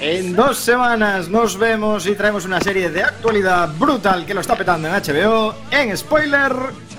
En 0.00 0.36
dos 0.36 0.58
semanas 0.58 1.28
nos 1.28 1.58
vemos 1.58 2.06
y 2.06 2.14
traemos 2.14 2.44
una 2.44 2.60
serie 2.60 2.90
de 2.90 3.02
actualidad 3.02 3.68
brutal 3.78 4.24
que 4.26 4.34
lo 4.34 4.40
está 4.40 4.54
petando 4.54 4.88
en 4.88 4.94
HBO. 4.94 5.54
En 5.70 5.96
spoiler, 5.96 6.52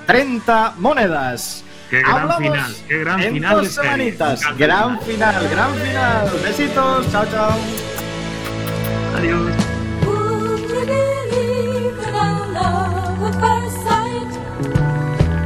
30 0.06 0.74
monedas. 0.78 1.64
Qué 1.90 2.00
gran 2.00 2.36
final, 2.38 2.76
qué 2.88 2.98
gran 2.98 3.22
en 3.22 3.34
final. 3.34 3.56
Dos 3.56 3.68
semanitas. 3.74 4.40
Gran 4.58 5.00
final, 5.02 5.48
gran 5.48 5.74
final. 5.74 6.30
Besitos, 6.42 7.12
chao, 7.12 7.24
chao. 7.26 7.58
Adiós. 9.16 9.54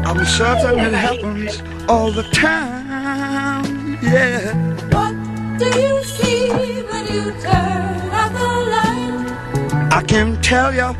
I'm 0.07 0.27
certain 0.27 0.81
it 0.81 0.93
happens 0.93 1.63
all 1.89 2.11
the 2.11 2.25
time, 2.25 3.99
yeah. 4.03 4.53
What 4.91 5.15
do 5.59 5.67
you 5.67 6.03
see 6.05 6.51
when 6.51 7.07
you 7.07 7.33
turn 7.41 8.11
out 8.11 8.33
the 8.33 8.49
light? 8.75 9.93
I 9.93 10.03
can't 10.07 10.43
tell 10.43 10.75
you, 10.75 10.95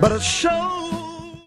but 0.00 0.12
it's 0.12 0.26
so 0.26 0.73